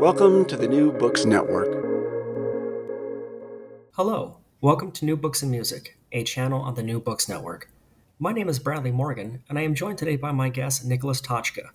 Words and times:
Welcome 0.00 0.46
to 0.46 0.56
the 0.56 0.66
New 0.66 0.92
Books 0.92 1.26
Network. 1.26 1.68
Hello, 3.92 4.38
welcome 4.62 4.92
to 4.92 5.04
New 5.04 5.14
Books 5.14 5.42
and 5.42 5.50
Music, 5.50 5.98
a 6.10 6.24
channel 6.24 6.62
on 6.62 6.74
the 6.74 6.82
New 6.82 7.00
Books 7.00 7.28
Network. 7.28 7.70
My 8.18 8.32
name 8.32 8.48
is 8.48 8.58
Bradley 8.58 8.92
Morgan, 8.92 9.42
and 9.50 9.58
I 9.58 9.62
am 9.62 9.74
joined 9.74 9.98
today 9.98 10.16
by 10.16 10.32
my 10.32 10.48
guest, 10.48 10.86
Nicholas 10.86 11.20
Tochka. 11.20 11.68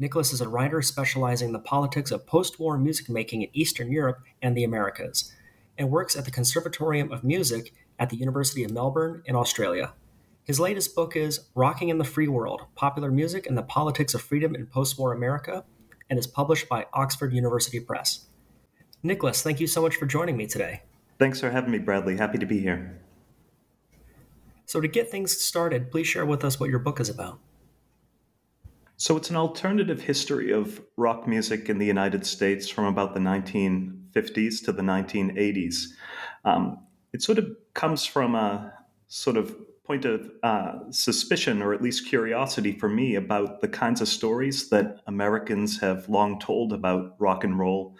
Nicholas 0.00 0.32
is 0.32 0.40
a 0.40 0.48
writer 0.48 0.82
specializing 0.82 1.50
in 1.50 1.52
the 1.52 1.60
politics 1.60 2.10
of 2.10 2.26
post 2.26 2.58
war 2.58 2.76
music 2.76 3.08
making 3.08 3.42
in 3.42 3.50
Eastern 3.52 3.92
Europe 3.92 4.18
and 4.42 4.56
the 4.56 4.64
Americas, 4.64 5.32
and 5.78 5.92
works 5.92 6.16
at 6.16 6.24
the 6.24 6.32
Conservatorium 6.32 7.12
of 7.12 7.22
Music 7.22 7.72
at 8.00 8.10
the 8.10 8.16
University 8.16 8.64
of 8.64 8.72
Melbourne 8.72 9.22
in 9.26 9.36
Australia. 9.36 9.92
His 10.42 10.58
latest 10.58 10.96
book 10.96 11.14
is 11.14 11.38
Rocking 11.54 11.88
in 11.88 11.98
the 11.98 12.04
Free 12.04 12.26
World 12.26 12.62
Popular 12.74 13.12
Music 13.12 13.46
and 13.46 13.56
the 13.56 13.62
Politics 13.62 14.12
of 14.12 14.22
Freedom 14.22 14.56
in 14.56 14.66
Post 14.66 14.98
War 14.98 15.12
America 15.12 15.62
and 16.10 16.18
is 16.18 16.26
published 16.26 16.68
by 16.68 16.86
Oxford 16.92 17.32
University 17.32 17.80
Press. 17.80 18.26
Nicholas, 19.02 19.42
thank 19.42 19.60
you 19.60 19.66
so 19.66 19.80
much 19.80 19.96
for 19.96 20.04
joining 20.04 20.36
me 20.36 20.46
today. 20.46 20.82
Thanks 21.18 21.40
for 21.40 21.50
having 21.50 21.70
me, 21.70 21.78
Bradley. 21.78 22.16
Happy 22.16 22.38
to 22.38 22.46
be 22.46 22.58
here. 22.58 23.00
So, 24.66 24.80
to 24.80 24.88
get 24.88 25.10
things 25.10 25.38
started, 25.38 25.90
please 25.90 26.06
share 26.06 26.26
with 26.26 26.44
us 26.44 26.60
what 26.60 26.70
your 26.70 26.78
book 26.78 27.00
is 27.00 27.08
about. 27.08 27.40
So, 28.96 29.16
it's 29.16 29.30
an 29.30 29.36
alternative 29.36 30.02
history 30.02 30.52
of 30.52 30.82
rock 30.96 31.26
music 31.26 31.68
in 31.68 31.78
the 31.78 31.86
United 31.86 32.26
States 32.26 32.68
from 32.68 32.84
about 32.84 33.14
the 33.14 33.20
1950s 33.20 34.64
to 34.64 34.72
the 34.72 34.82
1980s. 34.82 35.86
Um, 36.44 36.78
it 37.12 37.22
sort 37.22 37.38
of 37.38 37.48
comes 37.74 38.04
from 38.04 38.34
a 38.34 38.72
sort 39.08 39.36
of 39.36 39.56
point 39.90 40.04
of 40.04 40.30
uh, 40.44 40.78
suspicion 40.90 41.60
or 41.60 41.74
at 41.74 41.82
least 41.82 42.06
curiosity 42.06 42.70
for 42.70 42.88
me 42.88 43.16
about 43.16 43.60
the 43.60 43.66
kinds 43.66 44.00
of 44.00 44.06
stories 44.06 44.68
that 44.68 45.00
Americans 45.08 45.80
have 45.80 46.08
long 46.08 46.38
told 46.38 46.72
about 46.72 47.16
rock 47.18 47.42
and 47.42 47.58
roll 47.58 47.96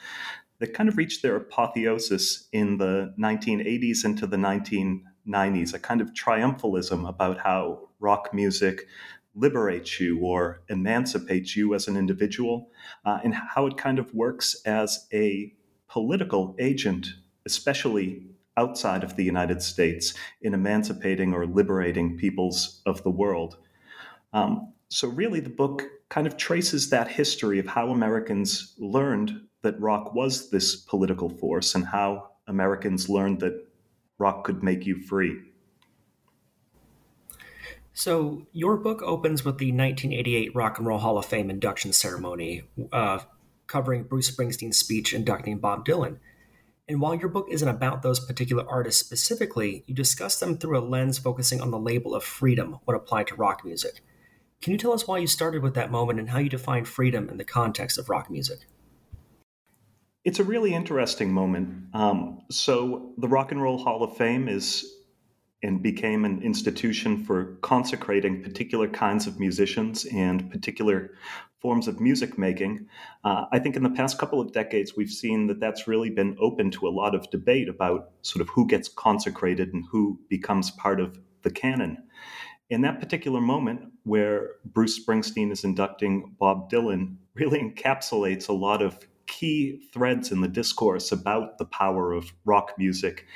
that 0.60 0.72
kind 0.72 0.88
of 0.88 0.96
reached 0.96 1.20
their 1.20 1.34
apotheosis 1.34 2.46
in 2.52 2.78
the 2.78 3.12
1980s 3.18 4.04
into 4.04 4.24
the 4.24 4.36
1990s, 4.36 5.74
a 5.74 5.80
kind 5.80 6.00
of 6.00 6.12
triumphalism 6.12 7.08
about 7.08 7.38
how 7.38 7.88
rock 7.98 8.32
music 8.32 8.86
liberates 9.34 9.98
you 9.98 10.20
or 10.20 10.62
emancipates 10.68 11.56
you 11.56 11.74
as 11.74 11.88
an 11.88 11.96
individual, 11.96 12.70
uh, 13.04 13.18
and 13.24 13.34
how 13.34 13.66
it 13.66 13.76
kind 13.76 13.98
of 13.98 14.14
works 14.14 14.62
as 14.64 15.08
a 15.12 15.52
political 15.88 16.54
agent, 16.60 17.08
especially 17.46 18.29
outside 18.56 19.04
of 19.04 19.16
the 19.16 19.24
United 19.24 19.62
States 19.62 20.14
in 20.42 20.54
emancipating 20.54 21.32
or 21.32 21.46
liberating 21.46 22.16
peoples 22.16 22.82
of 22.86 23.02
the 23.02 23.10
world. 23.10 23.56
Um, 24.32 24.72
so, 24.88 25.08
really, 25.08 25.40
the 25.40 25.50
book 25.50 25.84
kind 26.08 26.26
of 26.26 26.36
traces 26.36 26.90
that 26.90 27.08
history 27.08 27.58
of 27.58 27.66
how 27.66 27.90
Americans 27.90 28.74
learned 28.78 29.40
that 29.62 29.80
rock 29.80 30.14
was 30.14 30.50
this 30.50 30.76
political 30.76 31.28
force 31.28 31.74
and 31.74 31.86
how 31.86 32.30
Americans 32.48 33.08
learned 33.08 33.40
that 33.40 33.66
rock 34.18 34.44
could 34.44 34.62
make 34.62 34.86
you 34.86 35.00
free. 35.00 35.40
So, 37.92 38.46
your 38.52 38.76
book 38.76 39.02
opens 39.02 39.44
with 39.44 39.58
the 39.58 39.72
1988 39.72 40.54
Rock 40.54 40.78
and 40.78 40.86
Roll 40.86 40.98
Hall 40.98 41.18
of 41.18 41.26
Fame 41.26 41.50
induction 41.50 41.92
ceremony, 41.92 42.62
uh, 42.92 43.20
covering 43.66 44.04
Bruce 44.04 44.30
Springsteen's 44.30 44.78
speech 44.78 45.12
inducting 45.12 45.58
Bob 45.58 45.86
Dylan. 45.86 46.18
And 46.90 47.00
while 47.00 47.14
your 47.14 47.28
book 47.28 47.46
isn't 47.48 47.68
about 47.68 48.02
those 48.02 48.18
particular 48.18 48.64
artists 48.68 49.00
specifically, 49.00 49.84
you 49.86 49.94
discuss 49.94 50.40
them 50.40 50.58
through 50.58 50.76
a 50.76 50.82
lens 50.82 51.18
focusing 51.18 51.60
on 51.60 51.70
the 51.70 51.78
label 51.78 52.16
of 52.16 52.24
freedom 52.24 52.78
when 52.84 52.96
applied 52.96 53.28
to 53.28 53.36
rock 53.36 53.64
music. 53.64 54.02
Can 54.60 54.72
you 54.72 54.78
tell 54.78 54.92
us 54.92 55.06
why 55.06 55.18
you 55.18 55.28
started 55.28 55.62
with 55.62 55.74
that 55.74 55.92
moment 55.92 56.18
and 56.18 56.30
how 56.30 56.40
you 56.40 56.48
define 56.48 56.84
freedom 56.84 57.28
in 57.28 57.36
the 57.36 57.44
context 57.44 57.96
of 57.96 58.08
rock 58.08 58.28
music? 58.28 58.66
It's 60.24 60.40
a 60.40 60.44
really 60.44 60.74
interesting 60.74 61.32
moment. 61.32 61.94
Um, 61.94 62.42
so, 62.50 63.12
the 63.18 63.28
Rock 63.28 63.52
and 63.52 63.62
Roll 63.62 63.78
Hall 63.78 64.02
of 64.02 64.16
Fame 64.16 64.48
is 64.48 64.84
and 65.62 65.82
became 65.82 66.24
an 66.24 66.42
institution 66.42 67.24
for 67.24 67.56
consecrating 67.62 68.42
particular 68.42 68.88
kinds 68.88 69.28
of 69.28 69.38
musicians 69.38 70.06
and 70.06 70.50
particular 70.50 71.12
forms 71.60 71.88
of 71.88 72.00
music 72.00 72.38
making. 72.38 72.86
Uh, 73.24 73.44
I 73.52 73.58
think 73.58 73.76
in 73.76 73.82
the 73.82 73.90
past 73.90 74.18
couple 74.18 74.40
of 74.40 74.52
decades, 74.52 74.96
we've 74.96 75.10
seen 75.10 75.46
that 75.48 75.60
that's 75.60 75.86
really 75.86 76.10
been 76.10 76.36
open 76.40 76.70
to 76.72 76.88
a 76.88 76.90
lot 76.90 77.14
of 77.14 77.30
debate 77.30 77.68
about 77.68 78.10
sort 78.22 78.40
of 78.40 78.48
who 78.48 78.66
gets 78.66 78.88
consecrated 78.88 79.72
and 79.72 79.84
who 79.90 80.18
becomes 80.28 80.70
part 80.70 81.00
of 81.00 81.18
the 81.42 81.50
canon. 81.50 81.98
In 82.70 82.82
that 82.82 83.00
particular 83.00 83.40
moment, 83.40 83.80
where 84.04 84.50
Bruce 84.64 85.04
Springsteen 85.04 85.50
is 85.50 85.64
inducting 85.64 86.36
Bob 86.38 86.70
Dylan, 86.70 87.16
really 87.34 87.60
encapsulates 87.60 88.48
a 88.48 88.52
lot 88.52 88.80
of 88.80 88.98
key 89.26 89.80
threads 89.92 90.32
in 90.32 90.40
the 90.40 90.48
discourse 90.48 91.12
about 91.12 91.58
the 91.58 91.64
power 91.64 92.12
of 92.12 92.32
rock 92.44 92.74
music 92.78 93.26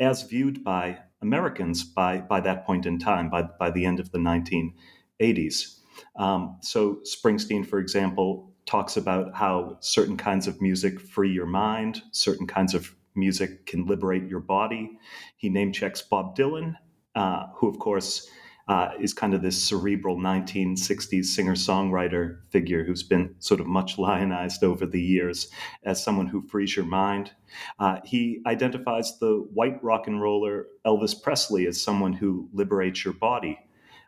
as 0.00 0.22
viewed 0.22 0.62
by 0.62 0.98
Americans 1.22 1.82
by, 1.84 2.18
by 2.18 2.40
that 2.40 2.64
point 2.64 2.86
in 2.86 2.98
time, 2.98 3.28
by, 3.28 3.42
by 3.42 3.70
the 3.70 3.84
end 3.84 3.98
of 3.98 4.12
the 4.12 4.18
1980s. 4.18 5.77
Um, 6.16 6.58
so, 6.62 7.00
Springsteen, 7.04 7.66
for 7.66 7.78
example, 7.78 8.52
talks 8.66 8.96
about 8.96 9.34
how 9.34 9.78
certain 9.80 10.16
kinds 10.16 10.46
of 10.46 10.60
music 10.60 11.00
free 11.00 11.32
your 11.32 11.46
mind, 11.46 12.02
certain 12.12 12.46
kinds 12.46 12.74
of 12.74 12.94
music 13.14 13.66
can 13.66 13.86
liberate 13.86 14.28
your 14.28 14.40
body. 14.40 14.98
He 15.36 15.48
name 15.48 15.72
checks 15.72 16.02
Bob 16.02 16.36
Dylan, 16.36 16.74
uh, 17.14 17.46
who, 17.54 17.68
of 17.68 17.78
course, 17.78 18.28
uh, 18.68 18.90
is 19.00 19.14
kind 19.14 19.32
of 19.32 19.40
this 19.40 19.62
cerebral 19.62 20.16
1960s 20.18 21.24
singer 21.24 21.54
songwriter 21.54 22.44
figure 22.50 22.84
who's 22.84 23.02
been 23.02 23.34
sort 23.38 23.60
of 23.60 23.66
much 23.66 23.96
lionized 23.96 24.62
over 24.62 24.84
the 24.84 25.00
years 25.00 25.50
as 25.84 26.02
someone 26.02 26.26
who 26.26 26.42
frees 26.42 26.76
your 26.76 26.84
mind. 26.84 27.32
Uh, 27.78 27.98
he 28.04 28.42
identifies 28.46 29.18
the 29.18 29.46
white 29.54 29.82
rock 29.82 30.06
and 30.06 30.20
roller 30.20 30.66
Elvis 30.86 31.20
Presley 31.20 31.66
as 31.66 31.80
someone 31.80 32.12
who 32.12 32.48
liberates 32.52 33.04
your 33.04 33.14
body. 33.14 33.58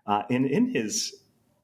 Uh, 0.07 0.23
and 0.29 0.45
in 0.45 0.69
his 0.69 1.20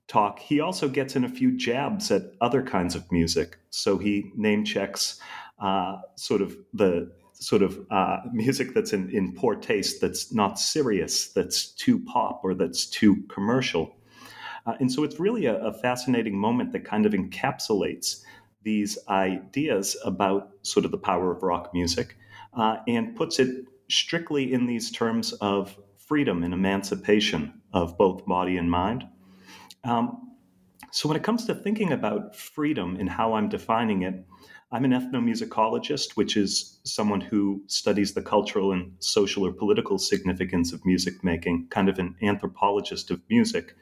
talk, 0.08 0.38
he 0.38 0.60
also 0.60 0.88
gets 0.88 1.16
in 1.16 1.24
a 1.24 1.28
few 1.28 1.56
jabs 1.56 2.10
at 2.10 2.32
other 2.40 2.62
kinds 2.62 2.94
of 2.94 3.10
music. 3.10 3.58
So 3.70 3.98
he 3.98 4.30
name 4.36 4.64
checks 4.64 5.20
uh, 5.58 5.98
sort 6.16 6.42
of 6.42 6.56
the 6.74 7.10
sort 7.32 7.62
of 7.62 7.78
uh, 7.90 8.18
music 8.32 8.72
that's 8.74 8.92
in, 8.92 9.10
in 9.10 9.34
poor 9.34 9.54
taste, 9.56 10.00
that's 10.00 10.32
not 10.32 10.58
serious, 10.58 11.28
that's 11.28 11.66
too 11.66 11.98
pop 11.98 12.40
or 12.42 12.54
that's 12.54 12.86
too 12.86 13.22
commercial. 13.28 13.94
Uh, 14.64 14.74
and 14.80 14.90
so 14.90 15.04
it's 15.04 15.20
really 15.20 15.46
a, 15.46 15.56
a, 15.58 15.72
fascinating 15.72 16.36
moment 16.36 16.72
that 16.72 16.84
kind 16.84 17.06
of 17.06 17.12
encapsulates 17.12 18.22
these 18.62 18.98
ideas 19.08 19.96
about 20.04 20.50
sort 20.62 20.84
of 20.84 20.90
the 20.90 20.98
power 20.98 21.30
of 21.30 21.42
rock 21.42 21.72
music 21.72 22.16
uh, 22.54 22.78
and 22.88 23.14
puts 23.14 23.38
it 23.38 23.66
strictly 23.88 24.52
in 24.52 24.66
these 24.66 24.90
terms 24.90 25.32
of 25.34 25.76
freedom 25.96 26.42
and 26.42 26.52
emancipation 26.52 27.52
of 27.72 27.96
both 27.96 28.24
body 28.26 28.56
and 28.56 28.70
mind. 28.70 29.06
Um, 29.86 30.32
so, 30.90 31.08
when 31.08 31.16
it 31.16 31.22
comes 31.22 31.44
to 31.46 31.54
thinking 31.54 31.92
about 31.92 32.34
freedom 32.34 32.96
and 32.96 33.08
how 33.08 33.34
I'm 33.34 33.48
defining 33.48 34.02
it, 34.02 34.14
I'm 34.72 34.84
an 34.84 34.90
ethnomusicologist, 34.90 36.16
which 36.16 36.36
is 36.36 36.80
someone 36.84 37.20
who 37.20 37.62
studies 37.68 38.14
the 38.14 38.22
cultural 38.22 38.72
and 38.72 38.92
social 38.98 39.46
or 39.46 39.52
political 39.52 39.96
significance 39.96 40.72
of 40.72 40.84
music 40.84 41.22
making, 41.22 41.68
kind 41.70 41.88
of 41.88 42.00
an 42.00 42.16
anthropologist 42.20 43.12
of 43.12 43.22
music. 43.30 43.76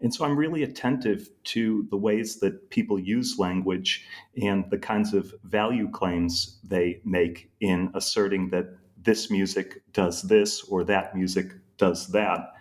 And 0.00 0.12
so 0.12 0.24
I'm 0.24 0.36
really 0.36 0.64
attentive 0.64 1.28
to 1.44 1.86
the 1.90 1.96
ways 1.96 2.40
that 2.40 2.70
people 2.70 2.98
use 2.98 3.38
language 3.38 4.04
and 4.42 4.64
the 4.70 4.78
kinds 4.78 5.14
of 5.14 5.32
value 5.44 5.88
claims 5.88 6.58
they 6.64 7.00
make 7.04 7.52
in 7.60 7.92
asserting 7.94 8.50
that 8.50 8.66
this 9.00 9.30
music 9.30 9.82
does 9.92 10.22
this 10.22 10.64
or 10.64 10.82
that 10.84 11.14
music 11.14 11.52
does 11.76 12.08
that. 12.08 12.54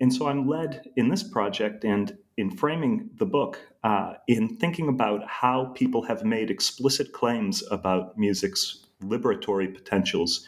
And 0.00 0.12
so 0.12 0.26
I'm 0.26 0.48
led 0.48 0.88
in 0.96 1.08
this 1.08 1.22
project 1.22 1.84
and 1.84 2.18
in 2.36 2.50
framing 2.50 3.10
the 3.16 3.26
book 3.26 3.58
uh, 3.84 4.14
in 4.28 4.56
thinking 4.56 4.88
about 4.88 5.26
how 5.28 5.66
people 5.74 6.02
have 6.02 6.24
made 6.24 6.50
explicit 6.50 7.12
claims 7.12 7.62
about 7.70 8.16
music's 8.18 8.86
liberatory 9.02 9.72
potentials 9.72 10.46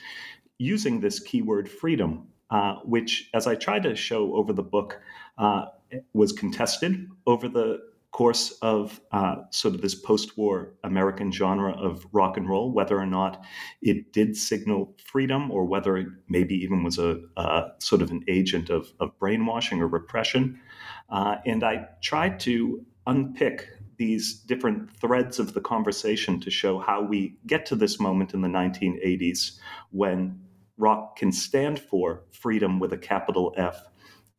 using 0.58 1.00
this 1.00 1.19
keyword 1.19 1.69
freedom, 1.69 2.26
uh, 2.50 2.76
which, 2.84 3.28
as 3.34 3.46
I 3.46 3.54
tried 3.54 3.82
to 3.82 3.96
show 3.96 4.34
over 4.34 4.52
the 4.52 4.62
book, 4.62 5.00
uh, 5.38 5.66
was 6.12 6.32
contested 6.32 7.08
over 7.26 7.48
the 7.48 7.81
course 8.14 8.56
of 8.62 9.00
uh, 9.10 9.34
sort 9.50 9.75
of 9.75 9.82
this 9.82 9.96
post-war 9.96 10.72
American 10.84 11.32
genre 11.32 11.72
of 11.72 12.06
rock 12.12 12.36
and 12.36 12.48
roll, 12.48 12.70
whether 12.70 12.96
or 12.96 13.06
not 13.06 13.44
it 13.82 14.12
did 14.12 14.36
signal 14.36 14.94
freedom 15.04 15.50
or 15.50 15.64
whether 15.64 15.96
it 15.96 16.06
maybe 16.28 16.54
even 16.54 16.84
was 16.84 16.96
a, 16.96 17.20
a 17.36 17.72
sort 17.78 18.00
of 18.00 18.12
an 18.12 18.22
agent 18.28 18.70
of, 18.70 18.92
of 19.00 19.19
brainwashing 19.19 19.81
or 19.81 19.88
repression. 19.88 20.60
Uh, 21.08 21.36
and 21.46 21.62
I 21.62 21.88
tried 22.02 22.40
to 22.40 22.84
unpick 23.06 23.68
these 23.96 24.34
different 24.34 24.90
threads 24.98 25.38
of 25.38 25.54
the 25.54 25.60
conversation 25.60 26.40
to 26.40 26.50
show 26.50 26.78
how 26.78 27.02
we 27.02 27.36
get 27.46 27.66
to 27.66 27.76
this 27.76 28.00
moment 28.00 28.34
in 28.34 28.40
the 28.40 28.48
1980s 28.48 29.58
when 29.90 30.40
rock 30.76 31.16
can 31.16 31.30
stand 31.30 31.78
for 31.78 32.24
freedom 32.32 32.80
with 32.80 32.92
a 32.92 32.98
capital 32.98 33.54
F 33.56 33.86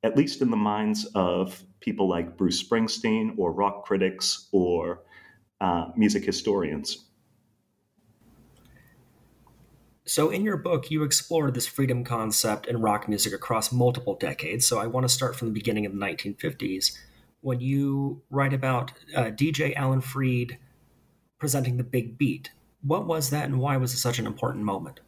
at 0.05 0.15
least 0.15 0.41
in 0.43 0.51
the 0.51 0.57
minds 0.57 1.05
of 1.15 1.63
people 1.79 2.07
like 2.07 2.37
Bruce 2.37 2.61
Springsteen 2.61 3.33
or 3.37 3.51
rock 3.51 3.85
critics 3.85 4.47
or 4.51 5.01
uh, 5.59 5.87
music 5.95 6.23
historians. 6.23 7.05
So, 10.07 10.29
in 10.29 10.43
your 10.43 10.57
book, 10.57 10.91
you 10.91 11.03
explore 11.03 11.49
this 11.49 11.65
freedom 11.65 12.03
concept 12.03 12.67
in 12.67 12.79
rock 12.79 13.09
music 13.09 13.33
across 13.33 13.71
multiple 13.71 14.15
decades. 14.15 14.65
So, 14.67 14.77
I 14.77 14.85
want 14.85 15.03
to 15.03 15.13
start 15.13 15.35
from 15.35 15.47
the 15.47 15.53
beginning 15.53 15.85
of 15.85 15.93
the 15.93 15.97
1950s 15.97 16.95
when 17.41 17.59
you 17.59 18.21
write 18.29 18.53
about 18.53 18.91
uh, 19.15 19.25
DJ 19.25 19.75
Alan 19.75 20.01
Freed 20.01 20.59
presenting 21.39 21.77
the 21.77 21.83
big 21.83 22.17
beat. 22.17 22.51
What 22.83 23.07
was 23.07 23.31
that, 23.31 23.45
and 23.45 23.59
why 23.59 23.77
was 23.77 23.93
it 23.93 23.97
such 23.97 24.19
an 24.19 24.27
important 24.27 24.63
moment? 24.63 24.99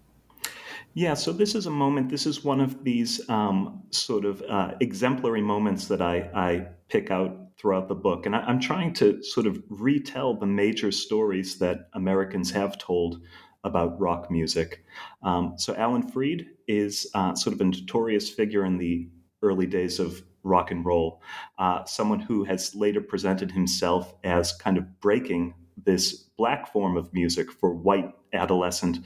Yeah, 0.96 1.14
so 1.14 1.32
this 1.32 1.54
is 1.54 1.68
a 1.68 1.72
moment, 1.72 2.10
this 2.10 2.26
is 2.26 2.44
one 2.44 2.60
of 2.60 2.84
these 2.84 3.22
um, 3.30 3.84
sort 3.92 4.26
of 4.26 4.42
uh, 4.50 4.72
exemplary 4.80 5.42
moments 5.42 5.88
that 5.90 6.02
I, 6.02 6.30
I, 6.34 6.68
pick 6.90 7.12
out 7.12 7.38
throughout 7.60 7.88
the 7.88 7.96
book. 7.96 8.26
And 8.26 8.36
I, 8.36 8.50
am 8.50 8.60
trying 8.60 8.94
to 8.94 9.22
sort 9.22 9.46
of 9.46 9.62
retell 9.70 10.34
the 10.34 10.46
major 10.46 10.92
stories 10.92 11.60
that 11.60 11.90
Americans 11.94 12.50
have 12.52 12.78
told 12.78 13.22
about 13.64 14.00
rock 14.00 14.30
music. 14.32 14.84
Um, 15.24 15.54
so 15.58 15.76
Alan 15.76 16.08
Freed 16.08 16.48
is 16.68 17.10
uh, 17.14 17.36
sort 17.36 17.54
of 17.54 17.62
a 17.62 17.66
notorious 17.66 18.30
figure 18.30 18.66
in 18.66 18.78
the 18.78 19.10
early 19.42 19.66
days 19.66 20.00
of 20.00 20.22
rock 20.44 20.72
and 20.72 20.86
roll, 20.86 21.22
uh, 21.60 21.84
someone 21.86 22.20
who 22.20 22.44
has 22.44 22.74
later 22.74 23.02
presented 23.02 23.52
himself 23.52 24.16
as 24.24 24.54
kind 24.54 24.78
of 24.78 25.00
breaking 25.00 25.54
this 25.86 26.14
black 26.38 26.72
form 26.72 26.98
of 26.98 27.14
music 27.14 27.52
for 27.52 27.74
white 27.74 28.14
adolescent 28.34 29.00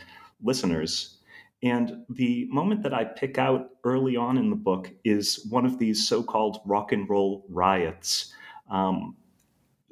listeners. 0.44 1.18
And 1.64 2.04
the 2.10 2.48
moment 2.50 2.82
that 2.84 2.94
I 2.94 3.04
pick 3.04 3.38
out 3.38 3.70
early 3.84 4.16
on 4.16 4.38
in 4.38 4.50
the 4.50 4.56
book 4.56 4.92
is 5.04 5.46
one 5.50 5.66
of 5.66 5.78
these 5.78 6.08
so 6.08 6.24
called 6.24 6.60
rock 6.66 6.92
and 6.92 7.08
roll 7.10 7.46
riots. 7.50 8.34
Um, 8.70 9.16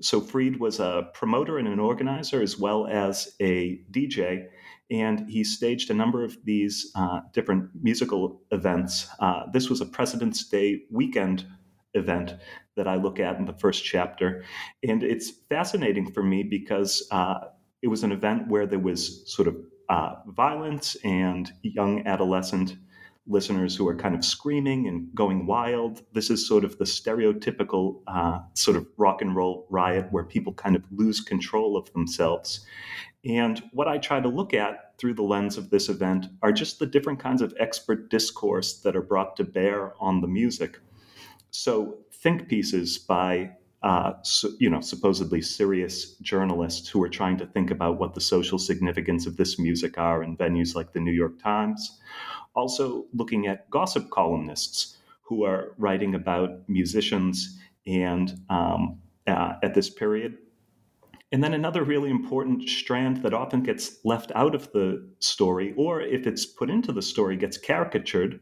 so, 0.01 0.21
Freed 0.21 0.59
was 0.59 0.79
a 0.79 1.09
promoter 1.13 1.57
and 1.57 1.67
an 1.67 1.79
organizer 1.79 2.41
as 2.41 2.57
well 2.57 2.87
as 2.87 3.35
a 3.41 3.81
DJ, 3.91 4.47
and 4.91 5.29
he 5.29 5.43
staged 5.43 5.89
a 5.89 5.93
number 5.93 6.23
of 6.23 6.37
these 6.45 6.91
uh, 6.95 7.19
different 7.33 7.69
musical 7.81 8.41
events. 8.51 9.07
Uh, 9.19 9.43
this 9.53 9.69
was 9.69 9.81
a 9.81 9.85
President's 9.85 10.47
Day 10.47 10.81
weekend 10.91 11.45
event 11.93 12.35
that 12.75 12.87
I 12.87 12.95
look 12.95 13.19
at 13.19 13.37
in 13.37 13.45
the 13.45 13.53
first 13.53 13.83
chapter. 13.83 14.43
And 14.87 15.03
it's 15.03 15.31
fascinating 15.49 16.11
for 16.11 16.23
me 16.23 16.43
because 16.43 17.07
uh, 17.11 17.39
it 17.81 17.87
was 17.87 18.03
an 18.03 18.11
event 18.11 18.47
where 18.47 18.65
there 18.65 18.79
was 18.79 19.31
sort 19.31 19.47
of 19.47 19.57
uh, 19.89 20.15
violence 20.27 20.95
and 21.03 21.51
young 21.61 22.05
adolescent 22.07 22.75
listeners 23.29 23.75
who 23.75 23.87
are 23.87 23.95
kind 23.95 24.15
of 24.15 24.25
screaming 24.25 24.87
and 24.87 25.07
going 25.13 25.45
wild. 25.45 26.01
This 26.13 26.29
is 26.29 26.47
sort 26.47 26.65
of 26.65 26.77
the 26.77 26.85
stereotypical 26.85 28.01
uh, 28.07 28.39
sort 28.55 28.75
of 28.75 28.87
rock 28.97 29.21
and 29.21 29.35
roll 29.35 29.67
riot 29.69 30.07
where 30.11 30.23
people 30.23 30.53
kind 30.53 30.75
of 30.75 30.83
lose 30.91 31.21
control 31.21 31.77
of 31.77 31.91
themselves. 31.93 32.65
And 33.23 33.61
what 33.71 33.87
I 33.87 33.97
try 33.97 34.19
to 34.19 34.27
look 34.27 34.53
at 34.53 34.97
through 34.97 35.13
the 35.13 35.23
lens 35.23 35.57
of 35.57 35.69
this 35.69 35.89
event 35.89 36.27
are 36.41 36.51
just 36.51 36.79
the 36.79 36.85
different 36.85 37.19
kinds 37.19 37.41
of 37.41 37.53
expert 37.59 38.09
discourse 38.09 38.81
that 38.81 38.95
are 38.95 39.01
brought 39.01 39.35
to 39.37 39.43
bear 39.43 39.93
on 40.01 40.21
the 40.21 40.27
music. 40.27 40.79
So, 41.51 41.99
think 42.11 42.47
pieces 42.47 42.97
by 42.97 43.51
uh, 43.81 44.13
so, 44.23 44.49
you 44.59 44.69
know, 44.69 44.81
supposedly 44.81 45.41
serious 45.41 46.15
journalists 46.17 46.89
who 46.89 47.01
are 47.01 47.09
trying 47.09 47.37
to 47.37 47.45
think 47.45 47.71
about 47.71 47.97
what 47.97 48.13
the 48.13 48.19
social 48.21 48.59
significance 48.59 49.25
of 49.25 49.37
this 49.37 49.57
music 49.57 49.97
are 49.97 50.21
in 50.21 50.35
venues 50.35 50.75
like 50.75 50.91
the 50.91 50.99
New 50.99 51.13
York 51.13 51.41
Times. 51.41 51.97
Also, 52.55 53.05
looking 53.13 53.47
at 53.47 53.69
gossip 53.69 54.09
columnists 54.09 54.97
who 55.21 55.43
are 55.43 55.75
writing 55.77 56.15
about 56.15 56.67
musicians 56.67 57.59
and 57.85 58.41
um, 58.49 58.99
uh, 59.27 59.53
at 59.63 59.73
this 59.73 59.89
period. 59.89 60.37
And 61.31 61.43
then 61.43 61.53
another 61.53 61.83
really 61.83 62.09
important 62.09 62.67
strand 62.67 63.17
that 63.17 63.35
often 63.35 63.61
gets 63.61 64.03
left 64.03 64.31
out 64.33 64.55
of 64.55 64.71
the 64.71 65.07
story, 65.19 65.75
or 65.77 66.01
if 66.01 66.25
it's 66.25 66.45
put 66.45 66.71
into 66.71 66.91
the 66.91 67.03
story, 67.03 67.37
gets 67.37 67.55
caricatured 67.55 68.39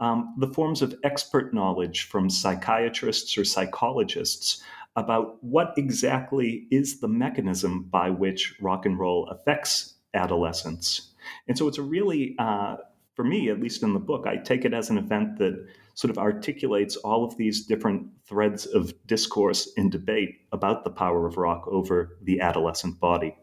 um, 0.00 0.34
the 0.38 0.48
forms 0.48 0.82
of 0.82 0.94
expert 1.02 1.54
knowledge 1.54 2.02
from 2.02 2.28
psychiatrists 2.28 3.38
or 3.38 3.44
psychologists 3.44 4.62
about 4.96 5.42
what 5.42 5.72
exactly 5.78 6.66
is 6.70 7.00
the 7.00 7.08
mechanism 7.08 7.84
by 7.84 8.10
which 8.10 8.54
rock 8.60 8.84
and 8.84 8.98
roll 8.98 9.26
affects 9.28 9.94
adolescence. 10.12 11.12
And 11.48 11.56
so 11.56 11.68
it's 11.68 11.78
a 11.78 11.82
really, 11.82 12.34
uh, 12.38 12.76
for 13.16 13.24
me, 13.24 13.48
at 13.48 13.58
least 13.58 13.82
in 13.82 13.94
the 13.94 13.98
book, 13.98 14.26
I 14.26 14.36
take 14.36 14.66
it 14.66 14.74
as 14.74 14.90
an 14.90 14.98
event 14.98 15.38
that 15.38 15.66
sort 15.94 16.10
of 16.10 16.18
articulates 16.18 16.96
all 16.96 17.24
of 17.24 17.34
these 17.38 17.64
different 17.64 18.06
threads 18.28 18.66
of 18.66 18.92
discourse 19.06 19.72
and 19.78 19.90
debate 19.90 20.42
about 20.52 20.84
the 20.84 20.90
power 20.90 21.26
of 21.26 21.38
rock 21.38 21.66
over 21.66 22.18
the 22.22 22.40
adolescent 22.40 23.00
body. 23.00 23.34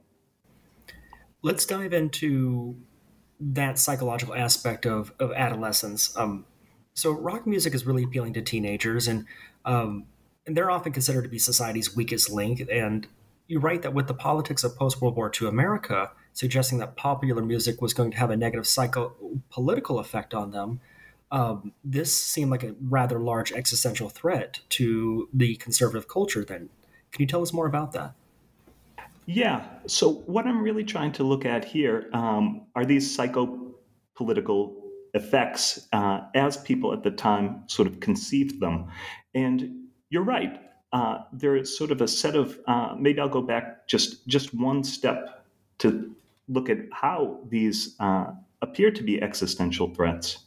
Let's 1.41 1.65
dive 1.65 1.91
into 1.91 2.77
that 3.39 3.79
psychological 3.79 4.35
aspect 4.35 4.85
of, 4.85 5.11
of 5.19 5.33
adolescence. 5.33 6.15
Um, 6.15 6.45
so, 6.93 7.11
rock 7.11 7.47
music 7.47 7.73
is 7.73 7.83
really 7.87 8.03
appealing 8.03 8.33
to 8.33 8.43
teenagers, 8.43 9.07
and 9.07 9.25
um, 9.65 10.05
and 10.45 10.55
they're 10.55 10.69
often 10.69 10.93
considered 10.93 11.23
to 11.23 11.29
be 11.29 11.39
society's 11.39 11.95
weakest 11.95 12.29
link. 12.29 12.63
And 12.71 13.07
you 13.47 13.59
write 13.59 13.81
that 13.81 13.95
with 13.95 14.07
the 14.07 14.13
politics 14.13 14.63
of 14.63 14.77
post 14.77 15.01
World 15.01 15.15
War 15.15 15.31
II 15.41 15.47
America 15.47 16.11
suggesting 16.33 16.79
that 16.79 16.95
popular 16.95 17.41
music 17.41 17.81
was 17.81 17.93
going 17.93 18.11
to 18.11 18.17
have 18.17 18.29
a 18.29 18.37
negative 18.37 18.67
psycho 18.67 19.13
political 19.49 19.99
effect 19.99 20.33
on 20.33 20.51
them, 20.51 20.79
um, 21.31 21.73
this 21.83 22.15
seemed 22.15 22.51
like 22.51 22.63
a 22.63 22.75
rather 22.81 23.19
large 23.19 23.51
existential 23.51 24.09
threat 24.09 24.59
to 24.69 25.29
the 25.33 25.55
conservative 25.55 26.07
culture. 26.07 26.45
Then, 26.45 26.69
can 27.11 27.21
you 27.21 27.27
tell 27.27 27.41
us 27.41 27.53
more 27.53 27.65
about 27.65 27.91
that? 27.93 28.13
Yeah. 29.25 29.65
So, 29.87 30.11
what 30.25 30.45
I'm 30.45 30.61
really 30.61 30.83
trying 30.83 31.11
to 31.13 31.23
look 31.23 31.45
at 31.45 31.65
here 31.65 32.09
um, 32.13 32.67
are 32.75 32.85
these 32.85 33.13
psycho 33.13 33.73
political 34.15 34.75
effects 35.13 35.87
uh, 35.93 36.21
as 36.35 36.57
people 36.57 36.93
at 36.93 37.03
the 37.03 37.11
time 37.11 37.63
sort 37.67 37.87
of 37.87 37.99
conceived 37.99 38.59
them. 38.59 38.91
And 39.33 39.87
you're 40.09 40.23
right. 40.23 40.59
Uh, 40.91 41.23
there 41.31 41.55
is 41.55 41.75
sort 41.75 41.91
of 41.91 42.01
a 42.01 42.07
set 42.07 42.35
of 42.35 42.59
uh, 42.67 42.95
maybe 42.99 43.19
I'll 43.19 43.29
go 43.29 43.41
back 43.41 43.87
just 43.87 44.27
just 44.27 44.53
one 44.53 44.83
step 44.83 45.45
to 45.79 46.12
look 46.47 46.69
at 46.69 46.77
how 46.91 47.39
these 47.49 47.95
uh, 47.99 48.31
appear 48.61 48.91
to 48.91 49.03
be 49.03 49.21
existential 49.21 49.93
threats. 49.93 50.39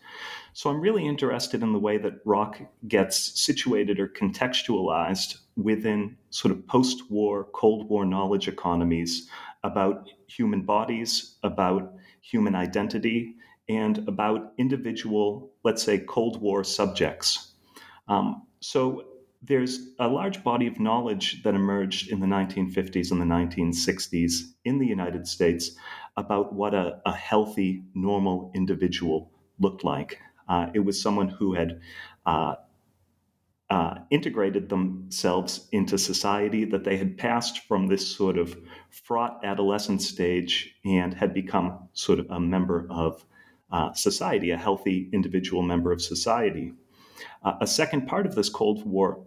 So 0.52 0.70
I'm 0.70 0.80
really 0.80 1.06
interested 1.06 1.62
in 1.62 1.72
the 1.72 1.78
way 1.78 1.98
that 1.98 2.20
rock 2.24 2.58
gets 2.88 3.38
situated 3.38 4.00
or 4.00 4.08
contextualized 4.08 5.36
within 5.56 6.16
sort 6.30 6.52
of 6.52 6.66
post 6.66 7.10
war, 7.10 7.44
Cold 7.52 7.90
War 7.90 8.06
knowledge 8.06 8.48
economies 8.48 9.28
about 9.64 10.08
human 10.28 10.62
bodies, 10.62 11.36
about 11.42 11.92
human 12.22 12.54
identity, 12.54 13.34
and 13.68 13.98
about 14.08 14.52
individual, 14.56 15.50
let's 15.62 15.82
say, 15.82 15.98
Cold 15.98 16.40
War 16.40 16.64
subjects. 16.64 17.52
Um, 18.08 18.46
so 18.60 19.04
there's 19.46 19.90
a 19.98 20.08
large 20.08 20.42
body 20.42 20.66
of 20.66 20.80
knowledge 20.80 21.42
that 21.42 21.54
emerged 21.54 22.10
in 22.10 22.20
the 22.20 22.26
1950s 22.26 23.10
and 23.10 23.20
the 23.20 23.24
1960s 23.24 24.40
in 24.64 24.78
the 24.78 24.86
United 24.86 25.26
States 25.26 25.72
about 26.16 26.52
what 26.52 26.74
a, 26.74 27.00
a 27.06 27.12
healthy, 27.12 27.84
normal 27.94 28.50
individual 28.54 29.30
looked 29.58 29.84
like. 29.84 30.18
Uh, 30.48 30.68
it 30.74 30.80
was 30.80 31.00
someone 31.00 31.28
who 31.28 31.54
had 31.54 31.80
uh, 32.24 32.54
uh, 33.68 33.96
integrated 34.10 34.68
themselves 34.68 35.68
into 35.72 35.98
society, 35.98 36.64
that 36.64 36.84
they 36.84 36.96
had 36.96 37.18
passed 37.18 37.66
from 37.66 37.86
this 37.86 38.06
sort 38.06 38.38
of 38.38 38.56
fraught 38.90 39.40
adolescent 39.44 40.00
stage 40.00 40.76
and 40.84 41.12
had 41.14 41.34
become 41.34 41.88
sort 41.92 42.18
of 42.18 42.30
a 42.30 42.40
member 42.40 42.86
of 42.90 43.24
uh, 43.72 43.92
society, 43.92 44.50
a 44.50 44.56
healthy 44.56 45.10
individual 45.12 45.62
member 45.62 45.90
of 45.90 46.00
society. 46.00 46.72
Uh, 47.42 47.54
a 47.60 47.66
second 47.66 48.06
part 48.06 48.26
of 48.26 48.34
this 48.34 48.48
Cold 48.48 48.86
War 48.86 49.24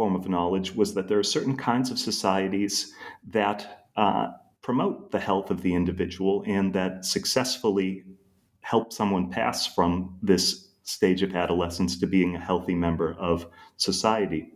form 0.00 0.16
of 0.16 0.30
knowledge 0.30 0.74
was 0.74 0.94
that 0.94 1.08
there 1.08 1.18
are 1.18 1.22
certain 1.22 1.54
kinds 1.54 1.90
of 1.90 1.98
societies 1.98 2.94
that 3.28 3.84
uh, 3.96 4.28
promote 4.62 5.10
the 5.10 5.20
health 5.20 5.50
of 5.50 5.60
the 5.60 5.74
individual 5.74 6.42
and 6.46 6.72
that 6.72 7.04
successfully 7.04 8.04
help 8.62 8.94
someone 8.94 9.28
pass 9.28 9.66
from 9.66 10.16
this 10.22 10.70
stage 10.84 11.20
of 11.22 11.36
adolescence 11.36 11.98
to 11.98 12.06
being 12.06 12.34
a 12.34 12.40
healthy 12.40 12.74
member 12.74 13.14
of 13.18 13.46
society. 13.76 14.48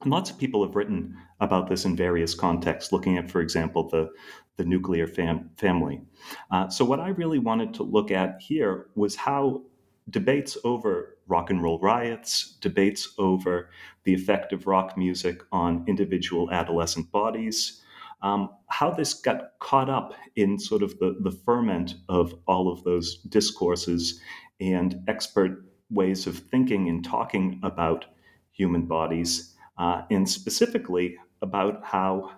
And 0.00 0.10
lots 0.10 0.30
of 0.30 0.38
people 0.38 0.64
have 0.64 0.74
written 0.74 1.14
about 1.40 1.68
this 1.68 1.84
in 1.84 1.94
various 1.94 2.34
contexts, 2.34 2.90
looking 2.90 3.18
at, 3.18 3.30
for 3.30 3.42
example, 3.42 3.86
the, 3.86 4.08
the 4.56 4.64
nuclear 4.64 5.06
fam- 5.06 5.50
family. 5.58 6.00
Uh, 6.50 6.70
so, 6.70 6.86
what 6.86 7.00
I 7.00 7.08
really 7.10 7.38
wanted 7.38 7.74
to 7.74 7.82
look 7.82 8.10
at 8.10 8.40
here 8.40 8.86
was 8.94 9.14
how 9.14 9.60
debates 10.10 10.56
over 10.64 11.16
rock 11.26 11.50
and 11.50 11.62
roll 11.62 11.78
riots, 11.80 12.56
debates 12.60 13.14
over 13.18 13.70
the 14.04 14.14
effect 14.14 14.52
of 14.52 14.66
rock 14.66 14.96
music 14.96 15.40
on 15.52 15.84
individual 15.86 16.50
adolescent 16.50 17.10
bodies, 17.12 17.80
um, 18.22 18.50
how 18.68 18.90
this 18.90 19.14
got 19.14 19.58
caught 19.60 19.88
up 19.88 20.12
in 20.36 20.58
sort 20.58 20.82
of 20.82 20.98
the, 20.98 21.16
the 21.20 21.30
ferment 21.30 21.94
of 22.08 22.34
all 22.46 22.70
of 22.70 22.82
those 22.84 23.18
discourses 23.28 24.20
and 24.60 25.00
expert 25.08 25.64
ways 25.90 26.26
of 26.26 26.38
thinking 26.38 26.88
and 26.88 27.04
talking 27.04 27.60
about 27.62 28.06
human 28.52 28.86
bodies, 28.86 29.54
uh, 29.78 30.02
and 30.10 30.28
specifically 30.28 31.16
about 31.40 31.80
how 31.84 32.30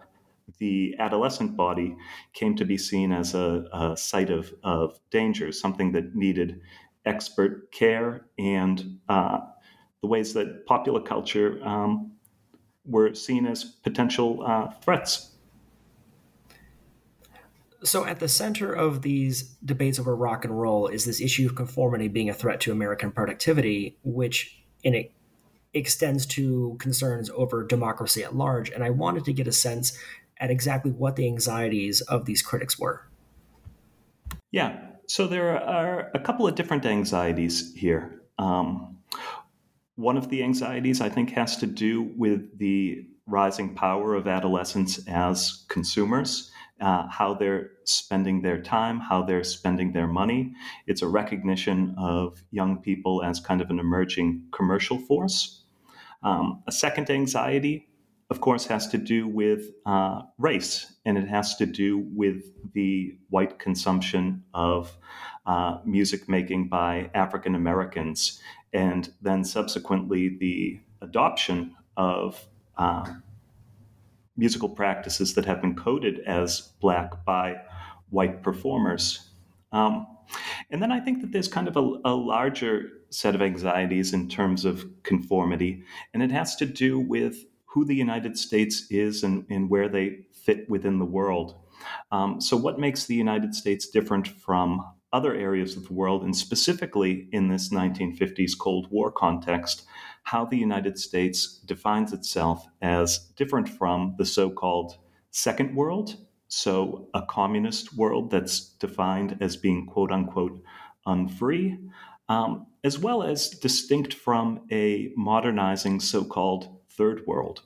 the 0.59 0.95
adolescent 0.99 1.57
body 1.57 1.97
came 2.33 2.55
to 2.57 2.65
be 2.65 2.77
seen 2.77 3.13
as 3.13 3.35
a, 3.35 3.65
a 3.73 3.97
site 3.97 4.31
of, 4.31 4.53
of 4.63 4.99
danger, 5.11 5.51
something 5.51 5.93
that 5.93 6.15
needed 6.15 6.61
expert 7.05 7.73
care, 7.73 8.27
and 8.39 8.99
uh, 9.09 9.41
the 10.01 10.09
ways 10.09 10.33
that 10.35 10.67
popular 10.67 11.01
culture 11.01 11.59
um, 11.65 12.13
were 12.85 13.15
seen 13.15 13.47
as 13.47 13.65
potential 13.65 14.43
uh, 14.47 14.71
threats 14.83 15.33
so, 17.85 18.05
at 18.05 18.21
the 18.21 18.29
center 18.29 18.73
of 18.73 19.03
these 19.03 19.43
debates 19.65 19.99
over 19.99 20.15
rock 20.15 20.45
and 20.45 20.59
roll 20.59 20.87
is 20.87 21.05
this 21.05 21.21
issue 21.21 21.47
of 21.47 21.57
conformity 21.57 22.09
being 22.09 22.31
a 22.31 22.35
threat 22.35 22.61
to 22.61 22.73
American 22.73 23.11
productivity, 23.11 23.99
which 24.05 24.63
in 24.85 24.95
it 24.95 25.13
extends 25.75 26.27
to 26.27 26.77
concerns 26.79 27.31
over 27.31 27.65
democracy 27.65 28.23
at 28.23 28.37
large. 28.37 28.71
And 28.71 28.85
I 28.85 28.91
wanted 28.91 29.25
to 29.25 29.33
get 29.33 29.49
a 29.49 29.53
sense 29.53 29.99
at 30.39 30.51
exactly 30.51 30.93
what 30.93 31.17
the 31.17 31.27
anxieties 31.27 32.03
of 32.03 32.25
these 32.25 32.43
critics 32.43 32.79
were. 32.79 33.09
Yeah, 34.51 34.82
so 35.07 35.27
there 35.27 35.63
are 35.63 36.11
a 36.15 36.19
couple 36.19 36.47
of 36.47 36.55
different 36.55 36.87
anxieties 36.87 37.73
here. 37.75 38.23
Um, 38.39 38.99
one 39.97 40.17
of 40.17 40.29
the 40.31 40.43
anxieties, 40.43 41.01
I 41.01 41.09
think, 41.09 41.31
has 41.31 41.57
to 41.59 41.67
do 41.67 42.13
with 42.17 42.59
the 42.59 43.07
rising 43.27 43.75
power 43.75 44.15
of 44.15 44.27
adolescents 44.27 45.07
as 45.07 45.65
consumers 45.69 46.51
uh, 46.83 47.07
how 47.09 47.33
they're 47.33 47.71
spending 47.85 48.43
their 48.43 48.61
time, 48.61 48.99
how 48.99 49.23
they're 49.23 49.45
spending 49.45 49.93
their 49.93 50.09
money. 50.09 50.53
It's 50.87 51.01
a 51.01 51.07
recognition 51.07 51.95
of 51.97 52.43
young 52.51 52.79
people 52.79 53.23
as 53.23 53.39
kind 53.39 53.61
of 53.61 53.71
an 53.71 53.79
emerging 53.79 54.49
commercial 54.53 54.99
force. 54.99 55.63
Um, 56.25 56.63
a 56.67 56.73
second 56.73 57.09
anxiety, 57.09 57.89
of 58.33 58.41
course, 58.41 58.65
has 58.65 58.89
to 58.89 58.97
do 58.97 59.29
with 59.29 59.73
uh, 59.85 60.23
race, 60.39 60.95
and 61.05 61.19
it 61.19 61.29
has 61.29 61.55
to 61.57 61.67
do 61.67 61.99
with 62.15 62.43
the 62.73 63.15
white 63.29 63.59
consumption 63.59 64.43
of 64.55 64.97
uh, 65.45 65.77
music 65.85 66.31
making 66.31 66.69
by 66.69 67.11
African 67.13 67.55
Americans, 67.55 68.41
and 68.73 69.13
then 69.21 69.45
subsequently 69.45 70.39
the 70.41 70.81
adoption 71.03 71.77
of 71.99 72.49
uh, 72.79 73.05
musical 74.35 74.71
practices 74.71 75.35
that 75.35 75.45
have 75.45 75.61
been 75.61 75.77
coded 75.77 76.21
as 76.21 76.73
black 76.81 77.27
by 77.27 77.57
white 78.09 78.43
performers. 78.43 79.29
Um, 79.73 80.07
and 80.71 80.83
then 80.83 80.91
I 80.91 81.01
think 81.01 81.21
that 81.21 81.33
there's 81.33 81.49
kind 81.49 81.69
of 81.69 81.77
a, 81.77 81.87
a, 82.07 82.15
larger 82.15 82.89
set 83.11 83.35
of 83.35 83.43
anxieties 83.43 84.15
in 84.15 84.27
terms 84.27 84.65
of 84.65 84.87
conformity, 85.03 85.83
and 86.15 86.23
it 86.23 86.31
has 86.31 86.57
to 86.57 86.65
do 86.65 86.99
with 86.99 87.45
who 87.73 87.85
the 87.85 87.95
United 87.95 88.39
States 88.39 88.87
is 88.91 89.23
and, 89.23 89.47
and 89.51 89.71
where 89.71 89.89
they 89.89 90.27
fit 90.33 90.69
within 90.69 90.99
the 90.99 91.05
world. 91.05 91.57
Um, 92.11 92.41
so, 92.41 92.57
what 92.57 92.79
makes 92.79 93.07
the 93.07 93.15
United 93.15 93.55
States 93.55 93.89
different 93.89 94.29
from 94.29 94.81
other 95.13 95.35
areas 95.35 95.77
of 95.77 95.87
the 95.89 95.93
world, 95.93 96.23
and 96.23 96.35
specifically 96.37 97.29
in 97.33 97.49
this 97.49 97.71
1950s 97.71 98.57
Cold 98.59 98.89
War 98.91 99.11
context? 99.11 99.85
how 100.25 100.45
the 100.45 100.57
United 100.57 100.99
States 100.99 101.59
defines 101.67 102.13
itself 102.13 102.67
as 102.81 103.19
different 103.37 103.69
from 103.69 104.15
the 104.19 104.25
so 104.25 104.51
called 104.51 104.97
second 105.31 105.75
world. 105.75 106.17
So, 106.49 107.09
a 107.15 107.23
communist 107.23 107.97
world 107.97 108.31
that's 108.31 108.61
defined 108.61 109.39
as 109.41 109.57
being 109.57 109.87
quote 109.87 110.13
unquote 110.13 110.63
unfree, 111.07 111.79
um, 112.29 112.67
as 112.85 112.99
well 112.99 113.23
as 113.23 113.49
distinct 113.49 114.13
from 114.13 114.61
a 114.71 115.11
modernizing 115.17 115.99
so 115.99 116.25
called 116.25 116.77
third 116.97 117.27
world. 117.27 117.63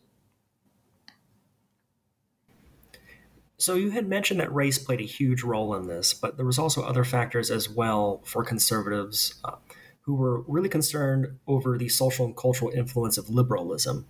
So 3.58 3.74
you 3.74 3.90
had 3.90 4.06
mentioned 4.06 4.40
that 4.40 4.54
race 4.54 4.78
played 4.78 5.00
a 5.00 5.04
huge 5.04 5.42
role 5.42 5.74
in 5.74 5.86
this, 5.86 6.12
but 6.12 6.36
there 6.36 6.44
was 6.44 6.58
also 6.58 6.82
other 6.82 7.04
factors 7.04 7.50
as 7.50 7.70
well 7.70 8.22
for 8.24 8.44
conservatives. 8.44 9.40
Uh, 9.44 9.56
who 10.06 10.14
were 10.14 10.42
really 10.42 10.68
concerned 10.68 11.36
over 11.48 11.76
the 11.76 11.88
social 11.88 12.24
and 12.24 12.36
cultural 12.36 12.70
influence 12.70 13.18
of 13.18 13.28
liberalism. 13.28 14.06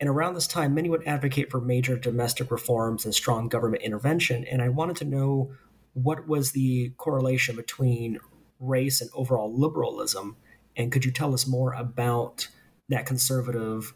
And 0.00 0.08
around 0.08 0.34
this 0.34 0.46
time, 0.46 0.74
many 0.74 0.88
would 0.88 1.06
advocate 1.06 1.50
for 1.50 1.60
major 1.60 1.98
domestic 1.98 2.50
reforms 2.50 3.04
and 3.04 3.14
strong 3.14 3.48
government 3.48 3.82
intervention. 3.82 4.44
And 4.46 4.62
I 4.62 4.70
wanted 4.70 4.96
to 4.96 5.04
know 5.04 5.52
what 5.92 6.26
was 6.26 6.52
the 6.52 6.92
correlation 6.96 7.56
between 7.56 8.18
race 8.58 9.02
and 9.02 9.10
overall 9.12 9.52
liberalism. 9.54 10.36
And 10.76 10.90
could 10.90 11.04
you 11.04 11.10
tell 11.10 11.34
us 11.34 11.46
more 11.46 11.74
about 11.74 12.48
that 12.88 13.04
conservative 13.04 13.92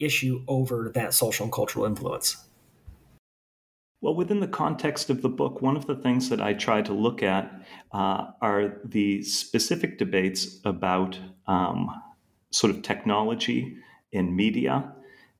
issue 0.00 0.42
over 0.48 0.90
that 0.94 1.14
social 1.14 1.44
and 1.44 1.52
cultural 1.52 1.84
influence? 1.84 2.44
Well, 4.00 4.14
within 4.14 4.38
the 4.38 4.48
context 4.48 5.10
of 5.10 5.22
the 5.22 5.28
book, 5.28 5.60
one 5.60 5.76
of 5.76 5.86
the 5.86 5.96
things 5.96 6.28
that 6.28 6.40
I 6.40 6.54
try 6.54 6.82
to 6.82 6.92
look 6.92 7.22
at 7.22 7.62
uh, 7.92 8.28
are 8.40 8.80
the 8.84 9.22
specific 9.22 9.98
debates 9.98 10.60
about 10.64 11.18
um, 11.48 11.90
sort 12.52 12.72
of 12.74 12.82
technology 12.82 13.76
and 14.12 14.36
media 14.36 14.92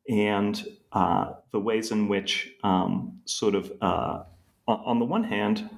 and 0.08 0.66
uh, 0.92 1.34
the 1.52 1.60
ways 1.60 1.92
in 1.92 2.08
which, 2.08 2.52
um, 2.64 3.20
sort 3.26 3.54
of, 3.54 3.70
uh, 3.80 4.24
on 4.66 4.98
the 4.98 5.04
one 5.04 5.24
hand, 5.24 5.68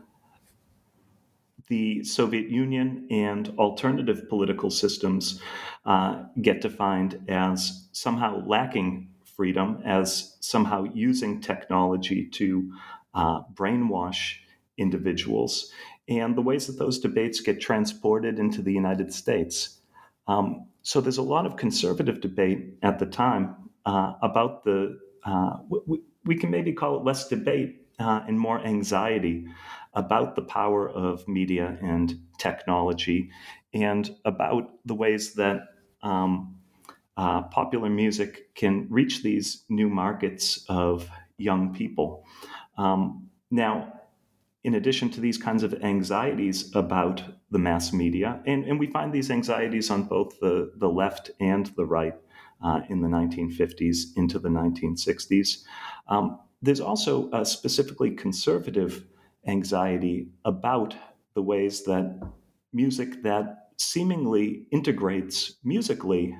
the 1.70 2.04
Soviet 2.04 2.50
Union 2.50 3.06
and 3.10 3.48
alternative 3.58 4.28
political 4.28 4.70
systems 4.70 5.40
uh, 5.86 6.24
get 6.42 6.60
defined 6.60 7.18
as 7.28 7.88
somehow 7.92 8.44
lacking 8.46 9.08
freedom 9.40 9.80
as 9.86 10.36
somehow 10.40 10.84
using 10.92 11.40
technology 11.40 12.26
to 12.26 12.70
uh, 13.14 13.40
brainwash 13.54 14.34
individuals, 14.76 15.72
and 16.08 16.36
the 16.36 16.42
ways 16.42 16.66
that 16.66 16.78
those 16.78 16.98
debates 16.98 17.40
get 17.40 17.58
transported 17.58 18.38
into 18.38 18.60
the 18.60 18.72
United 18.72 19.14
States. 19.14 19.78
Um, 20.28 20.66
so 20.82 21.00
there's 21.00 21.16
a 21.16 21.22
lot 21.22 21.46
of 21.46 21.56
conservative 21.56 22.20
debate 22.20 22.76
at 22.82 22.98
the 22.98 23.06
time 23.06 23.56
uh, 23.86 24.12
about 24.20 24.64
the, 24.64 24.98
uh, 25.24 25.56
we, 25.86 26.00
we, 26.26 26.36
can 26.36 26.50
maybe 26.50 26.74
call 26.74 26.98
it 26.98 27.04
less 27.04 27.26
debate 27.26 27.86
uh, 27.98 28.20
and 28.28 28.38
more 28.38 28.60
anxiety 28.60 29.46
about 29.94 30.36
the 30.36 30.42
power 30.42 30.88
of 30.88 31.26
media 31.26 31.76
and 31.82 32.18
technology 32.38 33.30
and 33.74 34.14
about 34.24 34.70
the 34.84 34.94
ways 34.94 35.34
that 35.34 35.60
um, 36.02 36.56
uh, 37.16 37.42
popular 37.42 37.90
music 37.90 38.54
can 38.54 38.86
reach 38.88 39.22
these 39.22 39.64
new 39.68 39.88
markets 39.88 40.64
of 40.68 41.10
young 41.38 41.74
people. 41.74 42.24
Um, 42.78 43.28
now, 43.50 44.00
in 44.62 44.74
addition 44.74 45.10
to 45.10 45.20
these 45.20 45.38
kinds 45.38 45.62
of 45.62 45.74
anxieties 45.82 46.74
about 46.74 47.22
the 47.50 47.58
mass 47.58 47.92
media, 47.92 48.40
and, 48.46 48.64
and 48.64 48.78
we 48.78 48.86
find 48.86 49.12
these 49.12 49.30
anxieties 49.30 49.90
on 49.90 50.04
both 50.04 50.38
the, 50.40 50.72
the 50.76 50.88
left 50.88 51.30
and 51.40 51.66
the 51.76 51.84
right 51.84 52.14
uh, 52.62 52.80
in 52.88 53.00
the 53.00 53.08
1950s 53.08 54.16
into 54.16 54.38
the 54.38 54.48
1960s, 54.48 55.62
um, 56.08 56.38
there's 56.62 56.80
also 56.80 57.30
a 57.32 57.44
specifically 57.44 58.10
conservative 58.10 59.04
anxiety 59.46 60.28
about 60.44 60.94
the 61.34 61.42
ways 61.42 61.84
that 61.84 62.20
music 62.72 63.22
that 63.22 63.68
seemingly 63.78 64.66
integrates 64.70 65.54
musically 65.64 66.36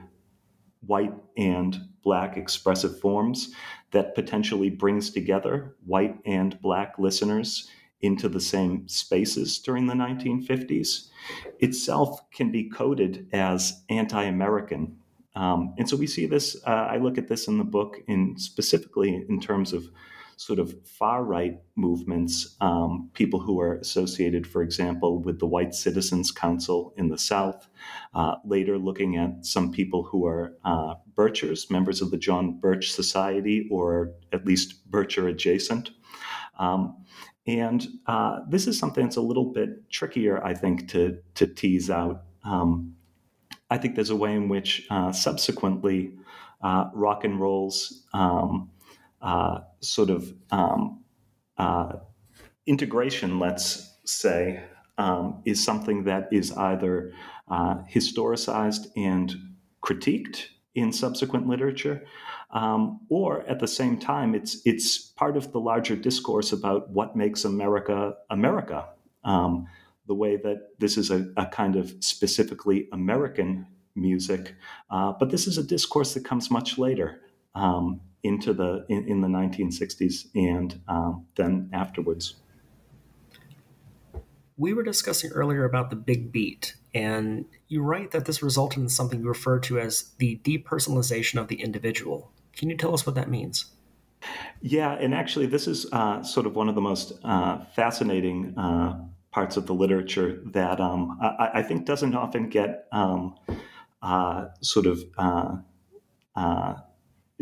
white 0.87 1.15
and 1.37 1.81
black 2.03 2.37
expressive 2.37 2.99
forms 3.01 3.55
that 3.93 4.15
potentially 4.15 4.71
brings 4.71 5.11
together 5.11 5.77
white 5.87 6.17
and 6.25 6.61
black 6.61 6.95
listeners 6.99 7.69
into 8.03 8.29
the 8.29 8.41
same 8.41 8.89
spaces 8.89 9.59
during 9.59 9.87
the 9.87 9.95
1950s 9.95 11.09
itself 11.59 12.21
can 12.31 12.51
be 12.51 12.71
coded 12.71 13.27
as 13.33 13.83
anti-american. 13.91 14.97
Um, 15.37 15.75
and 15.79 15.89
so 15.89 15.97
we 15.97 16.07
see 16.07 16.27
this 16.27 16.57
uh, 16.67 16.89
i 16.91 16.97
look 16.97 17.17
at 17.17 17.29
this 17.29 17.47
in 17.47 17.57
the 17.57 17.65
book 17.65 17.99
in 18.09 18.37
specifically 18.37 19.25
in 19.29 19.41
terms 19.41 19.73
of 19.73 19.89
sort 20.41 20.59
of 20.59 20.75
far 20.87 21.23
right 21.23 21.61
movements, 21.77 22.57
um, 22.63 23.11
people 23.13 23.39
who 23.39 23.61
are 23.61 23.75
associated, 23.75 24.47
for 24.47 24.63
example, 24.63 25.19
with 25.19 25.39
the 25.39 25.45
White 25.45 25.75
Citizens 25.75 26.31
Council 26.31 26.95
in 26.97 27.11
the 27.11 27.19
South. 27.19 27.69
Uh, 28.15 28.37
later, 28.47 28.79
looking 28.79 29.19
at 29.19 29.45
some 29.45 29.71
people 29.71 30.03
who 30.03 30.25
are 30.25 30.57
uh, 30.65 30.95
Birchers, 31.15 31.71
members 31.71 32.01
of 32.01 32.11
the 32.11 32.17
John 32.17 32.59
Birch 32.59 32.91
Society, 32.91 33.69
or 33.71 34.13
at 34.33 34.47
least 34.47 34.91
Bircher 34.91 35.29
adjacent. 35.29 35.91
Um, 36.59 37.05
and 37.47 37.87
uh, 38.07 38.39
this 38.49 38.67
is 38.67 38.79
something 38.79 39.05
that's 39.05 39.17
a 39.17 39.21
little 39.21 39.53
bit 39.53 39.91
trickier, 39.91 40.43
I 40.43 40.55
think, 40.55 40.89
to, 40.93 41.19
to 41.35 41.47
tease 41.49 41.91
out. 41.91 42.23
Um, 42.45 42.95
I 43.69 43.77
think 43.77 43.95
there's 43.95 44.09
a 44.09 44.17
way 44.17 44.35
in 44.37 44.49
which 44.49 44.87
uh, 44.89 45.13
subsequently 45.13 46.15
uh, 46.63 46.87
rock 46.95 47.25
and 47.25 47.39
roll's 47.39 48.07
um, 48.15 48.71
uh, 49.21 49.61
sort 49.81 50.11
of 50.11 50.33
um, 50.51 51.05
uh, 51.59 51.93
integration, 52.67 53.39
let's 53.39 53.99
say, 54.05 54.63
um, 54.99 55.43
is 55.45 55.63
something 55.63 56.05
that 56.05 56.29
is 56.33 56.53
either 56.53 57.13
uh, 57.49 57.77
historicized 57.91 58.87
and 58.97 59.35
critiqued 59.83 60.47
in 60.75 60.93
subsequent 60.93 61.49
literature, 61.49 62.05
um, 62.53 63.01
or 63.09 63.43
at 63.49 63.59
the 63.61 63.67
same 63.67 63.99
time, 63.99 64.35
it's 64.35 64.61
it's 64.65 64.99
part 64.99 65.37
of 65.37 65.53
the 65.53 65.61
larger 65.61 65.97
discourse 65.97 66.53
about 66.53 66.91
what 66.91 67.17
makes 67.17 67.45
America 67.45 68.15
America. 68.31 68.89
Um, 69.25 69.67
the 70.07 70.15
way 70.15 70.37
that 70.37 70.71
this 70.79 70.97
is 70.97 71.11
a, 71.11 71.31
a 71.37 71.47
kind 71.47 71.77
of 71.77 71.95
specifically 72.01 72.89
American 72.93 73.67
music, 73.95 74.55
uh, 74.91 75.13
but 75.13 75.31
this 75.31 75.47
is 75.47 75.57
a 75.57 75.63
discourse 75.63 76.15
that 76.15 76.25
comes 76.25 76.51
much 76.51 76.79
later. 76.79 77.21
Um, 77.55 78.01
into 78.23 78.53
the 78.53 78.85
in, 78.89 79.09
in 79.09 79.21
the 79.21 79.29
1960s 79.29 80.27
and 80.35 80.81
um, 80.89 81.27
then 81.37 81.71
afterwards. 81.73 82.35
We 84.57 84.75
were 84.75 84.83
discussing 84.83 85.31
earlier 85.31 85.65
about 85.65 85.89
the 85.89 85.97
big 85.97 86.31
beat, 86.33 86.75
and 86.93 87.47
you 87.69 87.83
write 87.83 88.11
that 88.11 88.27
this 88.27 88.43
resulted 88.43 88.83
in 88.83 88.89
something 88.91 89.21
you 89.21 89.29
refer 89.29 89.59
to 89.61 89.79
as 89.79 90.13
the 90.19 90.39
depersonalization 90.45 91.41
of 91.41 91.49
the 91.49 91.63
individual. 91.63 92.31
Can 92.55 92.69
you 92.69 92.77
tell 92.77 92.93
us 92.93 93.07
what 93.07 93.15
that 93.15 93.31
means? 93.31 93.67
Yeah, 94.61 94.93
and 94.93 95.15
actually, 95.15 95.47
this 95.47 95.67
is 95.67 95.87
uh, 95.93 96.23
sort 96.23 96.47
of 96.47 96.55
one 96.55 96.69
of 96.69 96.75
the 96.75 96.81
most 96.83 97.13
uh, 97.25 97.65
fascinating 97.75 98.55
uh, 98.59 99.01
parts 99.31 99.57
of 99.57 99.67
the 99.67 99.75
literature 99.75 100.43
that 100.47 100.81
um, 100.81 101.19
I, 101.23 101.51
I, 101.55 101.63
think 101.63 101.87
doesn't 101.87 102.15
often 102.15 102.49
get 102.49 102.87
um, 102.93 103.37
uh, 104.03 104.47
sort 104.61 104.87
of 104.87 105.03
uh, 105.17 105.57
uh, 106.35 106.75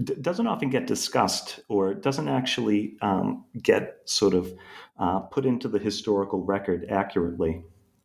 doesn't 0.05 0.47
often 0.47 0.71
get 0.71 0.87
discussed 0.87 1.61
or 1.69 1.95
doesn't 1.95 2.29
actually 2.29 2.97
um, 3.03 3.45
get 3.63 3.99
sort 4.05 4.35
of 4.35 4.53
uh, 4.99 5.21
put 5.21 5.47
into 5.47 5.69
the 5.69 5.79
historical 5.79 6.45
record 6.45 6.87
accurately. 6.91 7.63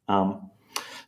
Um, 0.07 0.49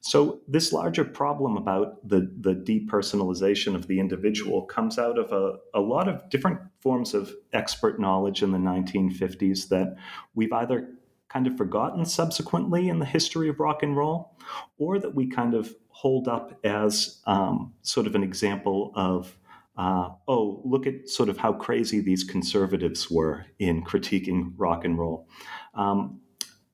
so 0.02 0.42
this 0.48 0.72
larger 0.72 1.04
problem 1.04 1.58
about 1.58 2.08
the, 2.08 2.32
the 2.40 2.54
depersonalization 2.54 3.74
of 3.74 3.88
the 3.88 4.00
individual 4.00 4.62
comes 4.62 5.00
out 5.00 5.18
of 5.18 5.32
a, 5.32 5.58
a 5.74 5.82
lot 5.82 6.08
of 6.08 6.30
different 6.30 6.60
forms 6.80 7.16
of 7.16 7.34
expert 7.54 8.00
knowledge 8.00 8.44
in 8.44 8.52
the 8.52 8.60
1950s 8.60 9.68
that 9.70 9.96
we've 10.36 10.54
either 10.54 10.90
kind 11.28 11.48
of 11.48 11.58
forgotten 11.58 12.06
subsequently 12.06 12.88
in 12.88 13.00
the 13.00 13.06
history 13.06 13.50
of 13.50 13.60
rock 13.60 13.82
and 13.82 13.98
roll, 13.98 14.38
or 14.78 15.00
that 15.00 15.16
we 15.16 15.28
kind 15.28 15.56
of 15.56 15.74
hold 15.90 16.28
up 16.28 16.60
as 16.64 17.22
um, 17.26 17.74
sort 17.82 18.06
of 18.06 18.14
an 18.14 18.22
example 18.22 18.92
of 18.96 19.36
uh, 19.78 20.10
oh, 20.28 20.62
look 20.64 20.88
at 20.88 21.10
sort 21.10 21.30
of 21.30 21.38
how 21.38 21.54
crazy 21.54 22.00
these 22.00 22.24
conservatives 22.24 23.12
were 23.12 23.46
in 23.60 23.84
critiquing 23.84 24.54
rock 24.56 24.86
and 24.86 24.98
roll. 24.98 25.28
Um, 25.74 26.22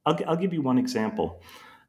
I'll, 0.06 0.18
I'll, 0.28 0.36
give 0.36 0.54
you 0.54 0.62
one 0.62 0.78
example. 0.78 1.42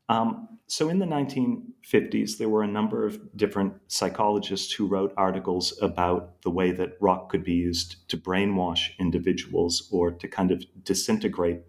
Um, 0.09 0.49
so, 0.67 0.89
in 0.89 0.99
the 0.99 1.07
1950s, 1.07 2.39
there 2.39 2.49
were 2.49 2.63
a 2.63 2.69
number 2.69 3.05
of 3.05 3.21
different 3.37 3.75
psychologists 3.89 4.73
who 4.73 4.87
wrote 4.87 5.13
articles 5.19 5.79
about 5.83 6.41
the 6.43 6.51
way 6.51 6.73
that 6.73 6.97
rock 6.99 7.29
could 7.29 7.45
be 7.45 7.53
used 7.53 8.09
to 8.09 8.17
brainwash 8.17 8.97
individuals 8.99 9.89
or 9.93 10.13
to 10.13 10.29
kind 10.29 10.51
of 10.51 10.65
disintegrate 10.83 11.61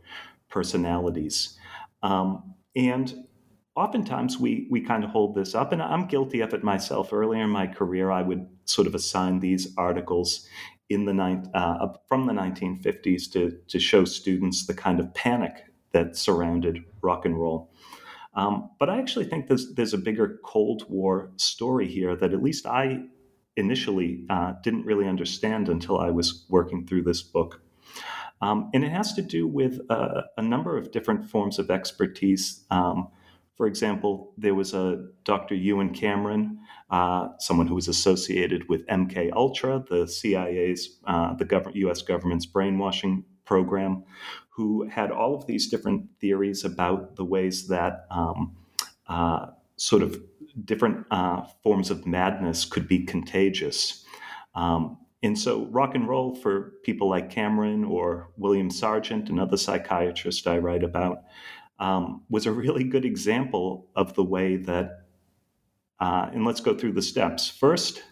personalities. 0.50 1.58
Um, 2.02 2.54
and 2.78 3.26
oftentimes 3.76 4.38
we 4.38 4.68
we 4.70 4.82
kind 4.82 5.04
of 5.04 5.10
hold 5.10 5.36
this 5.36 5.56
up, 5.56 5.72
and 5.72 5.82
I'm 5.82 6.08
guilty 6.08 6.42
of 6.42 6.54
it 6.54 6.64
myself. 6.64 7.12
Earlier 7.12 7.44
in 7.44 7.50
my 7.50 7.68
career, 7.68 8.12
I 8.12 8.22
would 8.22 8.48
sort 8.66 8.88
of 8.88 8.96
assign 8.96 9.40
these 9.40 9.74
articles 9.78 10.48
in 10.90 11.06
the 11.06 11.52
uh, 11.54 11.94
from 12.08 12.26
the 12.26 12.34
1950s 12.34 13.32
to 13.34 13.58
to 13.68 13.80
show 13.80 14.06
students 14.06 14.66
the 14.66 14.74
kind 14.74 15.00
of 15.00 15.14
panic 15.14 15.66
that 15.92 16.16
surrounded 16.18 16.84
rock 17.02 17.26
and 17.26 17.40
roll. 17.40 17.72
Um, 18.36 18.72
but 18.80 18.90
I 18.90 19.00
actually 19.00 19.26
think 19.26 19.48
there's 19.48 19.74
there's 19.76 19.94
a 19.94 19.98
bigger 19.98 20.40
Cold 20.44 20.86
War 20.90 21.32
story 21.38 21.88
here 21.88 22.16
that 22.16 22.34
at 22.34 22.44
least 22.44 22.66
I 22.66 23.06
initially 23.56 24.26
uh, 24.30 24.54
didn't 24.64 24.86
really 24.86 25.08
understand 25.08 25.70
until 25.70 26.00
I 26.00 26.10
was 26.10 26.46
working 26.50 26.88
through 26.88 27.04
this 27.04 27.22
book. 27.22 27.62
Um, 28.42 28.72
and 28.74 28.84
it 28.84 28.92
has 28.92 29.14
to 29.14 29.22
do 29.22 29.48
with 29.48 29.80
uh, 29.90 30.24
a 30.38 30.42
number 30.42 30.76
of 30.76 30.92
different 30.92 31.30
forms 31.30 31.60
of 31.60 31.70
expertise. 31.70 32.66
Um, 32.72 33.10
for 33.56 33.68
example, 33.68 34.34
there 34.38 34.56
was 34.56 34.74
a 34.74 35.06
Dr. 35.26 35.56
Ewen 35.56 35.94
Cameron, 35.94 36.60
uh, 36.90 37.30
someone 37.40 37.68
who 37.68 37.76
was 37.76 37.88
associated 37.88 38.68
with 38.68 38.86
MK 38.88 39.32
Ultra, 39.34 39.84
the 39.90 40.08
CIA's, 40.08 41.00
uh, 41.06 41.34
the 41.36 41.72
U.S. 41.76 42.02
government's 42.02 42.46
brainwashing 42.46 43.24
program, 43.46 44.04
who 44.50 44.88
had 44.88 45.12
all 45.12 45.36
of 45.36 45.46
these 45.46 45.70
different 45.70 46.06
theories 46.20 46.66
about 46.66 47.16
the 47.16 47.26
ways 47.26 47.68
that 47.68 48.06
um, 48.10 48.56
uh, 49.08 49.48
sort 49.76 50.02
of 50.02 50.20
different 50.66 51.06
uh, 51.12 51.42
forms 51.64 51.92
of 51.92 52.06
madness 52.06 52.66
could 52.66 52.88
be 52.88 53.00
contagious. 53.00 54.04
Um, 54.56 54.98
and 55.22 55.40
so, 55.40 55.66
rock 55.68 55.96
and 55.96 56.08
roll 56.08 56.36
for 56.36 56.74
people 56.84 57.10
like 57.10 57.30
Cameron 57.30 57.86
or 57.86 58.30
William 58.38 58.70
Sargant, 58.70 59.30
another 59.30 59.58
psychiatrist 59.58 60.48
I 60.48 60.58
write 60.58 60.84
about, 60.84 61.24
um, 61.80 62.24
was 62.30 62.46
a 62.46 62.52
really 62.52 62.84
good 62.84 63.06
example 63.06 63.88
of 63.96 64.14
the 64.14 64.24
way 64.24 64.58
that, 64.58 65.06
uh, 66.00 66.30
and 66.34 66.46
let's 66.46 66.62
go 66.62 66.76
through 66.76 66.94
the 66.94 67.02
steps. 67.02 67.50
First, 67.50 68.04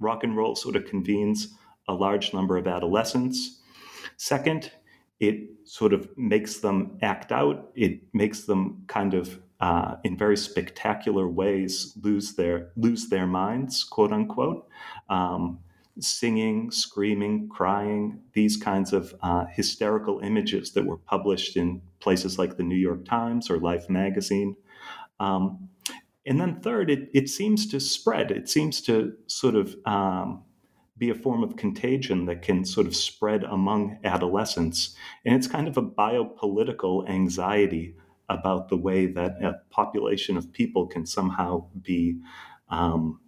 rock 0.00 0.24
and 0.24 0.36
roll 0.36 0.56
sort 0.56 0.76
of 0.76 0.84
convenes 0.86 1.54
a 1.88 1.94
large 1.94 2.32
number 2.32 2.56
of 2.56 2.66
adolescents. 2.66 3.60
Second, 4.16 4.72
it 5.20 5.48
sort 5.64 5.92
of 5.92 6.08
makes 6.16 6.58
them 6.58 6.98
act 7.02 7.32
out. 7.32 7.70
It 7.74 8.00
makes 8.12 8.42
them 8.42 8.84
kind 8.86 9.14
of, 9.14 9.40
uh, 9.60 9.96
in 10.04 10.16
very 10.16 10.36
spectacular 10.36 11.28
ways, 11.28 11.96
lose 12.02 12.34
their 12.34 12.72
lose 12.76 13.08
their 13.08 13.26
minds, 13.26 13.84
quote 13.84 14.12
unquote. 14.12 14.66
Um, 15.08 15.60
singing, 16.00 16.70
screaming, 16.70 17.48
crying, 17.48 18.20
these 18.32 18.56
kinds 18.56 18.92
of 18.92 19.14
uh, 19.22 19.44
hysterical 19.52 20.20
images 20.20 20.72
that 20.72 20.86
were 20.86 20.96
published 20.96 21.56
in 21.56 21.80
places 22.00 22.38
like 22.38 22.56
the 22.56 22.62
New 22.62 22.76
York 22.76 23.04
Times 23.04 23.50
or 23.50 23.58
Life 23.58 23.88
magazine. 23.88 24.56
Um, 25.20 25.68
and 26.26 26.40
then, 26.40 26.60
third, 26.60 26.90
it, 26.90 27.10
it 27.12 27.28
seems 27.28 27.66
to 27.68 27.78
spread. 27.78 28.30
It 28.30 28.48
seems 28.48 28.80
to 28.82 29.12
sort 29.26 29.54
of 29.54 29.76
um, 29.84 30.42
be 30.96 31.10
a 31.10 31.14
form 31.14 31.42
of 31.42 31.56
contagion 31.56 32.26
that 32.26 32.42
can 32.42 32.64
sort 32.64 32.86
of 32.86 32.96
spread 32.96 33.44
among 33.44 33.98
adolescents. 34.04 34.96
And 35.24 35.34
it's 35.34 35.46
kind 35.46 35.68
of 35.68 35.76
a 35.76 35.82
biopolitical 35.82 37.08
anxiety 37.08 37.96
about 38.28 38.68
the 38.68 38.76
way 38.76 39.06
that 39.06 39.42
a 39.42 39.54
population 39.70 40.36
of 40.36 40.52
people 40.52 40.86
can 40.86 41.04
somehow 41.04 41.66
be 41.82 42.20
um, 42.68 43.20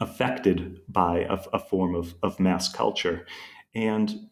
affected 0.00 0.80
by 0.88 1.20
a, 1.20 1.38
a 1.52 1.58
form 1.58 1.94
of, 1.94 2.14
of, 2.22 2.38
mass 2.38 2.68
culture. 2.68 3.26
And, 3.74 4.28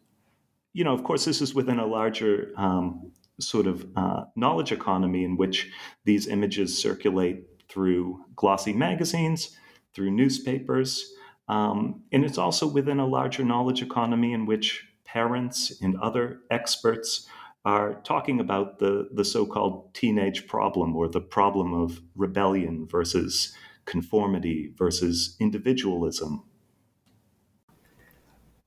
you 0.73 0.85
know, 0.85 0.93
of 0.93 1.05
course, 1.05 1.25
this 1.25 1.41
is 1.41 1.55
within 1.55 1.79
a 1.79 1.87
larger 1.87 2.53
um, 2.57 3.13
sort 3.41 3.67
of 3.67 3.87
uh, 3.97 4.25
knowledge 4.37 4.73
economy 4.73 5.25
in 5.25 5.37
which 5.37 5.71
these 6.05 6.27
images 6.27 6.77
circulate 6.77 7.45
through 7.69 8.25
glossy 8.37 8.73
magazines, 8.73 9.57
through 9.95 10.11
newspapers. 10.11 11.13
Um, 11.49 12.03
and 12.13 12.25
it's 12.25 12.39
also 12.39 12.67
within 12.67 12.99
a 12.99 13.07
larger 13.07 13.45
knowledge 13.45 13.83
economy 13.83 14.33
in 14.33 14.47
which 14.47 14.87
parents 15.05 15.81
and 15.81 15.97
other 15.99 16.41
experts 16.51 17.27
are 17.65 17.95
talking 18.05 18.41
about 18.41 18.79
the, 18.79 19.09
the 19.13 19.25
so 19.25 19.47
called 19.47 19.95
teenage 19.95 20.47
problem 20.47 20.95
or 20.95 21.09
the 21.09 21.21
problem 21.21 21.73
of 21.73 22.03
rebellion 22.15 22.87
versus 22.87 23.55
conformity 23.85 24.73
versus 24.77 25.37
individualism. 25.41 26.45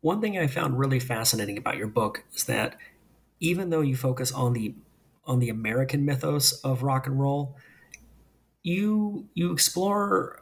One 0.01 0.21
thing 0.21 0.37
I 0.37 0.47
found 0.47 0.77
really 0.77 0.99
fascinating 0.99 1.57
about 1.57 1.77
your 1.77 1.87
book 1.87 2.23
is 2.33 2.43
that 2.45 2.77
even 3.39 3.69
though 3.69 3.81
you 3.81 3.95
focus 3.95 4.31
on 4.31 4.53
the 4.53 4.75
on 5.25 5.39
the 5.39 5.49
American 5.49 6.05
mythos 6.05 6.53
of 6.61 6.83
rock 6.83 7.05
and 7.05 7.19
roll, 7.19 7.57
you 8.63 9.27
you 9.33 9.51
explore 9.51 10.41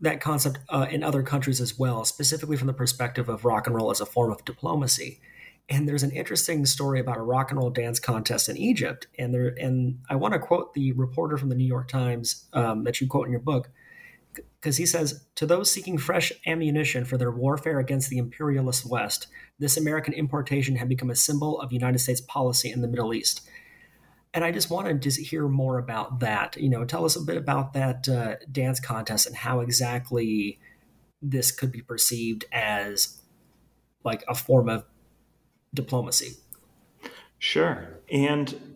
that 0.00 0.20
concept 0.20 0.58
uh, 0.70 0.86
in 0.90 1.02
other 1.02 1.22
countries 1.22 1.60
as 1.60 1.78
well, 1.78 2.04
specifically 2.04 2.56
from 2.56 2.66
the 2.66 2.72
perspective 2.72 3.28
of 3.28 3.44
rock 3.44 3.66
and 3.66 3.76
roll 3.76 3.90
as 3.90 4.00
a 4.00 4.06
form 4.06 4.32
of 4.32 4.44
diplomacy. 4.44 5.20
And 5.68 5.88
there's 5.88 6.02
an 6.02 6.10
interesting 6.10 6.66
story 6.66 6.98
about 6.98 7.16
a 7.16 7.22
rock 7.22 7.50
and 7.50 7.60
roll 7.60 7.70
dance 7.70 8.00
contest 8.00 8.48
in 8.48 8.56
Egypt. 8.56 9.06
And 9.18 9.32
there, 9.32 9.54
and 9.60 10.00
I 10.08 10.16
want 10.16 10.34
to 10.34 10.40
quote 10.40 10.74
the 10.74 10.92
reporter 10.92 11.36
from 11.36 11.48
the 11.48 11.54
New 11.54 11.66
York 11.66 11.86
Times 11.86 12.46
um, 12.54 12.84
that 12.84 13.00
you 13.00 13.06
quote 13.06 13.26
in 13.26 13.30
your 13.30 13.40
book, 13.40 13.70
because 14.34 14.76
he 14.76 14.86
says, 14.86 15.24
"To 15.36 15.46
those 15.46 15.70
seeking 15.70 15.98
fresh 15.98 16.32
ammunition 16.46 17.04
for 17.04 17.16
their 17.16 17.30
warfare 17.30 17.78
against 17.78 18.10
the 18.10 18.18
imperialist 18.18 18.86
West, 18.86 19.26
this 19.58 19.76
American 19.76 20.14
importation 20.14 20.76
had 20.76 20.88
become 20.88 21.10
a 21.10 21.16
symbol 21.16 21.60
of 21.60 21.72
United 21.72 21.98
States 21.98 22.20
policy 22.20 22.70
in 22.70 22.80
the 22.80 22.88
Middle 22.88 23.14
East." 23.14 23.42
And 24.32 24.44
I 24.44 24.52
just 24.52 24.70
wanted 24.70 25.02
to 25.02 25.10
hear 25.10 25.48
more 25.48 25.78
about 25.78 26.20
that. 26.20 26.56
You 26.56 26.68
know, 26.68 26.84
tell 26.84 27.04
us 27.04 27.16
a 27.16 27.20
bit 27.20 27.36
about 27.36 27.72
that 27.72 28.08
uh, 28.08 28.36
dance 28.50 28.78
contest 28.78 29.26
and 29.26 29.34
how 29.34 29.60
exactly 29.60 30.58
this 31.20 31.50
could 31.50 31.72
be 31.72 31.82
perceived 31.82 32.44
as 32.52 33.20
like 34.04 34.24
a 34.28 34.34
form 34.34 34.68
of 34.68 34.84
diplomacy. 35.74 36.36
Sure. 37.38 37.88
And 38.10 38.69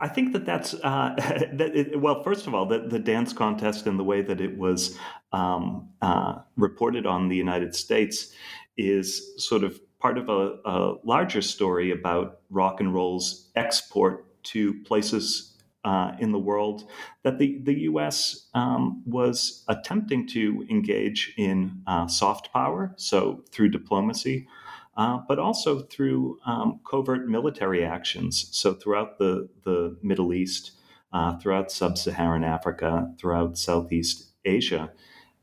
I 0.00 0.08
think 0.08 0.32
that 0.32 0.44
that's 0.44 0.74
uh, 0.74 1.14
that. 1.52 1.70
It, 1.74 2.00
well, 2.00 2.22
first 2.22 2.46
of 2.46 2.54
all, 2.54 2.66
the, 2.66 2.80
the 2.80 2.98
dance 2.98 3.32
contest 3.32 3.86
and 3.86 3.98
the 3.98 4.04
way 4.04 4.22
that 4.22 4.40
it 4.40 4.56
was 4.56 4.98
um, 5.32 5.88
uh, 6.02 6.40
reported 6.56 7.06
on 7.06 7.28
the 7.28 7.36
United 7.36 7.74
States 7.74 8.32
is 8.76 9.32
sort 9.42 9.64
of 9.64 9.80
part 9.98 10.18
of 10.18 10.28
a, 10.28 10.58
a, 10.64 10.94
larger 11.04 11.40
story 11.40 11.90
about 11.90 12.40
rock 12.50 12.80
and 12.80 12.92
roll's 12.94 13.50
export 13.56 14.26
to 14.44 14.74
places 14.84 15.56
uh, 15.84 16.12
in 16.20 16.32
the 16.32 16.38
world 16.38 16.84
that 17.22 17.38
the 17.38 17.60
the 17.62 17.80
U.S. 17.80 18.48
Um, 18.54 19.02
was 19.06 19.64
attempting 19.68 20.26
to 20.28 20.66
engage 20.68 21.32
in 21.38 21.80
uh, 21.86 22.06
soft 22.06 22.52
power, 22.52 22.92
so 22.96 23.44
through 23.50 23.70
diplomacy 23.70 24.46
uh, 24.96 25.18
but 25.28 25.38
also 25.38 25.80
through 25.80 26.38
um, 26.46 26.80
covert 26.88 27.28
military 27.28 27.84
actions. 27.84 28.48
So 28.52 28.74
throughout 28.74 29.18
the, 29.18 29.48
the 29.64 29.96
Middle 30.02 30.32
East, 30.32 30.72
uh, 31.12 31.36
throughout 31.38 31.70
sub 31.70 31.98
Saharan 31.98 32.44
Africa, 32.44 33.12
throughout 33.18 33.58
Southeast 33.58 34.32
Asia 34.44 34.90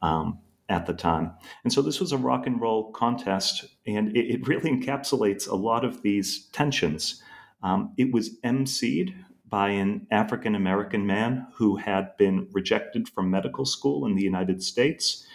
um, 0.01 0.39
at 0.69 0.85
the 0.85 0.93
time. 0.93 1.31
And 1.63 1.71
so 1.71 1.81
this 1.81 1.99
was 1.99 2.11
a 2.11 2.17
rock 2.17 2.47
and 2.47 2.59
roll 2.59 2.91
contest, 2.91 3.65
and 3.85 4.15
it, 4.15 4.33
it 4.33 4.47
really 4.47 4.71
encapsulates 4.71 5.47
a 5.47 5.55
lot 5.55 5.85
of 5.85 6.01
these 6.01 6.47
tensions. 6.47 7.21
Um, 7.61 7.93
it 7.97 8.11
was 8.11 8.37
emceed 8.41 9.13
by 9.47 9.69
an 9.69 10.07
African 10.09 10.55
American 10.55 11.05
man 11.05 11.45
who 11.55 11.75
had 11.75 12.17
been 12.17 12.47
rejected 12.51 13.07
from 13.07 13.29
medical 13.29 13.65
school 13.65 14.05
in 14.05 14.15
the 14.15 14.23
United 14.23 14.63
States 14.63 15.25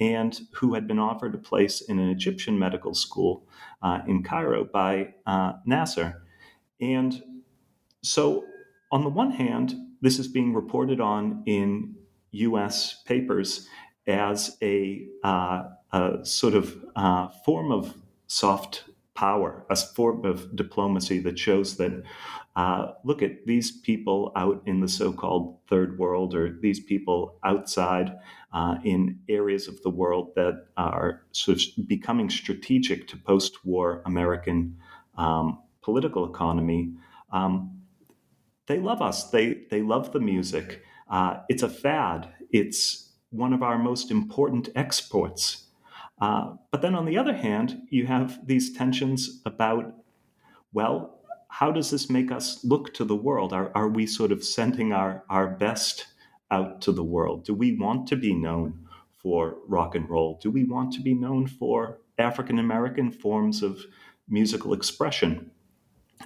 and 0.00 0.40
who 0.52 0.74
had 0.74 0.86
been 0.86 0.98
offered 0.98 1.34
a 1.34 1.38
place 1.38 1.80
in 1.80 1.98
an 1.98 2.08
Egyptian 2.08 2.58
medical 2.58 2.94
school 2.94 3.46
uh, 3.82 4.00
in 4.06 4.22
Cairo 4.22 4.64
by 4.64 5.14
uh, 5.26 5.54
Nasser. 5.66 6.22
And 6.80 7.22
so, 8.02 8.44
on 8.92 9.02
the 9.02 9.10
one 9.10 9.32
hand, 9.32 9.74
this 10.00 10.18
is 10.18 10.28
being 10.28 10.54
reported 10.54 11.00
on 11.00 11.42
in 11.46 11.96
US 12.30 13.02
papers 13.02 13.68
as 14.06 14.56
a, 14.62 15.06
uh, 15.24 15.64
a 15.92 16.24
sort 16.24 16.54
of 16.54 16.76
uh, 16.96 17.28
form 17.44 17.72
of 17.72 17.94
soft 18.28 18.84
power, 19.14 19.66
a 19.68 19.76
form 19.76 20.24
of 20.24 20.54
diplomacy 20.54 21.18
that 21.18 21.38
shows 21.38 21.76
that 21.76 22.04
uh, 22.58 22.94
look 23.04 23.22
at 23.22 23.46
these 23.46 23.70
people 23.70 24.32
out 24.34 24.60
in 24.66 24.80
the 24.80 24.88
so 24.88 25.12
called 25.12 25.56
third 25.68 25.96
world 25.96 26.34
or 26.34 26.58
these 26.60 26.80
people 26.80 27.38
outside 27.44 28.18
uh, 28.52 28.74
in 28.82 29.16
areas 29.28 29.68
of 29.68 29.80
the 29.82 29.88
world 29.88 30.32
that 30.34 30.66
are 30.76 31.22
sort 31.30 31.56
of 31.56 31.86
becoming 31.86 32.28
strategic 32.28 33.06
to 33.06 33.16
post 33.16 33.64
war 33.64 34.02
American 34.06 34.76
um, 35.16 35.60
political 35.82 36.28
economy. 36.28 36.94
Um, 37.32 37.82
they 38.66 38.80
love 38.80 39.00
us, 39.02 39.30
they, 39.30 39.62
they 39.70 39.82
love 39.82 40.12
the 40.12 40.18
music. 40.18 40.82
Uh, 41.08 41.36
it's 41.48 41.62
a 41.62 41.68
fad, 41.68 42.28
it's 42.50 43.12
one 43.30 43.52
of 43.52 43.62
our 43.62 43.78
most 43.78 44.10
important 44.10 44.68
exports. 44.74 45.68
Uh, 46.20 46.54
but 46.72 46.82
then 46.82 46.96
on 46.96 47.06
the 47.06 47.18
other 47.18 47.34
hand, 47.34 47.82
you 47.88 48.06
have 48.06 48.44
these 48.44 48.72
tensions 48.72 49.42
about, 49.46 49.94
well, 50.72 51.17
how 51.48 51.72
does 51.72 51.90
this 51.90 52.10
make 52.10 52.30
us 52.30 52.64
look 52.64 52.94
to 52.94 53.04
the 53.04 53.16
world? 53.16 53.52
Are, 53.52 53.72
are 53.74 53.88
we 53.88 54.06
sort 54.06 54.32
of 54.32 54.44
sending 54.44 54.92
our, 54.92 55.24
our 55.28 55.48
best 55.48 56.06
out 56.50 56.80
to 56.82 56.92
the 56.92 57.04
world? 57.04 57.44
Do 57.44 57.54
we 57.54 57.76
want 57.76 58.06
to 58.08 58.16
be 58.16 58.32
known 58.32 58.86
for 59.16 59.56
rock 59.66 59.94
and 59.94 60.08
roll? 60.08 60.38
Do 60.40 60.50
we 60.50 60.64
want 60.64 60.92
to 60.94 61.00
be 61.00 61.14
known 61.14 61.46
for 61.46 61.98
African 62.18 62.58
American 62.58 63.10
forms 63.10 63.62
of 63.62 63.80
musical 64.28 64.72
expression? 64.72 65.50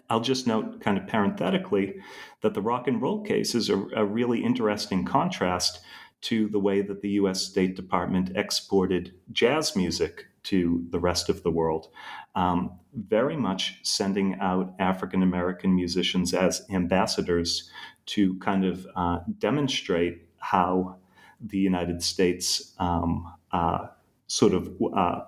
I'll 0.08 0.20
just 0.20 0.46
note, 0.46 0.80
kind 0.80 0.98
of 0.98 1.06
parenthetically, 1.06 1.96
that 2.40 2.54
the 2.54 2.62
rock 2.62 2.88
and 2.88 3.00
roll 3.00 3.22
case 3.22 3.54
is 3.54 3.70
a, 3.70 3.76
a 3.94 4.04
really 4.04 4.42
interesting 4.42 5.04
contrast 5.04 5.80
to 6.22 6.48
the 6.48 6.60
way 6.60 6.82
that 6.82 7.02
the 7.02 7.10
US 7.10 7.42
State 7.42 7.76
Department 7.76 8.32
exported 8.34 9.14
jazz 9.32 9.76
music 9.76 10.26
to 10.44 10.84
the 10.90 10.98
rest 10.98 11.28
of 11.28 11.42
the 11.42 11.50
world, 11.50 11.88
um, 12.34 12.78
very 12.94 13.36
much 13.36 13.78
sending 13.82 14.38
out 14.40 14.74
African 14.78 15.22
American 15.22 15.74
musicians 15.74 16.34
as 16.34 16.62
ambassadors 16.70 17.70
to 18.06 18.38
kind 18.38 18.64
of 18.64 18.86
uh, 18.96 19.18
demonstrate 19.38 20.26
how 20.38 20.96
the 21.40 21.58
United 21.58 22.02
States 22.02 22.74
um, 22.78 23.32
uh, 23.52 23.86
sort 24.26 24.54
of 24.54 24.70
uh, 24.94 25.20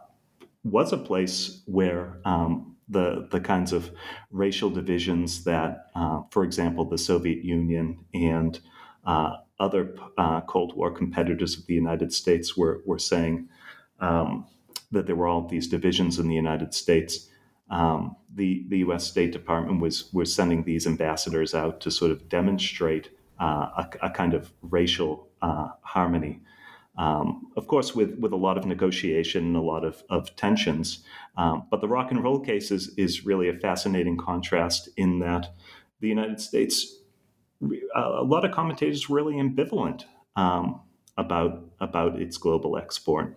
was 0.62 0.92
a 0.92 0.98
place 0.98 1.62
where 1.66 2.20
um, 2.24 2.77
the 2.88 3.29
the 3.31 3.40
kinds 3.40 3.72
of 3.72 3.90
racial 4.31 4.70
divisions 4.70 5.44
that, 5.44 5.87
uh, 5.94 6.20
for 6.31 6.44
example, 6.44 6.85
the 6.85 6.98
Soviet 6.98 7.44
Union 7.44 8.05
and 8.12 8.61
uh, 9.07 9.37
other 9.61 9.94
uh, 10.18 10.40
Cold 10.42 10.77
War 10.77 10.90
competitors 10.90 11.57
of 11.57 11.66
the 11.66 11.74
United 11.74 12.12
States 12.12 12.57
were 12.57 12.83
were 12.87 12.98
saying 12.98 13.48
um, 14.00 14.46
that 14.92 15.07
there 15.07 15.16
were 15.16 15.27
all 15.27 15.46
these 15.46 15.68
divisions 15.68 16.18
in 16.18 16.29
the 16.29 16.35
United 16.35 16.74
States. 16.74 17.29
Um, 17.74 18.14
the 18.32 18.64
the 18.68 18.78
U.S. 18.78 19.04
State 19.04 19.32
Department 19.32 19.80
was 19.80 20.12
was 20.12 20.32
sending 20.32 20.62
these 20.62 20.87
ambassadors 20.87 21.54
out 21.54 21.80
to 21.80 21.90
sort 21.90 22.12
of 22.12 22.28
demonstrate 22.28 23.10
uh, 23.40 23.68
a, 23.76 23.88
a, 24.02 24.10
kind 24.10 24.32
of 24.32 24.52
racial 24.62 25.28
uh, 25.42 25.70
harmony. 25.82 26.40
Um, 26.96 27.48
of 27.56 27.66
course, 27.66 27.92
with 27.92 28.16
with 28.20 28.32
a 28.32 28.37
lot 28.37 28.56
of 28.56 28.64
negotiation 28.64 29.44
and 29.44 29.56
a 29.56 29.60
lot 29.60 29.84
of, 29.84 30.04
of 30.08 30.34
tensions. 30.37 31.02
Um, 31.37 31.66
but 31.68 31.80
the 31.80 31.88
rock 31.88 32.12
and 32.12 32.22
roll 32.22 32.38
case 32.38 32.70
is, 32.70 32.94
is 32.96 33.26
really 33.26 33.48
a 33.48 33.58
fascinating 33.58 34.16
contrast 34.16 34.88
in 34.96 35.18
that 35.18 35.52
the 36.00 36.06
United 36.06 36.40
States, 36.40 36.98
a 37.96 38.22
lot 38.22 38.44
of 38.44 38.52
commentators 38.52 39.10
really 39.10 39.34
ambivalent 39.34 40.04
um, 40.37 40.80
about 41.18 41.64
about 41.80 42.20
its 42.22 42.37
global 42.37 42.78
export. 42.78 43.37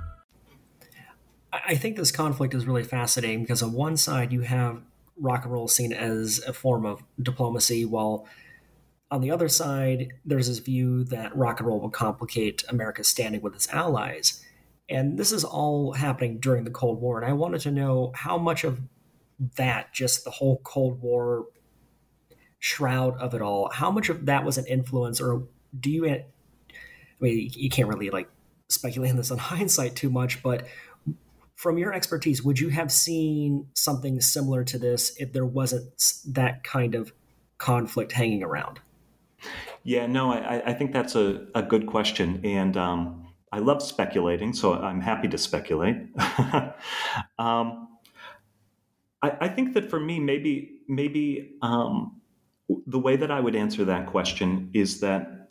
I 1.53 1.75
think 1.75 1.97
this 1.97 2.11
conflict 2.11 2.53
is 2.53 2.65
really 2.65 2.83
fascinating 2.83 3.41
because 3.41 3.61
on 3.61 3.73
one 3.73 3.97
side 3.97 4.31
you 4.31 4.41
have 4.41 4.81
rock 5.17 5.43
and 5.43 5.53
roll 5.53 5.67
seen 5.67 5.93
as 5.93 6.39
a 6.47 6.53
form 6.53 6.85
of 6.85 7.03
diplomacy, 7.21 7.85
while 7.85 8.25
on 9.09 9.21
the 9.21 9.31
other 9.31 9.49
side 9.49 10.13
there's 10.25 10.47
this 10.47 10.59
view 10.59 11.03
that 11.05 11.35
rock 11.35 11.59
and 11.59 11.67
roll 11.67 11.79
will 11.79 11.89
complicate 11.89 12.63
America's 12.69 13.09
standing 13.09 13.41
with 13.41 13.53
its 13.53 13.69
allies. 13.69 14.43
And 14.89 15.17
this 15.17 15.31
is 15.31 15.43
all 15.43 15.93
happening 15.93 16.39
during 16.39 16.63
the 16.63 16.71
Cold 16.71 17.01
War. 17.01 17.21
And 17.21 17.29
I 17.29 17.33
wanted 17.33 17.61
to 17.61 17.71
know 17.71 18.11
how 18.15 18.37
much 18.37 18.63
of 18.63 18.81
that, 19.57 19.93
just 19.93 20.23
the 20.23 20.31
whole 20.31 20.61
Cold 20.63 21.01
War 21.01 21.47
shroud 22.59 23.17
of 23.17 23.33
it 23.33 23.41
all, 23.41 23.69
how 23.71 23.91
much 23.91 24.09
of 24.09 24.25
that 24.25 24.45
was 24.45 24.57
an 24.57 24.65
influence, 24.65 25.19
or 25.19 25.43
do 25.77 25.89
you? 25.89 26.07
I 26.07 26.23
mean, 27.19 27.51
you 27.53 27.69
can't 27.69 27.87
really 27.87 28.09
like 28.09 28.29
speculate 28.69 29.11
on 29.11 29.17
this 29.17 29.31
on 29.31 29.37
hindsight 29.53 29.95
too 29.95 30.09
much, 30.09 30.41
but 30.41 30.65
from 31.61 31.77
your 31.77 31.93
expertise, 31.93 32.41
would 32.41 32.59
you 32.59 32.69
have 32.69 32.91
seen 32.91 33.67
something 33.75 34.19
similar 34.19 34.63
to 34.63 34.79
this 34.79 35.15
if 35.19 35.31
there 35.31 35.45
wasn't 35.45 35.85
that 36.25 36.63
kind 36.63 36.95
of 36.95 37.13
conflict 37.59 38.13
hanging 38.13 38.41
around? 38.41 38.79
Yeah, 39.83 40.07
no, 40.07 40.33
I, 40.33 40.71
I 40.71 40.73
think 40.73 40.91
that's 40.91 41.13
a, 41.13 41.45
a 41.53 41.61
good 41.61 41.85
question. 41.85 42.41
And 42.43 42.75
um, 42.77 43.27
I 43.51 43.59
love 43.59 43.83
speculating, 43.83 44.53
so 44.53 44.73
I'm 44.73 45.01
happy 45.01 45.27
to 45.27 45.37
speculate. 45.37 45.97
um, 47.37 47.89
I, 49.21 49.31
I, 49.41 49.47
think 49.47 49.75
that 49.75 49.87
for 49.87 49.99
me, 49.99 50.19
maybe, 50.19 50.79
maybe 50.87 51.57
um, 51.61 52.21
the 52.87 52.97
way 52.97 53.17
that 53.17 53.29
I 53.29 53.39
would 53.39 53.55
answer 53.55 53.85
that 53.85 54.07
question 54.07 54.71
is 54.73 54.99
that 55.01 55.49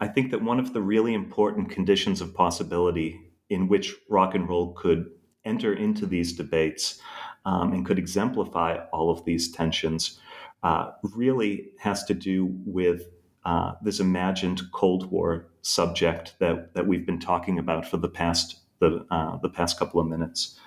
I 0.00 0.08
think 0.08 0.32
that 0.32 0.42
one 0.42 0.58
of 0.58 0.72
the 0.72 0.82
really 0.82 1.14
important 1.14 1.70
conditions 1.70 2.20
of 2.20 2.34
possibility 2.34 3.20
in 3.48 3.68
which 3.68 3.94
rock 4.10 4.34
and 4.34 4.48
roll 4.48 4.72
could 4.72 5.08
enter 5.44 5.72
into 5.72 6.06
these 6.06 6.32
debates 6.32 7.00
um, 7.44 7.72
and 7.72 7.84
could 7.84 7.98
exemplify 7.98 8.78
all 8.92 9.10
of 9.10 9.24
these 9.24 9.50
tensions 9.50 10.20
uh, 10.62 10.92
really 11.14 11.70
has 11.78 12.04
to 12.04 12.14
do 12.14 12.48
with 12.64 13.08
uh, 13.44 13.72
this 13.82 13.98
imagined 13.98 14.62
Cold 14.72 15.10
War 15.10 15.48
subject 15.62 16.36
that, 16.38 16.74
that 16.74 16.86
we've 16.86 17.04
been 17.04 17.18
talking 17.18 17.58
about 17.58 17.86
for 17.86 17.96
the 17.96 18.08
past 18.08 18.58
the, 18.78 19.06
uh, 19.10 19.36
the 19.38 19.48
past 19.48 19.78
couple 19.78 20.00
of 20.00 20.08
minutes. 20.08 20.58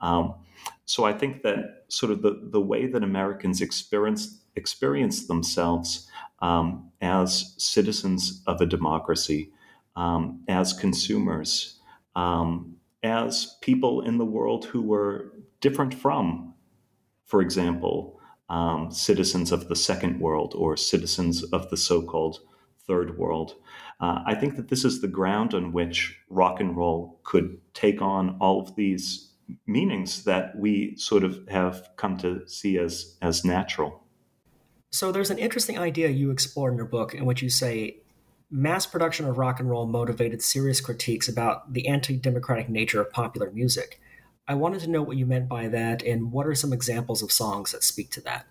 Um, 0.00 0.34
so 0.86 1.04
I 1.04 1.12
think 1.12 1.42
that 1.42 1.84
sort 1.88 2.12
of 2.12 2.22
the, 2.22 2.40
the 2.50 2.60
way 2.60 2.86
that 2.86 3.02
Americans 3.02 3.60
experience 3.60 4.40
experience 4.56 5.26
themselves 5.26 6.08
um, 6.40 6.90
as 7.00 7.54
citizens 7.58 8.42
of 8.46 8.60
a 8.60 8.66
democracy, 8.66 9.52
um, 9.96 10.42
as 10.48 10.72
consumers, 10.72 11.78
um, 12.16 12.77
as 13.02 13.56
people 13.60 14.02
in 14.02 14.18
the 14.18 14.24
world 14.24 14.64
who 14.66 14.82
were 14.82 15.32
different 15.60 15.94
from, 15.94 16.54
for 17.24 17.40
example, 17.40 18.18
um, 18.48 18.90
citizens 18.90 19.52
of 19.52 19.68
the 19.68 19.76
second 19.76 20.20
world 20.20 20.54
or 20.56 20.76
citizens 20.76 21.44
of 21.44 21.68
the 21.70 21.76
so 21.76 22.02
called 22.02 22.40
third 22.86 23.18
world. 23.18 23.54
Uh, 24.00 24.22
I 24.26 24.34
think 24.34 24.56
that 24.56 24.68
this 24.68 24.84
is 24.84 25.00
the 25.00 25.08
ground 25.08 25.54
on 25.54 25.72
which 25.72 26.18
rock 26.30 26.60
and 26.60 26.76
roll 26.76 27.20
could 27.24 27.60
take 27.74 28.00
on 28.00 28.36
all 28.40 28.62
of 28.62 28.74
these 28.76 29.32
meanings 29.66 30.24
that 30.24 30.56
we 30.56 30.96
sort 30.96 31.24
of 31.24 31.46
have 31.48 31.88
come 31.96 32.16
to 32.18 32.46
see 32.46 32.78
as, 32.78 33.16
as 33.20 33.44
natural. 33.44 34.02
So 34.90 35.12
there's 35.12 35.30
an 35.30 35.38
interesting 35.38 35.78
idea 35.78 36.08
you 36.08 36.30
explore 36.30 36.70
in 36.70 36.76
your 36.76 36.86
book 36.86 37.14
in 37.14 37.26
which 37.26 37.42
you 37.42 37.50
say 37.50 37.98
mass 38.50 38.86
production 38.86 39.26
of 39.26 39.38
rock 39.38 39.60
and 39.60 39.68
roll 39.68 39.86
motivated 39.86 40.42
serious 40.42 40.80
critiques 40.80 41.28
about 41.28 41.72
the 41.72 41.86
anti 41.88 42.16
democratic 42.16 42.68
nature 42.68 43.00
of 43.00 43.10
popular 43.12 43.50
music. 43.50 44.00
I 44.46 44.54
wanted 44.54 44.80
to 44.80 44.90
know 44.90 45.02
what 45.02 45.18
you 45.18 45.26
meant 45.26 45.48
by 45.48 45.68
that 45.68 46.02
and 46.02 46.32
what 46.32 46.46
are 46.46 46.54
some 46.54 46.72
examples 46.72 47.22
of 47.22 47.30
songs 47.30 47.72
that 47.72 47.84
speak 47.84 48.10
to 48.12 48.20
that? 48.22 48.46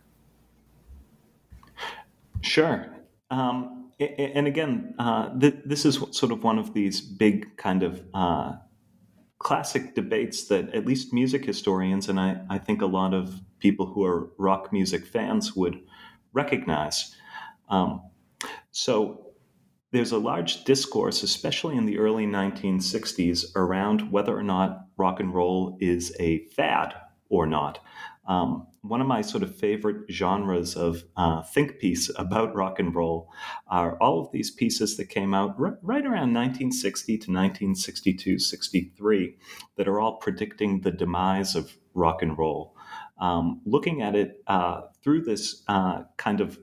Sure. 2.42 2.86
Um, 3.32 3.92
and 4.00 4.46
again, 4.46 4.94
uh, 5.00 5.38
th- 5.40 5.56
this 5.66 5.86
is 5.86 6.00
sort 6.12 6.32
of 6.32 6.44
one 6.44 6.60
of 6.60 6.76
these 6.76 7.02
big 7.02 7.58
kind 7.58 7.82
of 7.82 8.04
uh, 8.14 8.54
classic 9.40 9.96
debates 9.96 10.46
that 10.50 10.74
at 10.74 10.86
least 10.86 11.14
music 11.14 11.46
historians 11.46 12.08
and 12.08 12.20
I, 12.20 12.42
I, 12.50 12.58
think 12.60 12.82
a 12.82 12.86
lot 12.86 13.14
of 13.14 13.42
people 13.60 13.86
who 13.88 14.04
are 14.04 14.32
rock 14.38 14.72
music 14.72 15.06
fans 15.06 15.56
would 15.56 15.80
recognize. 16.34 17.16
Um, 17.70 18.02
so 18.72 19.27
there's 19.92 20.12
a 20.12 20.18
large 20.18 20.64
discourse, 20.64 21.24
especially 21.24 21.78
in 21.78 21.86
the 21.86 21.98
early 21.98 22.26
1960s, 22.26 23.56
around 23.56 24.12
whether 24.12 24.38
or 24.38 24.44
not 24.44 24.86
rock 24.98 25.20
and 25.20 25.34
roll 25.34 25.78
is 25.80 26.16
a 26.20 26.46
fad 26.48 26.94
or 27.30 27.46
not. 27.46 27.80
Um, 28.28 28.68
one 28.82 29.02
of 29.02 29.08
my 29.08 29.22
sort 29.22 29.44
of 29.44 29.56
favorite 29.56 30.10
genres 30.12 30.76
of 30.76 31.04
uh, 31.16 31.42
think 31.44 31.80
piece 31.80 32.12
about 32.18 32.56
rock 32.56 32.80
and 32.80 32.94
roll 32.94 33.32
are 33.68 33.98
all 33.98 34.20
of 34.20 34.32
these 34.32 34.52
pieces 34.52 34.98
that 34.98 35.06
came 35.06 35.34
out 35.34 35.56
r- 35.60 35.80
right 35.82 36.06
around 36.06 36.34
1960 36.34 37.14
to 37.14 37.32
1962, 37.32 38.40
63, 38.40 39.36
that 39.78 39.88
are 39.88 40.00
all 40.00 40.18
predicting 40.18 40.82
the 40.82 40.92
demise 40.92 41.56
of 41.56 41.78
rock 41.94 42.22
and 42.22 42.38
roll. 42.38 42.76
Um, 43.20 43.62
looking 43.66 44.02
at 44.02 44.16
it 44.16 44.44
uh, 44.48 44.82
through 45.02 45.24
this 45.24 45.64
uh, 45.68 46.04
kind 46.18 46.40
of 46.40 46.60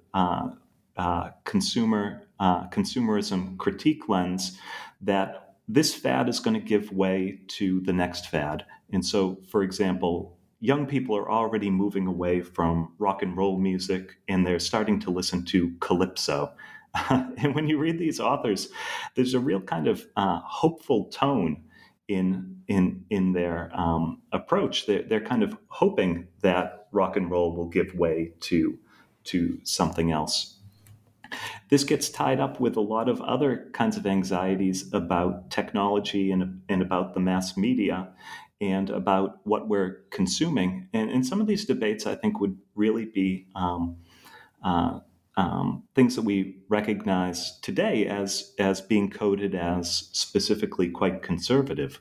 uh, 0.96 1.30
consumer 1.44 2.22
uh, 2.40 2.68
consumerism 2.68 3.57
critique 3.59 4.09
lens 4.09 4.59
that 5.00 5.54
this 5.68 5.94
fad 5.94 6.28
is 6.28 6.40
going 6.40 6.54
to 6.54 6.61
give 6.61 6.92
way 6.92 7.40
to 7.48 7.80
the 7.80 7.92
next 7.92 8.28
fad. 8.28 8.64
And 8.92 9.04
so, 9.04 9.38
for 9.48 9.62
example, 9.62 10.37
young 10.61 10.87
people 10.87 11.16
are 11.16 11.30
already 11.30 11.70
moving 11.70 12.07
away 12.07 12.40
from 12.42 12.92
rock 12.98 13.22
and 13.22 13.37
roll 13.37 13.59
music 13.59 14.16
and 14.28 14.46
they're 14.46 14.59
starting 14.59 15.00
to 15.00 15.11
listen 15.11 15.44
to 15.46 15.74
calypso. 15.80 16.52
and 17.11 17.54
when 17.54 17.68
you 17.68 17.78
read 17.78 17.98
these 17.98 18.20
authors, 18.20 18.68
there's 19.14 19.35
a 19.35 19.40
real 19.40 19.61
kind 19.61 19.88
of 19.88 20.07
uh, 20.16 20.40
hopeful 20.44 21.07
tone 21.07 21.64
in 22.09 22.62
in 22.68 23.04
in 23.11 23.33
their 23.33 23.70
um, 23.74 24.20
approach. 24.33 24.87
They're, 24.87 25.02
they're 25.02 25.24
kind 25.24 25.42
of 25.42 25.57
hoping 25.68 26.28
that 26.42 26.88
rock 26.92 27.16
and 27.16 27.30
roll 27.30 27.54
will 27.54 27.68
give 27.68 27.94
way 27.94 28.33
to 28.40 28.78
to 29.24 29.59
something 29.64 30.11
else. 30.11 30.53
This 31.68 31.85
gets 31.85 32.09
tied 32.09 32.40
up 32.40 32.61
with 32.61 32.77
a 32.77 32.81
lot 32.81 33.09
of 33.09 33.20
other 33.23 33.70
kinds 33.73 33.97
of 33.97 34.07
anxieties 34.07 34.92
about 34.92 35.51
technology 35.51 36.31
and, 36.31 36.62
and 36.68 36.83
about 36.83 37.14
the 37.14 37.20
mass 37.20 37.57
media 37.57 38.09
and 38.61 38.90
about 38.90 39.40
what 39.44 39.68
we're 39.68 40.05
consuming. 40.11 40.88
And, 40.92 41.11
and 41.11 41.27
some 41.27 41.40
of 41.40 41.47
these 41.47 41.64
debates, 41.64 42.07
I 42.07 42.14
think, 42.14 42.40
would 42.40 42.57
really 42.75 43.05
be 43.05 43.47
um, 43.55 43.97
uh, 44.62 45.01
um, 45.37 45.83
things 45.94 46.14
that 46.16 46.23
we 46.23 46.59
recognize 46.68 47.59
today 47.61 48.07
as, 48.07 48.55
as 48.59 48.81
being 48.81 49.11
coded 49.11 49.55
as 49.55 50.09
specifically 50.12 50.88
quite 50.88 51.23
conservative. 51.23 52.01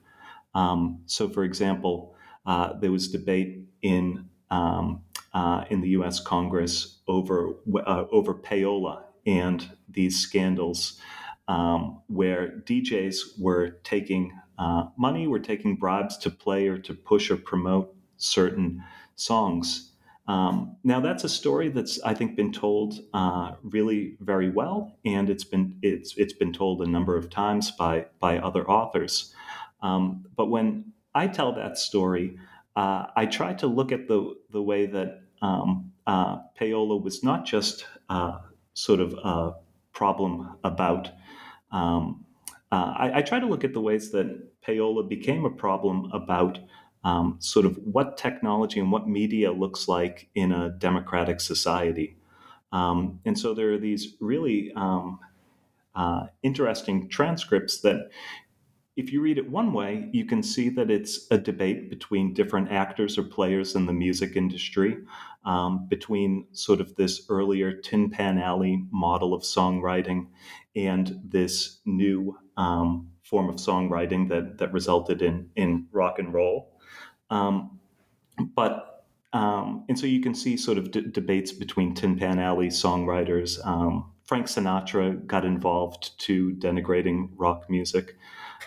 Um, 0.54 1.02
so, 1.06 1.30
for 1.30 1.44
example, 1.44 2.16
uh, 2.46 2.74
there 2.74 2.92
was 2.92 3.10
debate 3.10 3.64
in 3.82 4.30
um, 4.52 5.02
uh, 5.34 5.66
in 5.70 5.82
the 5.82 5.90
U.S. 5.90 6.20
Congress 6.20 7.00
over 7.08 7.56
uh, 7.76 8.06
over 8.12 8.34
payola 8.36 9.04
and 9.26 9.70
these 9.90 10.20
scandals 10.20 11.00
um, 11.48 12.02
where 12.08 12.62
DJs 12.66 13.40
were 13.40 13.72
taking 13.84 14.40
uh, 14.58 14.86
money, 14.98 15.28
were 15.28 15.40
taking 15.40 15.76
bribes 15.76 16.18
to 16.18 16.30
play 16.30 16.68
or 16.68 16.78
to 16.78 16.94
push 16.94 17.30
or 17.32 17.38
promote 17.38 17.94
certain 18.18 18.84
songs. 19.16 19.92
Um, 20.28 20.78
now 20.84 21.02
that's 21.02 21.26
a 21.26 21.30
story 21.30 21.68
that's 21.70 22.02
I 22.02 22.14
think 22.14 22.38
been 22.38 22.54
told 22.54 23.00
uh, 23.14 23.54
really 23.62 24.16
very 24.22 24.50
well, 24.50 24.98
and 25.04 25.30
it's 25.30 25.44
been 25.44 25.78
it's 25.82 26.16
it's 26.18 26.34
been 26.34 26.54
told 26.54 26.82
a 26.82 26.88
number 26.88 27.18
of 27.18 27.30
times 27.30 27.72
by 27.72 28.06
by 28.20 28.38
other 28.38 28.70
authors. 28.70 29.34
Um, 29.82 30.26
but 30.38 30.46
when 30.46 30.94
I 31.14 31.28
tell 31.28 31.54
that 31.56 31.78
story, 31.78 32.38
uh, 32.78 33.08
I 33.18 33.26
try 33.26 33.54
to 33.56 33.68
look 33.68 33.92
at 33.92 34.08
the 34.08 34.36
the 34.50 34.62
way 34.62 34.86
that 34.86 35.24
um, 35.42 35.92
uh, 36.08 36.38
was 36.58 37.22
not 37.22 37.46
just 37.46 37.86
uh, 38.08 38.38
sort 38.74 39.00
of 39.00 39.14
a 39.14 39.54
problem 39.92 40.58
about. 40.64 41.10
Um, 41.72 42.26
uh, 42.72 42.94
I, 42.98 43.20
I 43.20 43.22
try 43.22 43.40
to 43.40 43.46
look 43.46 43.64
at 43.64 43.74
the 43.74 43.82
ways 43.82 44.12
that 44.12 44.62
payola 44.64 45.08
became 45.08 45.46
a 45.46 45.50
problem 45.50 46.10
about 46.12 46.60
um, 47.04 47.36
sort 47.40 47.66
of 47.66 47.78
what 47.84 48.18
technology 48.18 48.80
and 48.80 48.92
what 48.92 49.08
media 49.08 49.52
looks 49.52 49.88
like 49.88 50.30
in 50.36 50.52
a 50.52 50.70
democratic 50.70 51.42
society. 51.42 52.18
Um, 52.72 53.20
and 53.26 53.38
so 53.38 53.54
there 53.54 53.74
are 53.74 53.78
these 53.78 54.16
really 54.20 54.72
um, 54.76 55.20
uh, 55.96 56.28
interesting 56.42 57.08
transcripts 57.10 57.82
that 57.82 58.10
if 58.96 59.12
you 59.12 59.22
read 59.22 59.38
it 59.38 59.50
one 59.50 59.74
way, 59.74 60.08
you 60.12 60.26
can 60.26 60.44
see 60.44 60.70
that 60.70 60.92
it's 60.92 61.28
a 61.32 61.38
debate 61.38 61.90
between 61.90 62.34
different 62.34 62.72
actors 62.72 63.18
or 63.18 63.24
players 63.24 63.76
in 63.76 63.88
the 63.88 63.94
music 63.94 64.36
industry, 64.36 64.98
um, 65.46 65.88
between 65.88 66.46
sort 66.52 66.80
of 66.80 66.96
this 66.96 67.26
earlier 67.30 67.74
Tin 67.74 68.10
Pan 68.10 68.38
Alley 68.38 68.86
model 68.92 69.34
of 69.34 69.42
songwriting 69.42 70.28
and 70.76 71.20
this 71.24 71.80
new 71.86 72.38
um, 72.56 73.10
form 73.24 73.50
of 73.50 73.56
songwriting 73.56 74.30
that 74.30 74.60
that 74.60 74.72
resulted 74.72 75.22
in 75.22 75.50
in 75.56 75.88
rock 75.92 76.20
and 76.20 76.34
roll. 76.34 76.80
Um, 77.32 77.80
but 78.56 79.06
um, 79.34 79.86
and 79.90 79.98
so 79.98 80.06
you 80.06 80.22
can 80.22 80.36
see 80.36 80.56
sort 80.56 80.78
of 80.78 80.92
d- 80.92 81.10
debates 81.10 81.52
between 81.52 81.96
Tin 81.96 82.18
Pan 82.18 82.38
Alley 82.38 82.68
songwriters. 82.68 83.66
Um, 83.66 84.12
Frank 84.24 84.46
Sinatra 84.46 85.26
got 85.26 85.44
involved 85.44 86.18
to 86.20 86.52
denigrating 86.56 87.30
rock 87.36 87.70
music. 87.70 88.16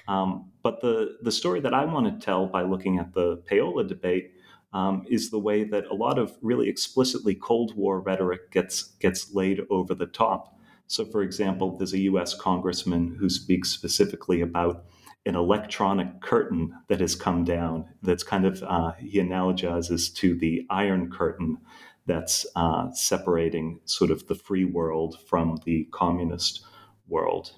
Um, 0.08 0.50
but 0.62 0.80
the, 0.80 1.16
the 1.22 1.32
story 1.32 1.60
that 1.60 1.74
I 1.74 1.84
want 1.84 2.06
to 2.06 2.24
tell 2.24 2.46
by 2.46 2.62
looking 2.62 2.98
at 2.98 3.14
the 3.14 3.38
payola 3.50 3.86
debate 3.86 4.32
um, 4.72 5.04
is 5.08 5.30
the 5.30 5.38
way 5.38 5.64
that 5.64 5.86
a 5.86 5.94
lot 5.94 6.18
of 6.18 6.36
really 6.42 6.68
explicitly 6.68 7.34
Cold 7.34 7.74
War 7.76 8.00
rhetoric 8.00 8.50
gets, 8.50 8.82
gets 9.00 9.32
laid 9.34 9.60
over 9.70 9.94
the 9.94 10.06
top. 10.06 10.58
So, 10.86 11.04
for 11.04 11.22
example, 11.22 11.76
there's 11.76 11.94
a 11.94 12.00
US 12.00 12.34
congressman 12.34 13.16
who 13.18 13.28
speaks 13.28 13.70
specifically 13.70 14.40
about 14.40 14.84
an 15.24 15.34
electronic 15.34 16.20
curtain 16.20 16.72
that 16.88 17.00
has 17.00 17.16
come 17.16 17.44
down. 17.44 17.84
That's 18.02 18.22
kind 18.22 18.46
of, 18.46 18.62
uh, 18.62 18.92
he 18.92 19.18
analogizes 19.18 20.14
to 20.16 20.36
the 20.36 20.64
Iron 20.70 21.10
Curtain 21.10 21.58
that's 22.06 22.46
uh, 22.54 22.92
separating 22.92 23.80
sort 23.84 24.12
of 24.12 24.28
the 24.28 24.36
free 24.36 24.64
world 24.64 25.18
from 25.28 25.58
the 25.64 25.88
communist 25.90 26.64
world 27.08 27.56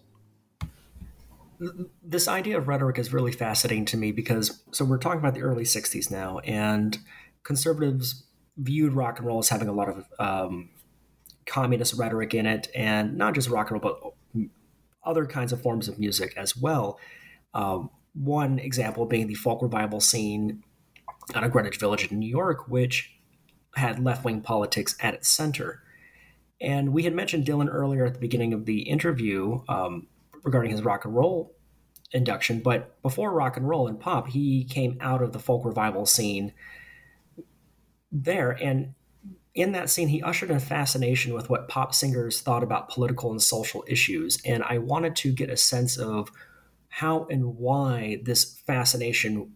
this 2.02 2.28
idea 2.28 2.58
of 2.58 2.68
rhetoric 2.68 2.98
is 2.98 3.12
really 3.12 3.32
fascinating 3.32 3.84
to 3.86 3.96
me 3.96 4.12
because 4.12 4.62
so 4.72 4.84
we're 4.84 4.98
talking 4.98 5.18
about 5.18 5.34
the 5.34 5.42
early 5.42 5.64
60s 5.64 6.10
now 6.10 6.38
and 6.40 6.98
conservatives 7.42 8.24
viewed 8.56 8.92
rock 8.92 9.18
and 9.18 9.26
roll 9.26 9.38
as 9.38 9.48
having 9.48 9.68
a 9.68 9.72
lot 9.72 9.88
of 9.88 10.04
um, 10.18 10.70
communist 11.46 11.94
rhetoric 11.94 12.34
in 12.34 12.46
it 12.46 12.68
and 12.74 13.16
not 13.16 13.34
just 13.34 13.48
rock 13.48 13.70
and 13.70 13.82
roll 13.82 14.14
but 14.34 14.48
other 15.04 15.26
kinds 15.26 15.52
of 15.52 15.60
forms 15.62 15.88
of 15.88 15.98
music 15.98 16.34
as 16.36 16.56
well. 16.56 16.98
Um, 17.54 17.90
one 18.14 18.58
example 18.58 19.06
being 19.06 19.26
the 19.26 19.34
folk 19.34 19.62
revival 19.62 20.00
scene 20.00 20.62
out 21.34 21.44
of 21.44 21.50
greenwich 21.50 21.78
village 21.78 22.10
in 22.10 22.18
new 22.18 22.28
york 22.28 22.68
which 22.68 23.14
had 23.74 24.02
left-wing 24.02 24.40
politics 24.40 24.96
at 25.00 25.14
its 25.14 25.28
center. 25.28 25.82
And 26.60 26.92
we 26.92 27.04
had 27.04 27.14
mentioned 27.14 27.46
dylan 27.46 27.68
earlier 27.70 28.04
at 28.04 28.14
the 28.14 28.20
beginning 28.20 28.52
of 28.52 28.64
the 28.64 28.82
interview 28.82 29.62
um, 29.68 30.06
regarding 30.44 30.70
his 30.70 30.82
rock 30.82 31.04
and 31.04 31.14
roll 31.14 31.54
induction. 32.12 32.60
But 32.60 33.00
before 33.02 33.32
rock 33.32 33.56
and 33.56 33.68
roll 33.68 33.88
and 33.88 33.98
pop, 33.98 34.28
he 34.28 34.64
came 34.64 34.96
out 35.00 35.22
of 35.22 35.32
the 35.32 35.38
folk 35.38 35.64
revival 35.64 36.06
scene 36.06 36.52
there. 38.10 38.50
And 38.50 38.94
in 39.54 39.72
that 39.72 39.90
scene, 39.90 40.08
he 40.08 40.22
ushered 40.22 40.50
in 40.50 40.56
a 40.56 40.60
fascination 40.60 41.34
with 41.34 41.50
what 41.50 41.68
pop 41.68 41.94
singers 41.94 42.40
thought 42.40 42.62
about 42.62 42.88
political 42.88 43.30
and 43.30 43.42
social 43.42 43.84
issues. 43.88 44.38
And 44.44 44.62
I 44.62 44.78
wanted 44.78 45.16
to 45.16 45.32
get 45.32 45.50
a 45.50 45.56
sense 45.56 45.96
of 45.96 46.30
how 46.88 47.26
and 47.30 47.56
why 47.56 48.18
this 48.24 48.60
fascination 48.66 49.52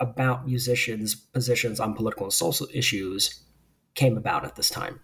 about 0.00 0.46
musicians' 0.46 1.14
positions 1.14 1.78
on 1.78 1.94
political 1.94 2.24
and 2.24 2.32
social 2.32 2.66
issues 2.72 3.44
came 3.94 4.16
about 4.16 4.44
at 4.44 4.56
this 4.56 4.70
time. 4.70 5.00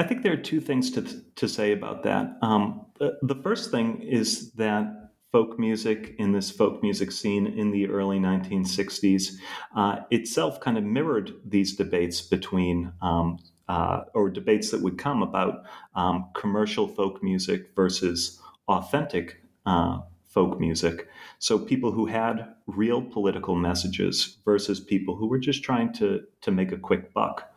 I 0.00 0.02
think 0.02 0.22
there 0.22 0.32
are 0.32 0.36
two 0.36 0.62
things 0.62 0.90
to, 0.92 1.02
to 1.36 1.46
say 1.46 1.72
about 1.72 2.04
that. 2.04 2.38
Um, 2.40 2.86
the, 2.98 3.18
the 3.20 3.34
first 3.34 3.70
thing 3.70 4.00
is 4.00 4.50
that 4.52 5.10
folk 5.30 5.58
music 5.58 6.14
in 6.18 6.32
this 6.32 6.50
folk 6.50 6.82
music 6.82 7.12
scene 7.12 7.46
in 7.46 7.70
the 7.70 7.86
early 7.86 8.18
1960s 8.18 9.34
uh, 9.76 9.96
itself 10.10 10.58
kind 10.58 10.78
of 10.78 10.84
mirrored 10.84 11.34
these 11.44 11.76
debates 11.76 12.22
between 12.22 12.90
um, 13.02 13.38
uh, 13.68 14.04
or 14.14 14.30
debates 14.30 14.70
that 14.70 14.80
would 14.80 14.96
come 14.96 15.22
about 15.22 15.64
um, 15.94 16.30
commercial 16.34 16.88
folk 16.88 17.22
music 17.22 17.66
versus 17.76 18.40
authentic 18.68 19.42
uh, 19.66 19.98
folk 20.28 20.58
music. 20.58 21.08
So 21.40 21.58
people 21.58 21.92
who 21.92 22.06
had 22.06 22.54
real 22.66 23.02
political 23.02 23.54
messages 23.54 24.38
versus 24.46 24.80
people 24.80 25.14
who 25.14 25.28
were 25.28 25.38
just 25.38 25.62
trying 25.62 25.92
to 25.94 26.22
to 26.40 26.50
make 26.50 26.72
a 26.72 26.78
quick 26.78 27.12
buck. 27.12 27.49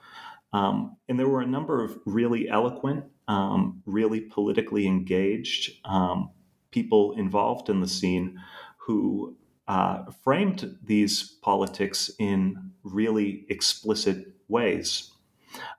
Um, 0.54 0.98
and 1.10 1.20
there 1.20 1.28
were 1.28 1.42
a 1.42 1.48
number 1.48 1.84
of 1.84 1.98
really 2.06 2.48
eloquent, 2.48 3.06
um, 3.28 3.82
really 3.86 4.22
politically 4.22 4.86
engaged 4.88 5.72
um, 5.86 6.30
people 6.72 7.14
involved 7.18 7.70
in 7.70 7.82
the 7.82 7.88
scene 7.88 8.40
who 8.78 9.36
uh, 9.68 10.04
framed 10.24 10.78
these 10.84 11.24
politics 11.42 12.12
in 12.20 12.72
really 12.84 13.46
explicit 13.50 14.28
ways. 14.48 15.12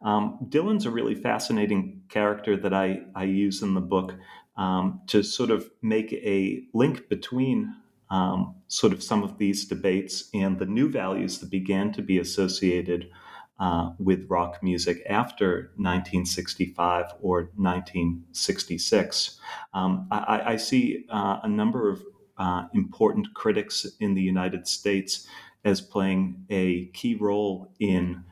Um, 0.03 0.39
Dylan's 0.49 0.87
a 0.87 0.91
really 0.91 1.15
fascinating 1.15 2.03
character 2.09 2.57
that 2.57 2.73
I, 2.73 3.03
I 3.15 3.25
use 3.25 3.63
in 3.63 3.75
the 3.75 3.81
book 3.81 4.15
um, 4.57 5.01
to 5.09 5.23
sort 5.23 5.51
of 5.51 5.69
make 5.83 6.13
a 6.13 6.63
link 6.73 7.09
between 7.09 7.75
um, 8.11 8.55
sort 8.69 8.93
of 8.93 9.03
some 9.03 9.23
of 9.23 9.39
these 9.39 9.65
debates 9.67 10.31
and 10.33 10.59
the 10.59 10.67
new 10.67 10.89
values 10.89 11.39
that 11.39 11.51
began 11.51 11.93
to 11.93 12.03
be 12.03 12.19
associated 12.19 13.11
uh, 13.59 13.91
with 13.99 14.27
rock 14.29 14.63
music 14.63 15.03
after 15.09 15.71
1965 15.77 17.05
or 17.21 17.51
1966. 17.55 19.39
Um, 19.73 20.09
I, 20.11 20.43
I, 20.45 20.57
see 20.57 21.07
uh, 21.09 21.39
a 21.43 21.49
number 21.49 21.89
of 21.89 22.03
uh, 22.37 22.65
important 22.75 23.33
critics 23.33 23.87
in 24.01 24.15
the 24.15 24.23
United 24.23 24.67
States 24.67 25.29
as 25.65 25.81
playing 25.81 26.45
a 26.51 26.87
key 26.87 27.15
role 27.15 27.73
in 27.79 28.25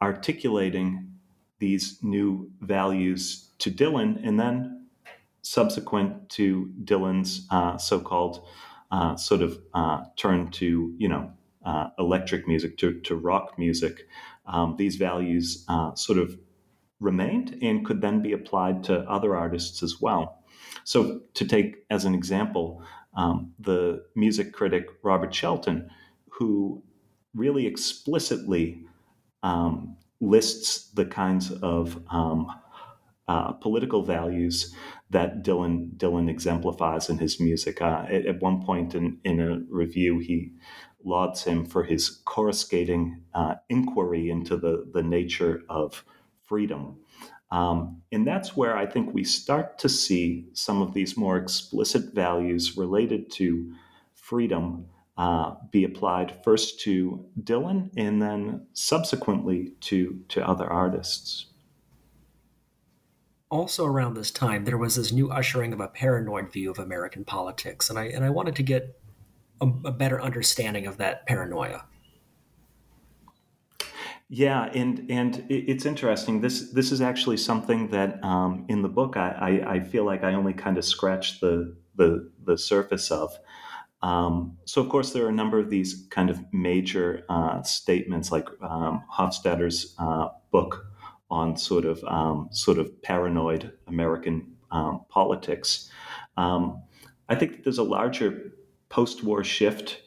articulating 0.00 1.12
these 1.58 1.98
new 2.02 2.50
values 2.62 3.50
to 3.58 3.70
Dylan 3.70 4.26
and 4.26 4.40
then 4.40 4.86
subsequent 5.42 6.30
to 6.30 6.72
Dylan's 6.84 7.46
uh, 7.50 7.76
so-called 7.76 8.46
uh, 8.90 9.14
sort 9.16 9.42
of 9.42 9.58
turn 10.16 10.50
to, 10.52 10.94
you 10.96 11.08
know, 11.08 11.30
electric 11.98 12.48
music, 12.48 12.78
to, 12.78 12.98
to 13.00 13.14
rock 13.14 13.58
music 13.58 14.06
um, 14.50 14.76
these 14.76 14.96
values 14.96 15.64
uh, 15.68 15.94
sort 15.94 16.18
of 16.18 16.36
remained 16.98 17.58
and 17.62 17.84
could 17.86 18.02
then 18.02 18.20
be 18.20 18.32
applied 18.32 18.84
to 18.84 19.00
other 19.08 19.34
artists 19.34 19.82
as 19.82 20.00
well. 20.00 20.42
So, 20.84 21.22
to 21.34 21.46
take 21.46 21.84
as 21.88 22.04
an 22.04 22.14
example, 22.14 22.82
um, 23.14 23.52
the 23.58 24.04
music 24.14 24.52
critic 24.52 24.86
Robert 25.02 25.34
Shelton, 25.34 25.88
who 26.28 26.82
really 27.34 27.66
explicitly 27.66 28.84
um, 29.42 29.96
lists 30.20 30.90
the 30.92 31.06
kinds 31.06 31.50
of 31.50 32.02
um, 32.10 32.46
uh, 33.28 33.52
political 33.52 34.02
values 34.02 34.74
that 35.10 35.42
Dylan 35.44 35.96
Dylan 35.96 36.28
exemplifies 36.28 37.08
in 37.08 37.18
his 37.18 37.40
music. 37.40 37.80
Uh, 37.80 38.04
at, 38.08 38.26
at, 38.26 38.42
one 38.42 38.62
point 38.62 38.94
in, 38.94 39.18
in 39.24 39.40
a 39.40 39.60
review, 39.68 40.18
he 40.18 40.52
lauds 41.04 41.44
him 41.44 41.64
for 41.64 41.84
his 41.84 42.20
coruscating 42.24 43.22
uh, 43.34 43.54
inquiry 43.68 44.30
into 44.30 44.56
the, 44.56 44.88
the 44.92 45.02
nature 45.02 45.62
of 45.68 46.04
freedom. 46.42 46.96
Um, 47.50 48.02
and 48.12 48.26
that's 48.26 48.56
where 48.56 48.76
I 48.76 48.86
think 48.86 49.12
we 49.12 49.24
start 49.24 49.78
to 49.80 49.88
see 49.88 50.46
some 50.52 50.82
of 50.82 50.94
these 50.94 51.16
more 51.16 51.36
explicit 51.36 52.14
values 52.14 52.76
related 52.76 53.30
to 53.32 53.72
freedom 54.14 54.86
uh, 55.16 55.54
be 55.70 55.84
applied 55.84 56.42
first 56.44 56.80
to 56.80 57.26
Dylan 57.42 57.90
and 57.96 58.22
then 58.22 58.66
subsequently 58.72 59.72
to, 59.80 60.20
to 60.28 60.46
other 60.46 60.66
artists. 60.66 61.46
Also, 63.50 63.84
around 63.84 64.14
this 64.14 64.30
time, 64.30 64.64
there 64.64 64.78
was 64.78 64.94
this 64.94 65.10
new 65.10 65.28
ushering 65.28 65.72
of 65.72 65.80
a 65.80 65.88
paranoid 65.88 66.52
view 66.52 66.70
of 66.70 66.78
American 66.78 67.24
politics, 67.24 67.90
and 67.90 67.98
I 67.98 68.04
and 68.04 68.24
I 68.24 68.30
wanted 68.30 68.54
to 68.56 68.62
get 68.62 68.99
a, 69.60 69.66
a 69.84 69.92
better 69.92 70.20
understanding 70.20 70.86
of 70.86 70.96
that 70.98 71.26
paranoia. 71.26 71.84
Yeah, 74.32 74.66
and 74.74 75.10
and 75.10 75.44
it's 75.48 75.84
interesting. 75.84 76.40
This 76.40 76.70
this 76.70 76.92
is 76.92 77.00
actually 77.00 77.36
something 77.36 77.88
that 77.88 78.22
um, 78.22 78.64
in 78.68 78.82
the 78.82 78.88
book 78.88 79.16
I, 79.16 79.30
I, 79.66 79.72
I, 79.74 79.80
feel 79.80 80.04
like 80.04 80.22
I 80.22 80.34
only 80.34 80.52
kind 80.52 80.78
of 80.78 80.84
scratched 80.84 81.40
the 81.40 81.74
the 81.96 82.30
the 82.44 82.56
surface 82.56 83.10
of. 83.10 83.36
Um, 84.02 84.56
so, 84.66 84.80
of 84.80 84.88
course, 84.88 85.12
there 85.12 85.26
are 85.26 85.28
a 85.28 85.32
number 85.32 85.58
of 85.58 85.68
these 85.68 86.06
kind 86.10 86.30
of 86.30 86.40
major 86.52 87.24
uh, 87.28 87.62
statements, 87.62 88.30
like 88.30 88.48
um, 88.62 89.02
Hofstadter's 89.12 89.96
uh, 89.98 90.28
book 90.52 90.86
on 91.28 91.56
sort 91.56 91.84
of 91.84 92.02
um, 92.04 92.48
sort 92.52 92.78
of 92.78 93.02
paranoid 93.02 93.72
American 93.88 94.54
um, 94.70 95.04
politics. 95.08 95.90
Um, 96.36 96.82
I 97.28 97.34
think 97.34 97.64
there's 97.64 97.78
a 97.78 97.82
larger 97.82 98.52
post-war 98.90 99.42
shift 99.42 100.02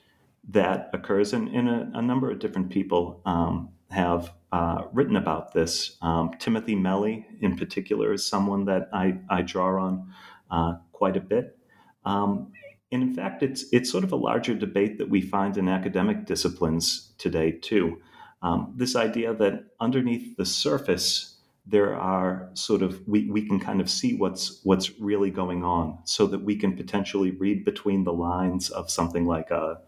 that 0.50 0.90
occurs, 0.94 1.34
and, 1.34 1.50
a, 1.70 1.90
a, 1.96 2.02
number 2.02 2.30
of 2.30 2.38
different 2.38 2.70
people 2.70 3.22
um, 3.26 3.70
have 3.90 4.34
uh, 4.52 4.84
written 4.92 5.16
about 5.16 5.54
this. 5.54 5.98
Timothy 6.40 6.76
Melley, 6.76 7.26
in 7.42 7.58
particular, 7.58 8.14
is 8.14 8.26
someone 8.26 8.66
that 8.66 8.90
I, 8.94 9.18
I 9.30 9.42
draw 9.42 9.82
on 9.82 10.14
uh, 10.52 10.76
quite 10.92 11.18
a 11.18 11.22
bit. 11.22 11.58
Um, 12.06 12.52
and 12.94 13.02
in 13.02 13.14
fact, 13.16 13.42
it's 13.42 13.66
it's 13.72 13.92
sort 13.92 14.04
of 14.04 14.12
a 14.12 14.16
larger 14.16 14.54
debate 14.54 15.00
that 15.00 15.10
we 15.10 15.20
find 15.20 15.58
in 15.58 15.68
academic 15.68 16.26
disciplines 16.26 17.14
today 17.18 17.52
too. 17.52 18.00
Um, 18.44 18.74
this 18.76 18.96
idea 18.96 19.34
that 19.34 19.64
underneath 19.80 20.38
the 20.38 20.46
surface 20.46 21.33
there 21.66 21.96
are 21.96 22.50
sort 22.54 22.82
of 22.82 23.02
we, 23.08 23.30
we 23.30 23.48
can 23.48 23.60
kind 23.60 23.80
of 23.80 23.90
see 23.90 24.16
what's 24.16 24.60
what's 24.64 25.00
really 25.00 25.32
going 25.32 25.64
on 25.64 25.98
so 26.04 26.28
that 26.28 26.44
we 26.44 26.56
can 26.56 26.76
potentially 26.76 27.32
read 27.32 27.64
between 27.64 28.04
the 28.04 28.14
lines 28.14 28.70
of 28.70 28.92
something 28.92 29.26
like 29.26 29.50
a, 29.50 29.80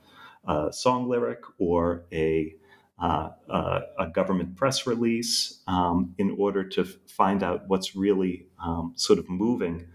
a 0.47 0.71
song 0.71 1.09
lyric 1.09 1.39
or 1.57 2.05
a 2.13 2.55
uh, 2.97 3.29
uh, 3.49 3.81
a 3.99 4.07
government 4.07 4.55
press 4.55 4.87
release 4.87 5.61
um, 5.67 6.15
in 6.17 6.33
order 6.39 6.63
to 6.63 6.85
find 6.85 7.43
out 7.43 7.63
what's 7.67 7.93
really 7.93 8.47
um, 8.63 8.93
sort 8.95 9.19
of 9.19 9.29
moving 9.29 9.85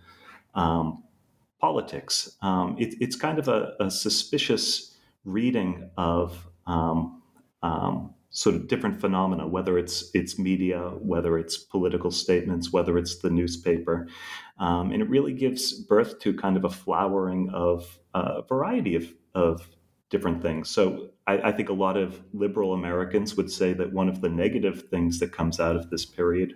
um, 0.54 1.02
politics. 1.60 2.36
Um, 2.42 2.76
it, 2.78 2.94
it's 3.00 3.16
kind 3.16 3.38
of 3.38 3.48
a, 3.48 3.72
a 3.80 3.90
suspicious 3.90 4.98
reading 5.24 5.88
of 5.96 6.46
um, 6.66 7.22
um, 7.62 8.14
sort 8.30 8.54
of 8.54 8.68
different 8.68 9.00
phenomena, 9.00 9.46
whether 9.46 9.76
it's 9.76 10.10
it's 10.14 10.38
media, 10.38 10.78
whether 11.00 11.36
it's 11.36 11.58
political 11.58 12.10
statements, 12.10 12.72
whether 12.72 12.96
it's 12.96 13.18
the 13.18 13.30
newspaper, 13.30 14.08
um, 14.58 14.92
and 14.92 15.02
it 15.02 15.08
really 15.08 15.32
gives 15.32 15.72
birth 15.72 16.20
to 16.20 16.32
kind 16.32 16.56
of 16.56 16.64
a 16.64 16.70
flowering 16.70 17.50
of 17.52 17.98
a 18.14 18.42
variety 18.42 18.94
of, 18.94 19.12
of 19.34 19.68
different 20.10 20.42
things. 20.42 20.68
So 20.68 21.10
I, 21.26 21.38
I, 21.48 21.52
think 21.52 21.68
a 21.68 21.72
lot 21.72 21.96
of 21.96 22.20
liberal 22.32 22.74
Americans 22.74 23.36
would 23.36 23.50
say 23.50 23.72
that 23.74 23.92
one 23.92 24.08
of 24.08 24.20
the 24.20 24.28
negative 24.28 24.88
things 24.90 25.20
that 25.20 25.32
comes 25.32 25.60
out 25.60 25.76
of 25.76 25.88
this 25.88 26.04
period 26.04 26.54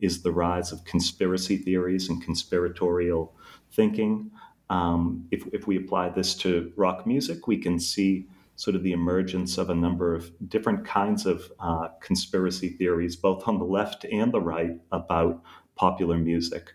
is 0.00 0.22
the 0.22 0.32
rise 0.32 0.72
of 0.72 0.84
conspiracy 0.84 1.56
theories 1.56 2.08
and 2.08 2.22
conspiratorial 2.22 3.34
thinking. 3.72 4.32
Um, 4.70 5.28
if, 5.30 5.46
if 5.52 5.68
we 5.68 5.76
apply 5.76 6.08
this 6.08 6.34
to 6.38 6.72
rock 6.76 7.06
music, 7.06 7.46
we 7.46 7.58
can 7.58 7.78
see 7.78 8.26
sort 8.56 8.74
of 8.74 8.82
the 8.82 8.92
emergence 8.92 9.58
of 9.58 9.70
a 9.70 9.74
number 9.74 10.14
of 10.14 10.30
different 10.48 10.84
kinds 10.84 11.26
of 11.26 11.50
uh, 11.60 11.88
conspiracy 12.00 12.70
theories, 12.70 13.14
both 13.14 13.46
on 13.46 13.58
the 13.58 13.64
left 13.64 14.04
and 14.06 14.32
the 14.32 14.40
right, 14.40 14.72
about 14.90 15.42
popular 15.76 16.18
music. 16.18 16.72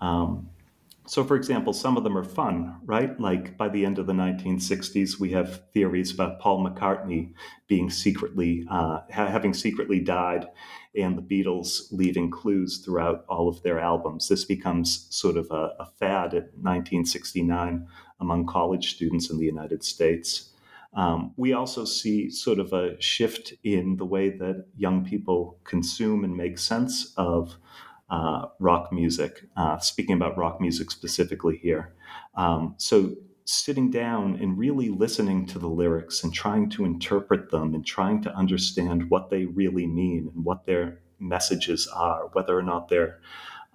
Um, 0.00 0.48
so, 1.08 1.22
for 1.22 1.36
example, 1.36 1.72
some 1.72 1.96
of 1.96 2.02
them 2.02 2.18
are 2.18 2.24
fun, 2.24 2.80
right? 2.84 3.18
Like 3.20 3.56
by 3.56 3.68
the 3.68 3.84
end 3.84 3.98
of 3.98 4.06
the 4.06 4.12
1960s, 4.12 5.20
we 5.20 5.30
have 5.30 5.62
theories 5.72 6.12
about 6.12 6.40
Paul 6.40 6.64
McCartney 6.64 7.32
being 7.68 7.90
secretly, 7.90 8.64
uh, 8.68 9.00
ha- 9.12 9.28
having 9.28 9.54
secretly 9.54 10.00
died, 10.00 10.48
and 10.96 11.16
the 11.16 11.22
Beatles 11.22 11.92
leaving 11.92 12.28
clues 12.30 12.78
throughout 12.78 13.24
all 13.28 13.48
of 13.48 13.62
their 13.62 13.78
albums. 13.78 14.28
This 14.28 14.44
becomes 14.44 15.06
sort 15.10 15.36
of 15.36 15.48
a, 15.52 15.74
a 15.78 15.86
fad 15.86 16.34
in 16.34 16.42
1969 16.60 17.86
among 18.18 18.46
college 18.46 18.94
students 18.94 19.30
in 19.30 19.38
the 19.38 19.44
United 19.44 19.84
States. 19.84 20.50
Um, 20.94 21.32
we 21.36 21.52
also 21.52 21.84
see 21.84 22.30
sort 22.30 22.58
of 22.58 22.72
a 22.72 23.00
shift 23.00 23.54
in 23.64 23.96
the 23.96 24.04
way 24.04 24.30
that 24.30 24.66
young 24.76 25.04
people 25.04 25.58
consume 25.64 26.24
and 26.24 26.36
make 26.36 26.58
sense 26.58 27.12
of 27.16 27.56
uh, 28.08 28.46
rock 28.60 28.92
music, 28.92 29.44
uh, 29.56 29.78
speaking 29.78 30.14
about 30.14 30.38
rock 30.38 30.60
music 30.60 30.90
specifically 30.90 31.58
here. 31.62 31.94
Um, 32.34 32.74
so, 32.78 33.14
sitting 33.48 33.92
down 33.92 34.36
and 34.40 34.58
really 34.58 34.88
listening 34.88 35.46
to 35.46 35.58
the 35.58 35.68
lyrics 35.68 36.24
and 36.24 36.34
trying 36.34 36.68
to 36.68 36.84
interpret 36.84 37.50
them 37.52 37.74
and 37.74 37.86
trying 37.86 38.20
to 38.20 38.34
understand 38.34 39.08
what 39.08 39.30
they 39.30 39.44
really 39.44 39.86
mean 39.86 40.28
and 40.34 40.44
what 40.44 40.66
their 40.66 40.98
messages 41.20 41.86
are, 41.94 42.28
whether 42.32 42.58
or 42.58 42.62
not 42.62 42.88
they're 42.88 43.20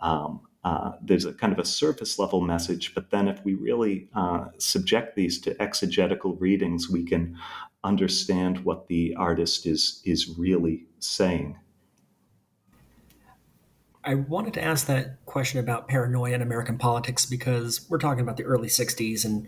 um, 0.02 0.42
uh, 0.64 0.92
there's 1.02 1.26
a 1.26 1.34
kind 1.34 1.52
of 1.52 1.60
a 1.60 1.66
surface 1.66 2.20
level 2.20 2.42
message, 2.42 2.94
but 2.94 3.10
then 3.10 3.28
if 3.28 3.44
we 3.44 3.56
really 3.56 4.10
uh, 4.14 4.46
subject 4.58 5.16
these 5.16 5.40
to 5.42 5.60
exegetical 5.62 6.36
readings, 6.36 6.90
we 6.90 7.04
can 7.04 7.38
understand 7.84 8.60
what 8.64 8.88
the 8.88 9.16
artist 9.16 9.66
is 9.66 10.02
is 10.06 10.38
really 10.38 10.86
saying. 11.00 11.58
I 14.04 14.16
wanted 14.16 14.54
to 14.56 14.64
ask 14.64 14.88
that 14.88 15.24
question 15.26 15.60
about 15.60 15.88
paranoia 15.88 16.34
in 16.34 16.42
American 16.42 16.78
politics 16.78 17.26
because 17.26 17.88
we're 17.90 18.00
talking 18.00 18.22
about 18.22 18.38
the 18.38 18.44
early 18.44 18.68
60s 18.68 19.26
and 19.26 19.48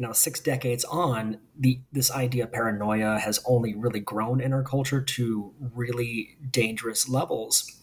you 0.00 0.06
know, 0.06 0.14
six 0.14 0.40
decades 0.40 0.82
on, 0.86 1.36
the 1.58 1.78
this 1.92 2.10
idea 2.10 2.44
of 2.44 2.52
paranoia 2.52 3.18
has 3.18 3.38
only 3.44 3.74
really 3.74 4.00
grown 4.00 4.40
in 4.40 4.54
our 4.54 4.62
culture 4.62 5.02
to 5.02 5.52
really 5.74 6.38
dangerous 6.50 7.06
levels. 7.06 7.82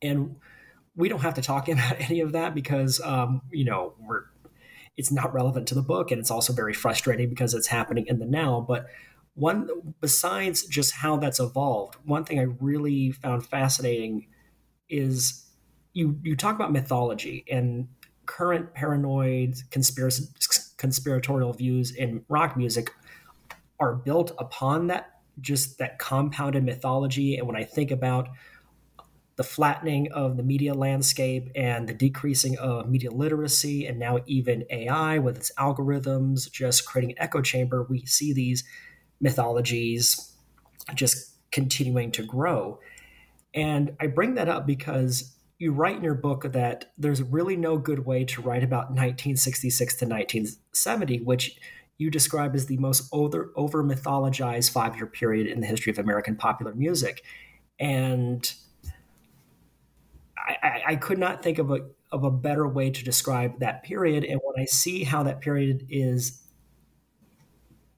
And 0.00 0.36
we 0.98 1.08
don't 1.08 1.20
have 1.20 1.34
to 1.34 1.42
talk 1.42 1.68
about 1.68 1.96
any 1.98 2.20
of 2.20 2.32
that 2.32 2.54
because 2.54 3.00
um, 3.00 3.40
you 3.50 3.64
know, 3.64 3.94
we're 3.98 4.24
it's 4.96 5.12
not 5.12 5.32
relevant 5.32 5.68
to 5.68 5.76
the 5.76 5.82
book 5.82 6.10
and 6.10 6.18
it's 6.18 6.30
also 6.30 6.52
very 6.52 6.74
frustrating 6.74 7.28
because 7.28 7.54
it's 7.54 7.68
happening 7.68 8.04
in 8.08 8.18
the 8.18 8.26
now. 8.26 8.60
But 8.60 8.86
one 9.34 9.68
besides 10.00 10.66
just 10.66 10.92
how 10.92 11.16
that's 11.16 11.38
evolved, 11.38 11.96
one 12.04 12.24
thing 12.24 12.40
I 12.40 12.46
really 12.60 13.12
found 13.12 13.46
fascinating 13.46 14.26
is 14.88 15.46
you 15.92 16.18
you 16.22 16.34
talk 16.34 16.56
about 16.56 16.72
mythology 16.72 17.44
and 17.50 17.88
current 18.26 18.74
paranoid 18.74 19.56
conspiracy 19.70 20.26
conspiratorial 20.76 21.52
views 21.52 21.92
in 21.92 22.24
rock 22.28 22.56
music 22.56 22.92
are 23.80 23.94
built 23.94 24.32
upon 24.38 24.88
that 24.88 25.20
just 25.40 25.78
that 25.78 25.98
compounded 25.98 26.62
mythology 26.62 27.36
and 27.36 27.46
when 27.46 27.56
i 27.56 27.64
think 27.64 27.90
about 27.90 28.28
the 29.38 29.42
flattening 29.42 30.12
of 30.12 30.36
the 30.36 30.42
media 30.42 30.74
landscape 30.74 31.48
and 31.54 31.88
the 31.88 31.94
decreasing 31.94 32.58
of 32.58 32.90
media 32.90 33.10
literacy 33.10 33.86
and 33.86 33.98
now 33.98 34.18
even 34.26 34.64
ai 34.70 35.18
with 35.18 35.36
its 35.36 35.50
algorithms 35.58 36.50
just 36.52 36.84
creating 36.84 37.12
an 37.12 37.22
echo 37.22 37.40
chamber 37.40 37.86
we 37.88 38.04
see 38.04 38.34
these 38.34 38.64
mythologies 39.20 40.34
just 40.94 41.34
continuing 41.50 42.10
to 42.10 42.22
grow 42.22 42.78
and 43.54 43.96
I 43.98 44.06
bring 44.08 44.34
that 44.34 44.48
up 44.48 44.66
because 44.66 45.34
you 45.58 45.72
write 45.72 45.96
in 45.96 46.04
your 46.04 46.14
book 46.14 46.52
that 46.52 46.92
there's 46.96 47.22
really 47.22 47.56
no 47.56 47.78
good 47.78 48.06
way 48.06 48.24
to 48.24 48.42
write 48.42 48.62
about 48.62 48.90
1966 48.90 49.96
to 49.96 50.04
1970, 50.04 51.20
which 51.20 51.58
you 51.96 52.10
describe 52.10 52.54
as 52.54 52.66
the 52.66 52.76
most 52.76 53.08
over, 53.12 53.50
mythologized 53.56 54.70
five 54.70 54.94
year 54.96 55.06
period 55.06 55.48
in 55.48 55.60
the 55.60 55.66
history 55.66 55.90
of 55.90 55.98
American 55.98 56.36
popular 56.36 56.74
music. 56.74 57.24
And 57.80 58.52
I, 60.48 60.82
I, 60.88 60.96
could 60.96 61.18
not 61.18 61.42
think 61.42 61.58
of 61.58 61.70
a, 61.70 61.80
of 62.10 62.24
a 62.24 62.30
better 62.30 62.66
way 62.66 62.90
to 62.90 63.04
describe 63.04 63.60
that 63.60 63.82
period. 63.82 64.24
And 64.24 64.40
when 64.42 64.62
I 64.62 64.64
see 64.64 65.04
how 65.04 65.22
that 65.24 65.40
period 65.40 65.86
is 65.90 66.42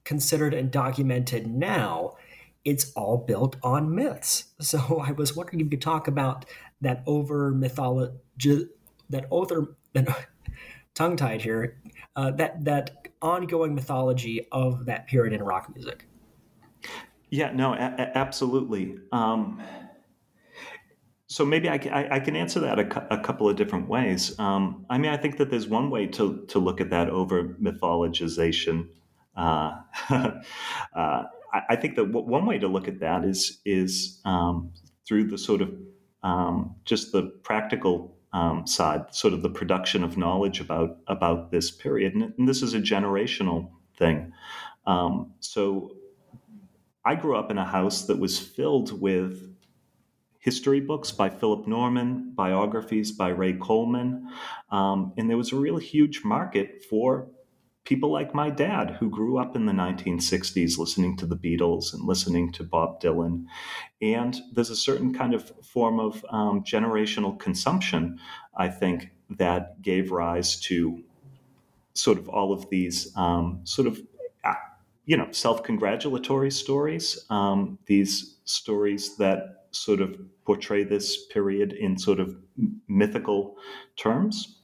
considered 0.03 0.53
and 0.53 0.69
documented 0.71 1.47
now, 1.47 2.15
it's 2.65 2.91
all 2.93 3.17
built 3.17 3.55
on 3.63 3.93
myths. 3.93 4.45
So 4.61 4.99
I 4.99 5.11
was 5.11 5.35
wondering 5.35 5.59
if 5.61 5.65
you 5.65 5.69
could 5.71 5.81
talk 5.81 6.07
about 6.07 6.45
that 6.81 7.03
over 7.07 7.51
mythology, 7.51 8.67
that 9.09 9.25
over 9.31 9.75
tongue 10.93 11.15
tied 11.15 11.41
here, 11.41 11.81
uh, 12.15 12.31
that 12.31 12.63
that 12.65 13.07
ongoing 13.21 13.75
mythology 13.75 14.47
of 14.51 14.85
that 14.85 15.07
period 15.07 15.33
in 15.33 15.43
rock 15.43 15.73
music. 15.73 16.07
Yeah, 17.29 17.51
no, 17.53 17.73
a- 17.73 18.11
absolutely. 18.15 18.97
Um, 19.11 19.61
so 21.31 21.45
maybe 21.45 21.69
I, 21.69 21.75
I, 21.75 22.15
I, 22.15 22.19
can 22.19 22.35
answer 22.35 22.59
that 22.59 22.77
a, 22.77 22.83
cu- 22.83 23.07
a 23.09 23.17
couple 23.17 23.47
of 23.47 23.55
different 23.55 23.87
ways. 23.87 24.37
Um, 24.37 24.85
I 24.89 24.97
mean, 24.97 25.11
I 25.11 25.15
think 25.15 25.37
that 25.37 25.49
there's 25.49 25.65
one 25.65 25.89
way 25.89 26.05
to 26.07 26.45
to 26.49 26.59
look 26.59 26.81
at 26.81 26.89
that 26.89 27.09
over 27.09 27.55
mythologization. 27.61 28.89
Uh, 29.37 29.77
uh, 30.09 31.23
I, 31.69 31.77
think 31.77 31.95
that 31.95 32.11
one 32.11 32.45
way 32.45 32.59
to 32.59 32.67
look 32.67 32.89
at 32.89 32.99
that 32.99 33.23
is 33.23 33.61
is 33.63 34.19
um, 34.25 34.73
through 35.07 35.29
the 35.29 35.37
sort 35.37 35.61
of 35.61 35.73
um, 36.21 36.75
just 36.83 37.13
the 37.13 37.31
practical 37.43 38.13
um, 38.33 38.67
side, 38.67 39.15
sort 39.15 39.33
of 39.33 39.41
the 39.41 39.49
production 39.49 40.03
of 40.03 40.17
knowledge 40.17 40.59
about 40.59 40.97
about 41.07 41.49
this 41.49 41.71
period, 41.71 42.13
and, 42.13 42.33
and 42.37 42.49
this 42.49 42.61
is 42.61 42.73
a 42.73 42.79
generational 42.79 43.69
thing. 43.97 44.33
Um, 44.85 45.31
so, 45.39 45.95
I 47.05 47.15
grew 47.15 47.37
up 47.37 47.51
in 47.51 47.57
a 47.57 47.65
house 47.65 48.07
that 48.07 48.19
was 48.19 48.37
filled 48.37 48.99
with 48.99 49.50
history 50.41 50.81
books 50.81 51.11
by 51.11 51.29
Philip 51.29 51.67
Norman, 51.67 52.33
biographies 52.35 53.11
by 53.11 53.29
Ray 53.29 53.53
Coleman, 53.53 54.27
um, 54.71 55.13
and 55.17 55.29
there 55.29 55.37
was 55.37 55.53
a 55.53 55.55
real 55.55 55.77
huge 55.77 56.23
market 56.23 56.83
for 56.89 57.27
people 57.83 58.11
like 58.11 58.35
my 58.35 58.49
dad, 58.49 58.91
who 58.99 59.09
grew 59.09 59.37
up 59.37 59.55
in 59.55 59.65
the 59.65 59.71
1960s 59.71 60.77
listening 60.77 61.17
to 61.17 61.25
the 61.25 61.35
Beatles 61.35 61.93
and 61.93 62.05
listening 62.05 62.51
to 62.51 62.63
Bob 62.63 63.01
Dylan. 63.01 63.45
And 64.01 64.39
there's 64.53 64.69
a 64.69 64.75
certain 64.75 65.13
kind 65.13 65.33
of 65.33 65.51
form 65.65 65.99
of 65.99 66.23
um, 66.29 66.63
generational 66.63 67.39
consumption, 67.39 68.19
I 68.55 68.69
think, 68.69 69.11
that 69.31 69.81
gave 69.81 70.11
rise 70.11 70.59
to 70.61 71.03
sort 71.93 72.17
of 72.17 72.29
all 72.29 72.53
of 72.53 72.69
these 72.69 73.11
um, 73.15 73.61
sort 73.63 73.87
of 73.87 73.99
uh, 74.43 74.53
you 75.05 75.17
know 75.17 75.27
self-congratulatory 75.31 76.51
stories 76.51 77.25
um, 77.29 77.77
these 77.85 78.37
stories 78.45 79.17
that 79.17 79.60
sort 79.71 80.01
of 80.01 80.17
portray 80.45 80.83
this 80.83 81.25
period 81.27 81.73
in 81.73 81.97
sort 81.97 82.19
of 82.19 82.35
mythical 82.87 83.55
terms 83.97 84.61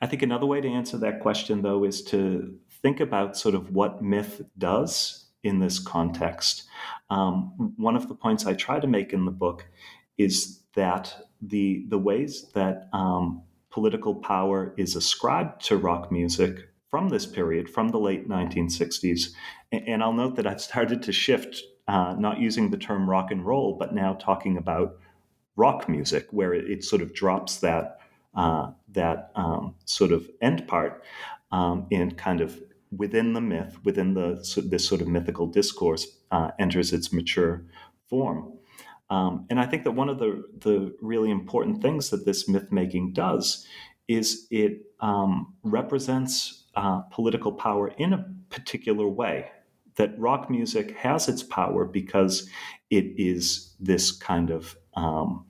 I 0.00 0.06
think 0.06 0.22
another 0.22 0.46
way 0.46 0.60
to 0.60 0.68
answer 0.68 0.96
that 0.98 1.20
question, 1.20 1.62
though, 1.62 1.84
is 1.84 2.02
to 2.04 2.54
think 2.82 3.00
about 3.00 3.36
sort 3.36 3.54
of 3.54 3.70
what 3.70 4.02
myth 4.02 4.42
does 4.58 5.26
in 5.42 5.58
this 5.58 5.78
context. 5.78 6.64
Um, 7.08 7.74
one 7.76 7.96
of 7.96 8.08
the 8.08 8.14
points 8.14 8.46
I 8.46 8.54
try 8.54 8.80
to 8.80 8.86
make 8.86 9.12
in 9.12 9.24
the 9.24 9.30
book 9.30 9.66
is 10.18 10.60
that 10.74 11.14
the 11.42 11.86
the 11.88 11.98
ways 11.98 12.48
that 12.54 12.88
um, 12.92 13.42
political 13.70 14.14
power 14.14 14.74
is 14.76 14.96
ascribed 14.96 15.64
to 15.66 15.76
rock 15.76 16.12
music 16.12 16.68
from 16.88 17.08
this 17.08 17.24
period, 17.24 17.68
from 17.68 17.88
the 17.88 18.00
late 18.00 18.28
1960s, 18.28 19.32
and, 19.72 19.88
and 19.88 20.02
I'll 20.02 20.12
note 20.12 20.36
that 20.36 20.46
I've 20.46 20.60
started 20.60 21.02
to 21.04 21.12
shift, 21.12 21.62
uh, 21.90 22.14
not 22.16 22.38
using 22.38 22.70
the 22.70 22.76
term 22.76 23.10
rock 23.10 23.32
and 23.32 23.44
roll, 23.44 23.74
but 23.74 23.92
now 23.92 24.14
talking 24.14 24.56
about 24.56 24.96
rock 25.56 25.88
music, 25.88 26.28
where 26.30 26.54
it, 26.54 26.70
it 26.70 26.84
sort 26.84 27.02
of 27.02 27.12
drops 27.12 27.56
that 27.56 27.98
uh, 28.36 28.70
that 28.92 29.32
um, 29.34 29.74
sort 29.86 30.12
of 30.12 30.30
end 30.40 30.68
part 30.68 31.02
um, 31.50 31.88
and 31.90 32.16
kind 32.16 32.40
of 32.40 32.62
within 32.96 33.32
the 33.32 33.40
myth, 33.40 33.76
within 33.82 34.14
the 34.14 34.36
this 34.70 34.86
sort 34.86 35.00
of 35.00 35.08
mythical 35.08 35.48
discourse, 35.48 36.06
uh, 36.30 36.52
enters 36.60 36.92
its 36.92 37.12
mature 37.12 37.64
form. 38.08 38.52
Um, 39.10 39.46
and 39.50 39.58
I 39.58 39.66
think 39.66 39.82
that 39.82 39.90
one 39.90 40.08
of 40.08 40.20
the 40.20 40.44
the 40.58 40.94
really 41.00 41.32
important 41.32 41.82
things 41.82 42.10
that 42.10 42.24
this 42.24 42.48
myth 42.48 42.70
making 42.70 43.14
does 43.14 43.66
is 44.06 44.46
it 44.52 44.82
um, 45.00 45.54
represents 45.64 46.66
uh, 46.76 47.00
political 47.10 47.50
power 47.50 47.88
in 47.98 48.12
a 48.12 48.24
particular 48.48 49.08
way. 49.08 49.50
That 50.00 50.18
rock 50.18 50.48
music 50.48 50.96
has 50.96 51.28
its 51.28 51.42
power 51.42 51.84
because 51.84 52.48
it 52.88 53.04
is 53.18 53.74
this 53.78 54.10
kind 54.10 54.48
of 54.48 54.74
um, 54.94 55.44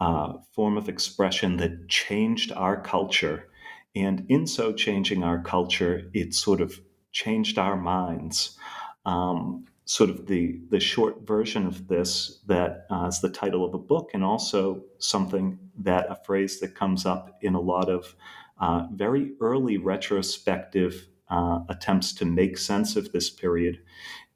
uh, 0.00 0.32
form 0.50 0.76
of 0.76 0.88
expression 0.88 1.58
that 1.58 1.88
changed 1.88 2.50
our 2.50 2.80
culture. 2.80 3.48
And 3.94 4.26
in 4.28 4.48
so 4.48 4.72
changing 4.72 5.22
our 5.22 5.40
culture, 5.40 6.10
it 6.12 6.34
sort 6.34 6.60
of 6.60 6.80
changed 7.12 7.56
our 7.56 7.76
minds. 7.76 8.58
Um, 9.06 9.66
sort 9.84 10.10
of 10.10 10.26
the, 10.26 10.60
the 10.70 10.80
short 10.80 11.24
version 11.24 11.64
of 11.64 11.86
this 11.86 12.40
that 12.46 12.86
uh, 12.90 13.06
is 13.06 13.20
the 13.20 13.30
title 13.30 13.64
of 13.64 13.74
a 13.74 13.78
book, 13.78 14.10
and 14.12 14.24
also 14.24 14.82
something 14.98 15.56
that 15.78 16.10
a 16.10 16.16
phrase 16.16 16.58
that 16.58 16.74
comes 16.74 17.06
up 17.06 17.38
in 17.42 17.54
a 17.54 17.60
lot 17.60 17.88
of 17.88 18.16
uh, 18.58 18.88
very 18.92 19.34
early 19.40 19.78
retrospective 19.78 21.06
uh, 21.30 21.60
attempts 21.68 22.12
to 22.14 22.24
make 22.24 22.58
sense 22.58 22.96
of 22.96 23.12
this 23.12 23.30
period 23.30 23.78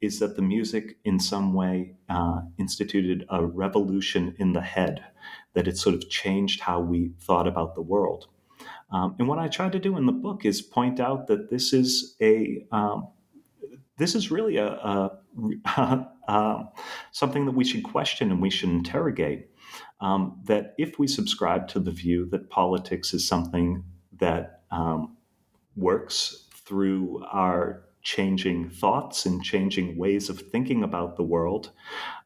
is 0.00 0.20
that 0.20 0.36
the 0.36 0.42
music 0.42 0.96
in 1.04 1.18
some 1.18 1.52
way 1.52 1.96
uh, 2.08 2.40
instituted 2.58 3.24
a 3.30 3.44
revolution 3.44 4.34
in 4.38 4.52
the 4.52 4.60
head 4.60 5.04
that 5.54 5.66
it 5.66 5.76
sort 5.76 5.94
of 5.94 6.08
changed 6.08 6.60
how 6.60 6.80
we 6.80 7.12
thought 7.20 7.48
about 7.48 7.74
the 7.74 7.82
world. 7.82 8.28
Um, 8.90 9.16
and 9.18 9.28
what 9.28 9.38
I 9.38 9.48
try 9.48 9.68
to 9.68 9.78
do 9.78 9.96
in 9.96 10.06
the 10.06 10.12
book 10.12 10.44
is 10.44 10.62
point 10.62 11.00
out 11.00 11.26
that 11.26 11.50
this 11.50 11.72
is 11.72 12.16
a 12.22 12.64
um, 12.72 13.08
this 13.98 14.14
is 14.14 14.30
really 14.30 14.56
a, 14.56 14.68
a 14.68 15.18
uh, 16.28 16.62
something 17.10 17.44
that 17.46 17.52
we 17.52 17.64
should 17.64 17.82
question 17.82 18.30
and 18.30 18.40
we 18.40 18.50
should 18.50 18.70
interrogate. 18.70 19.50
Um, 20.00 20.40
that 20.44 20.74
if 20.78 20.98
we 20.98 21.08
subscribe 21.08 21.66
to 21.68 21.80
the 21.80 21.90
view 21.90 22.26
that 22.30 22.50
politics 22.50 23.12
is 23.12 23.26
something 23.26 23.82
that 24.18 24.62
um, 24.70 25.16
works 25.76 26.47
through 26.68 27.24
our 27.32 27.82
changing 28.02 28.70
thoughts 28.70 29.26
and 29.26 29.42
changing 29.42 29.96
ways 29.96 30.28
of 30.28 30.40
thinking 30.40 30.82
about 30.82 31.16
the 31.16 31.22
world, 31.22 31.70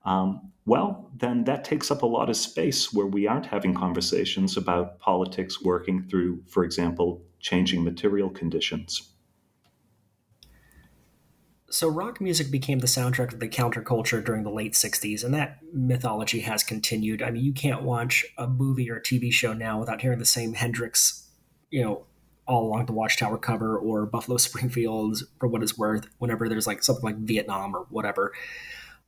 um, 0.05 0.53
well, 0.65 1.11
then 1.17 1.45
that 1.45 1.65
takes 1.65 1.91
up 1.91 2.03
a 2.03 2.07
lot 2.07 2.29
of 2.29 2.37
space 2.37 2.93
where 2.93 3.07
we 3.07 3.27
aren't 3.27 3.47
having 3.47 3.75
conversations 3.75 4.57
about 4.57 4.99
politics 4.99 5.63
working 5.63 6.03
through, 6.09 6.43
for 6.49 6.65
example, 6.65 7.23
changing 7.41 7.83
material 7.83 8.31
conditions. 8.31 9.13
So, 11.69 11.89
rock 11.89 12.21
music 12.21 12.51
became 12.51 12.81
the 12.81 12.87
soundtrack 12.87 13.33
of 13.33 13.41
the 13.41 13.49
counterculture 13.49 14.23
during 14.23 14.43
the 14.43 14.51
late 14.51 14.75
60s, 14.75 15.25
and 15.25 15.33
that 15.33 15.59
mythology 15.73 16.41
has 16.41 16.63
continued. 16.63 17.23
I 17.23 17.31
mean, 17.31 17.43
you 17.43 17.55
can't 17.55 17.83
watch 17.83 18.27
a 18.37 18.47
movie 18.47 18.91
or 18.91 18.97
a 18.97 19.03
TV 19.03 19.33
show 19.33 19.55
now 19.55 19.81
without 19.81 20.03
hearing 20.03 20.19
the 20.19 20.27
same 20.27 20.53
Hendrix, 20.53 21.31
you 21.71 21.83
know, 21.83 22.05
all 22.47 22.67
along 22.67 22.87
the 22.87 22.93
Watchtower 22.93 23.39
cover 23.39 23.79
or 23.79 24.07
Buffalo 24.07 24.37
Springfield 24.37 25.19
for 25.39 25.47
what 25.47 25.63
it's 25.63 25.79
worth, 25.79 26.07
whenever 26.19 26.49
there's 26.49 26.67
like 26.67 26.83
something 26.83 27.05
like 27.05 27.19
Vietnam 27.19 27.75
or 27.75 27.87
whatever. 27.91 28.33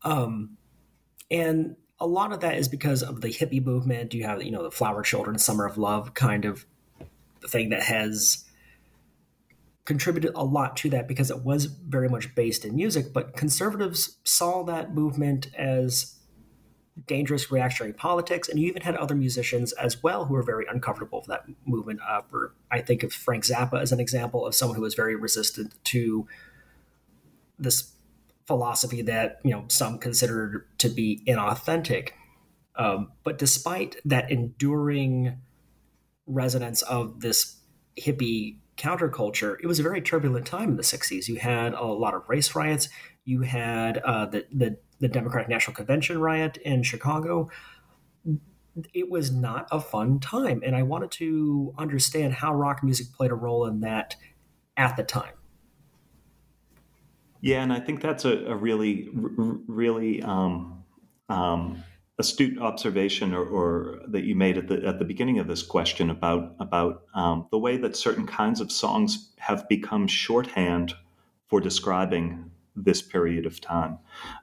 Um, 0.03 0.57
and 1.31 1.77
a 1.99 2.07
lot 2.07 2.33
of 2.33 2.41
that 2.41 2.57
is 2.57 2.69
because 2.69 3.03
of 3.03 3.21
the 3.21 3.29
hippie 3.29 3.65
movement. 3.65 4.15
You 4.15 4.25
have, 4.25 4.43
you 4.43 4.51
know, 4.51 4.63
the 4.63 4.71
Flower 4.71 5.03
Children, 5.03 5.39
Summer 5.39 5.65
of 5.67 5.79
Love 5.79 6.15
kind 6.15 6.45
of 6.45 6.67
thing 7.49 7.71
that 7.71 7.83
has 7.83 8.45
contributed 9.85 10.33
a 10.35 10.45
lot 10.45 10.77
to 10.79 10.91
that 10.91 11.07
because 11.07 11.31
it 11.31 11.45
was 11.45 11.67
very 11.67 12.09
much 12.09 12.35
based 12.35 12.65
in 12.65 12.75
music. 12.75 13.13
But 13.13 13.37
conservatives 13.37 14.19
saw 14.25 14.63
that 14.65 14.95
movement 14.95 15.49
as 15.57 16.19
dangerous 17.07 17.51
reactionary 17.51 17.93
politics, 17.93 18.49
and 18.49 18.59
you 18.59 18.69
even 18.69 18.83
had 18.83 18.97
other 18.97 19.15
musicians 19.15 19.73
as 19.73 20.03
well 20.03 20.27
who 20.27 20.35
were 20.35 20.43
very 20.43 20.65
uncomfortable 20.71 21.21
with 21.21 21.29
that 21.29 21.45
movement. 21.65 22.01
Uh, 22.09 22.23
for, 22.23 22.55
I 22.71 22.81
think 22.81 23.03
of 23.03 23.13
Frank 23.13 23.45
Zappa 23.45 23.81
as 23.81 23.93
an 23.93 24.01
example 24.01 24.47
of 24.47 24.55
someone 24.55 24.77
who 24.77 24.83
was 24.83 24.95
very 24.95 25.17
resistant 25.17 25.75
to 25.85 26.27
this 27.59 27.93
philosophy 28.47 29.01
that 29.03 29.41
you 29.43 29.51
know 29.51 29.65
some 29.69 29.99
considered 29.99 30.67
to 30.79 30.89
be 30.89 31.23
inauthentic. 31.27 32.11
Um, 32.77 33.13
but 33.23 33.39
despite 33.39 33.97
that 34.05 34.31
enduring 34.31 35.39
resonance 36.27 36.83
of 36.83 37.21
this 37.21 37.61
hippie 37.99 38.59
counterculture, 38.77 39.57
it 39.63 39.67
was 39.67 39.79
a 39.79 39.83
very 39.83 40.01
turbulent 40.01 40.47
time 40.47 40.71
in 40.71 40.77
the 40.77 40.83
60s. 40.83 41.29
You 41.29 41.37
had 41.37 41.75
a 41.75 41.85
lot 41.85 42.15
of 42.15 42.29
race 42.29 42.55
riots. 42.55 42.89
You 43.25 43.43
had 43.43 43.99
uh, 43.99 44.27
the, 44.27 44.47
the, 44.53 44.77
the 45.05 45.09
Democratic 45.09 45.51
National 45.51 45.77
Convention 45.77 46.19
riot 46.19 46.57
in 46.65 46.83
Chicago. 46.83 47.51
It 48.95 49.11
was 49.11 49.31
not 49.31 49.69
a 49.71 49.79
fun 49.79 50.19
time. 50.19 50.63
And 50.65 50.75
I 50.75 50.83
wanted 50.83 51.11
to 51.13 51.75
understand 51.77 52.33
how 52.33 52.55
rock 52.55 52.83
music 52.83 53.09
played 53.13 53.31
a 53.31 53.35
role 53.35 53.67
in 53.67 53.81
that 53.81 54.17
at 54.79 54.97
the 54.97 55.03
time. 55.03 55.35
Yeah, 57.43 57.63
and 57.63 57.71
I 57.71 57.81
think 57.81 58.01
that's 58.01 58.25
a, 58.25 58.47
a 58.47 58.57
really, 58.57 59.11
really 59.13 60.23
um, 60.23 60.83
um, 61.29 61.85
astute 62.19 62.59
observation, 62.59 63.35
or, 63.35 63.45
or, 63.45 64.01
that 64.09 64.25
you 64.25 64.35
made 64.35 64.57
at 64.57 64.69
the 64.69 64.87
at 64.87 64.99
the 64.99 65.05
beginning 65.05 65.39
of 65.39 65.47
this 65.47 65.63
question 65.63 66.09
about 66.09 66.55
about 66.59 67.03
um, 67.15 67.47
the 67.51 67.59
way 67.59 67.77
that 67.77 67.95
certain 67.95 68.27
kinds 68.27 68.63
of 68.63 68.73
songs 68.73 69.35
have 69.37 69.69
become 69.69 70.07
shorthand 70.07 70.95
for 71.49 71.61
describing 71.61 72.51
this 72.77 73.03
period 73.03 73.47
of 73.47 73.61
time. 73.61 73.99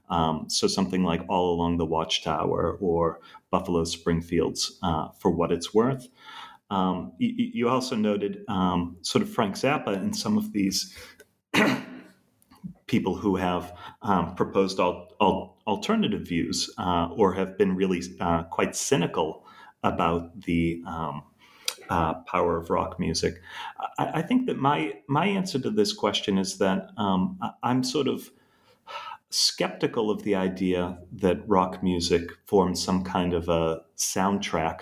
Um, 0.10 0.46
so 0.50 0.68
something 0.68 1.04
like 1.04 1.22
"All 1.28 1.54
Along 1.54 1.78
the 1.78 1.86
Watchtower" 1.86 2.78
or 2.80 3.20
"Buffalo 3.50 3.84
Springfields," 3.84 4.80
uh, 4.84 5.10
for 5.20 5.32
what 5.32 5.52
it's 5.52 5.74
worth. 5.74 6.08
Um, 6.70 7.12
you, 7.18 7.50
you, 7.54 7.70
also 7.70 7.98
noted 7.98 8.46
um, 8.48 8.96
sort 9.02 9.22
of 9.22 9.30
Frank 9.30 9.56
Zappa 9.56 9.94
and 9.94 10.16
some 10.16 10.38
of 10.38 10.54
these 10.54 10.98
people 12.88 13.14
who 13.14 13.36
have 13.36 13.78
um, 14.02 14.36
proposed 14.36 14.80
al- 14.80 15.10
al- 15.20 15.58
alternative 15.68 16.22
views 16.22 16.70
uh, 16.78 17.10
or 17.12 17.34
have 17.34 17.58
been 17.58 17.76
really 17.76 18.02
uh, 18.22 18.44
quite 18.44 18.74
cynical 18.74 19.46
about 19.84 20.42
the 20.42 20.82
um, 20.88 21.24
uh, 21.90 22.16
power 22.22 22.58
of 22.58 22.70
rock 22.70 23.00
music. 23.00 23.36
I-, 23.98 24.12
I, 24.16 24.22
think 24.22 24.48
that 24.48 24.58
my 24.58 24.94
my 25.08 25.26
answer 25.26 25.60
to 25.60 25.70
this 25.70 25.94
question 25.94 26.38
is 26.38 26.58
that 26.58 26.90
um, 26.98 27.40
I'm 27.64 27.84
sort 27.84 28.08
of 28.08 28.30
skeptical 29.30 30.12
of 30.12 30.24
the 30.24 30.36
idea 30.36 30.98
that 31.14 31.48
rock 31.48 31.82
music 31.82 32.30
forms 32.46 32.84
some 32.84 33.04
kind 33.04 33.34
of 33.34 33.48
a 33.48 33.82
soundtrack 33.98 34.82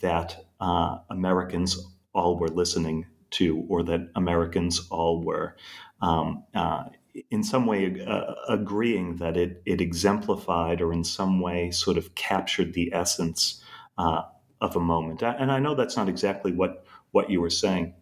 that 0.00 0.46
uh, 0.60 0.98
Americans 1.10 1.88
all 2.14 2.38
were 2.38 2.48
listening 2.48 3.06
to, 3.30 3.64
or 3.68 3.82
that 3.82 4.08
Americans 4.14 4.86
all 4.90 5.22
were 5.22 5.56
um, 6.02 6.44
uh, 6.54 6.84
in 7.30 7.42
some 7.42 7.66
way 7.66 8.00
uh, 8.06 8.34
agreeing 8.48 9.16
that 9.16 9.36
it, 9.36 9.62
it 9.66 9.80
exemplified 9.80 10.80
or 10.80 10.92
in 10.92 11.04
some 11.04 11.40
way 11.40 11.70
sort 11.70 11.98
of 11.98 12.14
captured 12.14 12.72
the 12.74 12.92
essence 12.92 13.62
uh, 13.98 14.22
of 14.60 14.76
a 14.76 14.80
moment. 14.80 15.22
And 15.22 15.52
I 15.52 15.58
know 15.60 15.74
that's 15.74 15.96
not 15.96 16.08
exactly 16.08 16.52
what, 16.52 16.84
what 17.12 17.30
you 17.30 17.40
were 17.40 17.50
saying, 17.50 17.94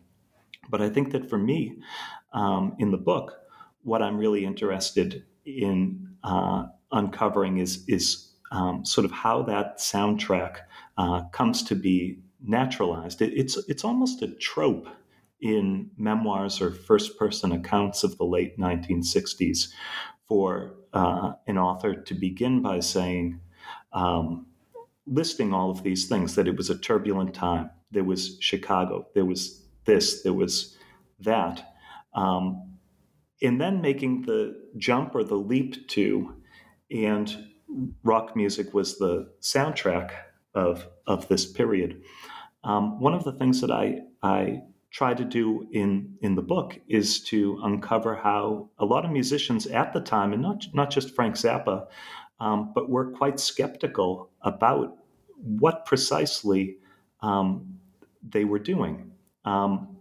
But 0.70 0.82
I 0.82 0.90
think 0.90 1.12
that 1.12 1.28
for 1.28 1.38
me, 1.38 1.78
um, 2.32 2.74
in 2.78 2.90
the 2.90 2.98
book, 2.98 3.34
what 3.82 4.02
I'm 4.02 4.18
really 4.18 4.44
interested 4.44 5.24
in 5.46 6.08
uh, 6.24 6.66
uncovering 6.92 7.58
is 7.58 7.84
is 7.88 8.32
um, 8.52 8.84
sort 8.84 9.04
of 9.04 9.12
how 9.12 9.42
that 9.44 9.78
soundtrack 9.78 10.58
uh, 10.98 11.22
comes 11.32 11.62
to 11.64 11.74
be 11.74 12.20
naturalized. 12.42 13.22
It, 13.22 13.32
it's 13.34 13.56
it's 13.68 13.84
almost 13.84 14.22
a 14.22 14.28
trope 14.28 14.88
in 15.40 15.90
memoirs 15.98 16.60
or 16.62 16.72
first 16.72 17.18
person 17.18 17.52
accounts 17.52 18.04
of 18.04 18.18
the 18.18 18.24
late 18.26 18.58
1960s 18.58 19.68
for 20.28 20.74
uh, 20.94 21.34
an 21.46 21.58
author 21.58 21.94
to 21.94 22.14
begin 22.14 22.62
by 22.62 22.80
saying, 22.80 23.40
um, 23.94 24.46
listing 25.10 25.52
all 25.52 25.70
of 25.70 25.82
these 25.82 26.08
things 26.08 26.34
that 26.34 26.48
it 26.48 26.56
was 26.56 26.70
a 26.70 26.78
turbulent 26.78 27.34
time. 27.34 27.70
There 27.90 28.04
was 28.04 28.36
Chicago, 28.40 29.06
there 29.14 29.24
was 29.24 29.66
this, 29.84 30.22
there 30.22 30.34
was 30.34 30.76
that. 31.20 31.74
Um, 32.14 32.78
and 33.42 33.60
then 33.60 33.80
making 33.80 34.22
the 34.22 34.56
jump 34.76 35.14
or 35.14 35.24
the 35.24 35.36
leap 35.36 35.88
to, 35.88 36.34
and 36.90 37.48
rock 38.02 38.34
music 38.34 38.74
was 38.74 38.98
the 38.98 39.30
soundtrack 39.40 40.10
of, 40.54 40.86
of 41.06 41.28
this 41.28 41.50
period. 41.50 42.02
Um, 42.64 43.00
one 43.00 43.14
of 43.14 43.24
the 43.24 43.32
things 43.32 43.60
that 43.60 43.70
I, 43.70 44.00
I 44.22 44.62
try 44.90 45.14
to 45.14 45.24
do 45.24 45.68
in, 45.72 46.16
in 46.22 46.34
the 46.34 46.42
book 46.42 46.78
is 46.88 47.22
to 47.24 47.60
uncover 47.62 48.16
how 48.16 48.70
a 48.78 48.84
lot 48.84 49.04
of 49.04 49.10
musicians 49.10 49.66
at 49.66 49.92
the 49.92 50.00
time, 50.00 50.32
and 50.32 50.42
not, 50.42 50.66
not 50.72 50.90
just 50.90 51.14
Frank 51.14 51.36
Zappa, 51.36 51.86
um, 52.40 52.72
but 52.74 52.88
were 52.88 53.12
quite 53.12 53.38
skeptical 53.38 54.30
about 54.42 54.96
what 55.42 55.86
precisely 55.86 56.76
um, 57.20 57.78
they 58.28 58.44
were 58.44 58.58
doing. 58.58 59.12
Um, 59.44 59.96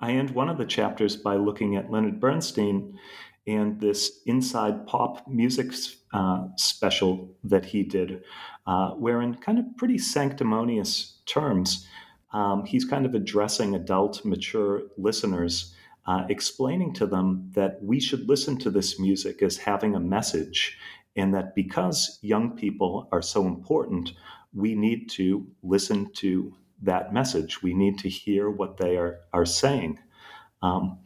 I 0.00 0.12
end 0.12 0.30
one 0.30 0.48
of 0.48 0.58
the 0.58 0.64
chapters 0.64 1.16
by 1.16 1.36
looking 1.36 1.76
at 1.76 1.90
Leonard 1.90 2.20
Bernstein 2.20 2.98
and 3.46 3.80
this 3.80 4.20
inside 4.26 4.86
pop 4.86 5.26
music 5.26 5.72
uh, 6.12 6.46
special 6.56 7.34
that 7.44 7.64
he 7.64 7.82
did, 7.82 8.22
uh, 8.66 8.90
where 8.90 9.22
in 9.22 9.34
kind 9.34 9.58
of 9.58 9.64
pretty 9.76 9.98
sanctimonious 9.98 11.18
terms, 11.26 11.86
um, 12.32 12.64
he's 12.66 12.84
kind 12.84 13.06
of 13.06 13.14
addressing 13.14 13.74
adult, 13.74 14.24
mature 14.24 14.82
listeners, 14.98 15.74
uh, 16.06 16.24
explaining 16.28 16.92
to 16.92 17.06
them 17.06 17.50
that 17.54 17.82
we 17.82 17.98
should 17.98 18.28
listen 18.28 18.58
to 18.58 18.70
this 18.70 19.00
music 19.00 19.42
as 19.42 19.56
having 19.56 19.94
a 19.94 20.00
message, 20.00 20.78
and 21.16 21.34
that 21.34 21.54
because 21.54 22.18
young 22.22 22.54
people 22.56 23.08
are 23.12 23.22
so 23.22 23.46
important, 23.46 24.12
we 24.54 24.74
need 24.74 25.10
to 25.10 25.46
listen 25.62 26.10
to 26.14 26.54
that 26.82 27.12
message. 27.12 27.62
We 27.62 27.74
need 27.74 27.98
to 27.98 28.08
hear 28.08 28.50
what 28.50 28.76
they 28.76 28.96
are, 28.96 29.20
are 29.32 29.46
saying. 29.46 29.98
Um, 30.62 30.98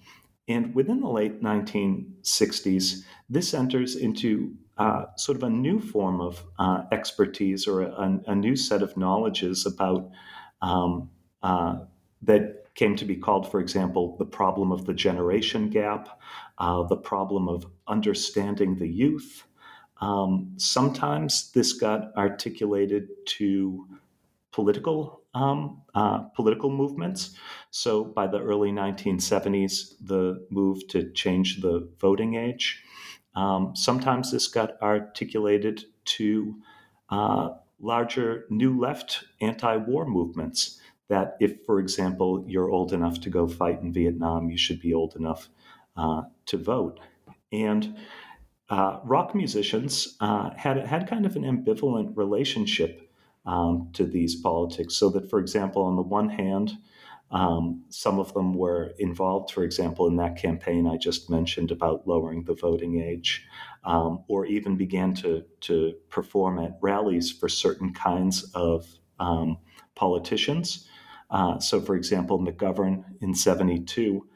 and 0.49 0.75
within 0.75 1.01
the 1.01 1.09
late 1.09 1.43
1960s, 1.43 3.05
this 3.29 3.55
enters 3.55 3.97
into 3.97 4.55
uh, 4.79 5.05
sort 5.17 5.37
of 5.37 5.45
a 5.45 5.51
new 5.51 5.81
form 5.81 6.21
of 6.21 6.43
uh, 6.59 6.83
expertise 6.91 7.67
or 7.67 7.83
a, 7.83 8.21
a, 8.27 8.35
new 8.35 8.57
set 8.57 8.83
of 8.83 8.97
knowledges 8.97 9.67
about 9.67 10.11
um, 10.63 11.11
uh, 11.43 11.81
that 12.23 12.75
came 12.75 12.97
to 12.97 13.05
be 13.05 13.17
called, 13.17 13.51
for 13.51 13.61
example, 13.61 14.17
the 14.19 14.25
problem 14.25 14.73
of 14.73 14.87
the 14.87 14.95
generation 14.95 15.69
gap, 15.69 16.21
uh, 16.59 16.83
the 16.85 16.97
problem 16.97 17.49
of 17.49 17.67
understanding 17.87 18.77
the 18.77 18.89
youth. 18.89 19.45
Um, 20.03 20.55
sometimes 20.57 21.53
this 21.53 21.73
got 21.73 22.15
articulated 22.17 23.09
to 23.39 23.87
political 24.51 25.23
um, 25.35 25.81
uh, 25.95 26.19
political 26.35 26.71
movements. 26.71 27.35
So 27.71 28.05
by 28.05 28.27
the 28.27 28.41
early 28.41 28.71
1970s, 28.71 29.95
the 30.01 30.47
move 30.51 30.87
to 30.89 31.11
change 31.13 31.63
the 31.63 31.89
voting 32.01 32.35
age. 32.35 32.83
Um, 33.35 33.75
sometimes 33.75 34.31
this 34.33 34.49
got 34.49 34.81
articulated 34.83 35.85
to 36.17 36.61
uh, 37.09 37.51
larger 37.81 38.45
new 38.51 38.79
left 38.79 39.25
anti-war 39.41 40.05
movements. 40.05 40.81
That 41.09 41.37
if, 41.41 41.65
for 41.65 41.79
example, 41.79 42.45
you're 42.47 42.71
old 42.71 42.93
enough 42.93 43.21
to 43.21 43.31
go 43.31 43.47
fight 43.49 43.81
in 43.81 43.93
Vietnam, 43.93 44.51
you 44.51 44.59
should 44.59 44.81
be 44.81 44.93
old 44.93 45.17
enough 45.17 45.49
uh, 45.97 46.23
to 46.47 46.59
vote. 46.59 47.01
And 47.53 47.97
uh, 48.69 49.01
rock 49.05 49.35
musicians 49.35 50.17
uh, 50.21 50.51
had 50.57 50.79
had 50.87 51.09
kind 51.09 51.27
of 51.27 51.37
an 51.37 51.43
ambivalent 51.43 52.17
relationship 52.17 53.11
um, 53.45 53.91
to 53.93 54.05
these 54.05 54.37
politics. 54.37 54.95
So 54.97 55.11
that, 55.11 55.29
for 55.29 55.39
example, 55.39 55.83
on 55.83 55.97
the 55.97 56.03
one 56.03 56.29
hand, 56.29 56.79
um, 57.31 57.85
some 57.89 58.19
of 58.19 58.35
them 58.35 58.55
were 58.55 58.95
involved, 58.99 59.51
for 59.51 59.65
example, 59.65 60.07
in 60.07 60.17
that 60.17 60.37
campaign 60.37 60.87
I 60.87 60.97
just 60.99 61.31
mentioned 61.31 61.71
about 61.71 62.07
lowering 62.07 62.45
the 62.45 62.55
voting 62.55 63.01
age, 63.01 63.47
um, 63.85 64.23
or 64.29 64.45
even 64.45 64.77
began 64.77 65.15
to, 65.15 65.45
to 65.63 65.95
perform 66.11 66.59
at 66.59 66.79
rallies 66.83 67.33
for 67.33 67.49
certain 67.49 67.95
kinds 67.95 68.45
of 68.55 68.87
um, 69.19 69.59
politicians. 69.95 70.87
Uh, 71.31 71.59
so, 71.59 71.81
for 71.81 71.97
example, 71.97 72.39
McGovern 72.39 73.05
in 73.23 73.35
72 73.35 74.27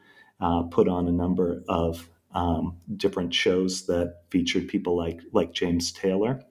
uh, 0.41 0.63
put 0.63 0.87
on 0.87 1.07
a 1.07 1.11
number 1.11 1.63
of 1.69 2.09
um, 2.33 2.77
different 2.95 3.33
shows 3.33 3.85
that 3.85 4.21
featured 4.29 4.67
people 4.67 4.95
like, 4.95 5.21
like 5.31 5.53
James 5.53 5.91
Taylor. 5.91 6.43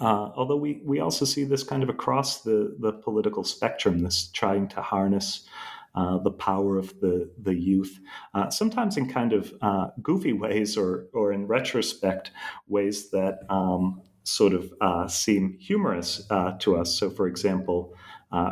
Uh, 0.00 0.30
although 0.36 0.56
we, 0.56 0.80
we 0.84 1.00
also 1.00 1.24
see 1.24 1.44
this 1.44 1.62
kind 1.62 1.82
of 1.82 1.88
across 1.88 2.42
the, 2.42 2.76
the 2.78 2.92
political 2.92 3.42
spectrum, 3.42 4.00
this 4.00 4.28
trying 4.28 4.68
to 4.68 4.82
harness 4.82 5.48
uh, 5.94 6.18
the 6.18 6.30
power 6.30 6.76
of 6.76 6.98
the, 7.00 7.30
the 7.42 7.54
youth, 7.54 7.98
uh, 8.34 8.50
sometimes 8.50 8.96
in 8.96 9.08
kind 9.08 9.32
of 9.32 9.52
uh, 9.62 9.88
goofy 10.02 10.32
ways 10.32 10.76
or, 10.76 11.08
or 11.12 11.32
in 11.32 11.46
retrospect, 11.46 12.30
ways 12.68 13.10
that 13.10 13.40
um, 13.48 14.02
sort 14.22 14.52
of 14.52 14.72
uh, 14.80 15.08
seem 15.08 15.56
humorous 15.58 16.24
uh, 16.30 16.52
to 16.58 16.76
us. 16.76 16.96
So, 16.98 17.10
for 17.10 17.26
example, 17.26 17.94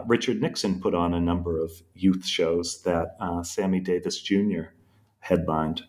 Richard 0.07 0.41
Nixon 0.41 0.81
put 0.81 0.95
on 0.95 1.13
a 1.13 1.21
number 1.21 1.63
of 1.63 1.71
youth 1.95 2.27
shows 2.27 2.83
that 2.83 3.17
Sammy 3.45 3.81
Davis 3.81 4.21
Jr. 4.21 4.71
headlined. 5.21 5.83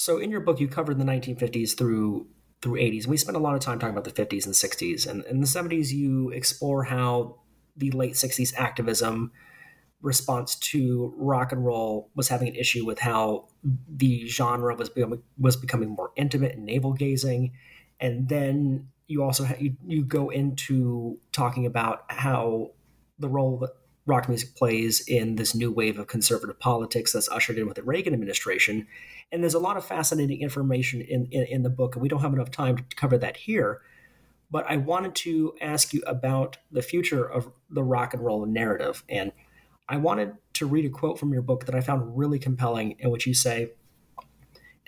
So, 0.00 0.16
in 0.16 0.30
your 0.30 0.40
book, 0.40 0.60
you 0.60 0.66
covered 0.66 0.98
the 0.98 1.04
1950s 1.04 1.76
through 1.76 2.26
through 2.62 2.78
80s. 2.80 3.04
And 3.04 3.10
we 3.10 3.18
spent 3.18 3.36
a 3.36 3.40
lot 3.40 3.54
of 3.54 3.60
time 3.60 3.78
talking 3.78 3.94
about 3.94 4.04
the 4.04 4.22
50s 4.22 4.46
and 4.46 4.54
60s. 4.54 5.06
And 5.06 5.24
in 5.26 5.40
the 5.40 5.46
70s, 5.46 5.92
you 5.92 6.30
explore 6.30 6.84
how 6.84 7.40
the 7.76 7.90
late 7.90 8.14
60s 8.14 8.54
activism 8.56 9.30
response 10.00 10.56
to 10.56 11.12
rock 11.18 11.52
and 11.52 11.64
roll 11.64 12.10
was 12.14 12.28
having 12.28 12.48
an 12.48 12.54
issue 12.54 12.86
with 12.86 12.98
how 12.98 13.48
the 13.62 14.26
genre 14.26 14.74
was 14.74 14.88
becoming, 14.88 15.22
was 15.38 15.56
becoming 15.56 15.90
more 15.90 16.12
intimate 16.16 16.54
and 16.54 16.64
navel 16.64 16.94
gazing. 16.94 17.52
And 18.00 18.26
then 18.30 18.88
you 19.06 19.22
also 19.22 19.44
ha- 19.44 19.56
you, 19.58 19.76
you 19.86 20.02
go 20.02 20.30
into 20.30 21.18
talking 21.32 21.66
about 21.66 22.04
how 22.10 22.70
the 23.18 23.28
role 23.28 23.58
that 23.58 23.70
rock 24.10 24.28
music 24.28 24.54
plays 24.54 25.00
in 25.08 25.36
this 25.36 25.54
new 25.54 25.72
wave 25.72 25.98
of 25.98 26.06
conservative 26.06 26.58
politics 26.58 27.12
that's 27.12 27.28
ushered 27.28 27.58
in 27.58 27.66
with 27.66 27.76
the 27.76 27.82
Reagan 27.82 28.12
administration 28.12 28.86
and 29.32 29.42
there's 29.42 29.54
a 29.54 29.60
lot 29.60 29.76
of 29.76 29.84
fascinating 29.84 30.40
information 30.40 31.00
in, 31.00 31.26
in, 31.30 31.44
in 31.44 31.62
the 31.62 31.70
book, 31.70 31.94
and 31.94 32.02
we 32.02 32.08
don't 32.08 32.20
have 32.20 32.32
enough 32.32 32.50
time 32.50 32.76
to 32.76 32.96
cover 32.96 33.16
that 33.18 33.36
here. 33.36 33.80
But 34.50 34.68
I 34.68 34.76
wanted 34.76 35.14
to 35.16 35.54
ask 35.60 35.94
you 35.94 36.02
about 36.06 36.58
the 36.72 36.82
future 36.82 37.24
of 37.24 37.50
the 37.70 37.84
rock 37.84 38.12
and 38.12 38.24
roll 38.24 38.44
narrative. 38.46 39.04
And 39.08 39.30
I 39.88 39.96
wanted 39.98 40.34
to 40.54 40.66
read 40.66 40.84
a 40.84 40.88
quote 40.88 41.18
from 41.18 41.32
your 41.32 41.42
book 41.42 41.66
that 41.66 41.74
I 41.74 41.80
found 41.80 42.18
really 42.18 42.40
compelling, 42.40 42.96
in 42.98 43.10
which 43.10 43.26
you 43.26 43.34
say, 43.34 43.70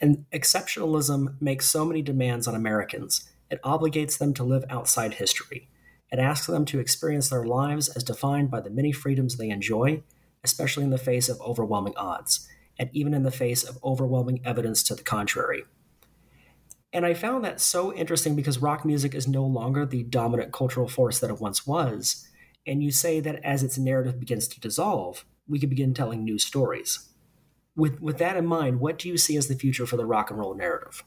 and 0.00 0.24
exceptionalism 0.32 1.40
makes 1.40 1.66
so 1.66 1.84
many 1.84 2.02
demands 2.02 2.48
on 2.48 2.56
Americans. 2.56 3.30
It 3.50 3.62
obligates 3.62 4.18
them 4.18 4.34
to 4.34 4.42
live 4.42 4.64
outside 4.68 5.14
history. 5.14 5.68
It 6.12 6.18
asks 6.18 6.46
them 6.46 6.66
to 6.66 6.78
experience 6.78 7.30
their 7.30 7.44
lives 7.44 7.88
as 7.88 8.04
defined 8.04 8.50
by 8.50 8.60
the 8.60 8.70
many 8.70 8.92
freedoms 8.92 9.36
they 9.36 9.48
enjoy, 9.48 10.02
especially 10.44 10.84
in 10.84 10.90
the 10.90 10.98
face 10.98 11.30
of 11.30 11.40
overwhelming 11.40 11.94
odds 11.96 12.46
and 12.78 12.90
even 12.92 13.14
in 13.14 13.22
the 13.22 13.30
face 13.30 13.64
of 13.64 13.78
overwhelming 13.82 14.40
evidence 14.44 14.82
to 14.82 14.94
the 14.94 15.02
contrary. 15.02 15.64
And 16.92 17.06
I 17.06 17.14
found 17.14 17.44
that 17.44 17.60
so 17.60 17.94
interesting 17.94 18.36
because 18.36 18.58
rock 18.58 18.84
music 18.84 19.14
is 19.14 19.26
no 19.26 19.44
longer 19.44 19.86
the 19.86 20.02
dominant 20.02 20.52
cultural 20.52 20.88
force 20.88 21.18
that 21.20 21.30
it 21.30 21.40
once 21.40 21.66
was. 21.66 22.28
And 22.66 22.82
you 22.82 22.90
say 22.90 23.18
that 23.20 23.42
as 23.42 23.62
its 23.62 23.78
narrative 23.78 24.20
begins 24.20 24.46
to 24.48 24.60
dissolve, 24.60 25.24
we 25.48 25.58
can 25.58 25.70
begin 25.70 25.94
telling 25.94 26.22
new 26.22 26.38
stories. 26.38 27.08
With, 27.74 28.00
with 28.02 28.18
that 28.18 28.36
in 28.36 28.46
mind, 28.46 28.80
what 28.80 28.98
do 28.98 29.08
you 29.08 29.16
see 29.16 29.38
as 29.38 29.48
the 29.48 29.54
future 29.54 29.86
for 29.86 29.96
the 29.96 30.04
rock 30.04 30.30
and 30.30 30.38
roll 30.38 30.54
narrative? 30.54 31.02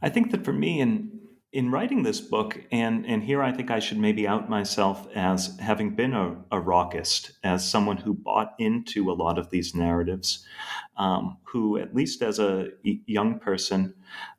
I 0.00 0.08
think 0.08 0.30
that 0.30 0.44
for 0.44 0.52
me, 0.54 0.80
and 0.80 1.19
in 1.52 1.70
writing 1.70 2.02
this 2.04 2.20
book, 2.20 2.62
and, 2.70 3.04
and 3.06 3.24
here 3.24 3.42
I 3.42 3.50
think 3.50 3.70
I 3.70 3.80
should 3.80 3.98
maybe 3.98 4.26
out 4.26 4.48
myself 4.48 5.08
as 5.16 5.56
having 5.58 5.96
been 5.96 6.14
a, 6.14 6.36
a 6.52 6.60
rockist, 6.60 7.32
as 7.42 7.68
someone 7.68 7.96
who 7.96 8.14
bought 8.14 8.54
into 8.58 9.10
a 9.10 9.14
lot 9.14 9.38
of 9.38 9.50
these 9.50 9.74
narratives, 9.74 10.46
um, 10.96 11.38
who, 11.42 11.76
at 11.76 11.94
least 11.94 12.22
as 12.22 12.38
a 12.38 12.68
young 12.84 13.40
person, 13.40 13.94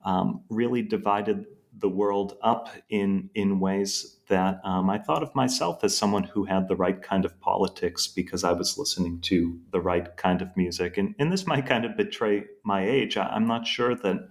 um, 0.05 0.41
really 0.49 0.81
divided 0.81 1.45
the 1.77 1.89
world 1.89 2.37
up 2.43 2.69
in 2.89 3.29
in 3.33 3.59
ways 3.59 4.17
that 4.27 4.61
um, 4.63 4.89
I 4.89 4.97
thought 4.97 5.23
of 5.23 5.35
myself 5.35 5.83
as 5.83 5.97
someone 5.97 6.23
who 6.23 6.45
had 6.45 6.69
the 6.69 6.75
right 6.75 7.01
kind 7.01 7.25
of 7.25 7.37
politics 7.41 8.07
because 8.07 8.45
I 8.45 8.53
was 8.53 8.77
listening 8.77 9.19
to 9.21 9.59
the 9.71 9.81
right 9.81 10.15
kind 10.15 10.41
of 10.41 10.55
music. 10.55 10.97
And, 10.97 11.13
and 11.19 11.31
this 11.31 11.45
might 11.45 11.65
kind 11.65 11.83
of 11.83 11.97
betray 11.97 12.45
my 12.63 12.87
age. 12.87 13.17
I, 13.17 13.35
am 13.35 13.45
not 13.45 13.67
sure 13.67 13.93
that 13.93 14.29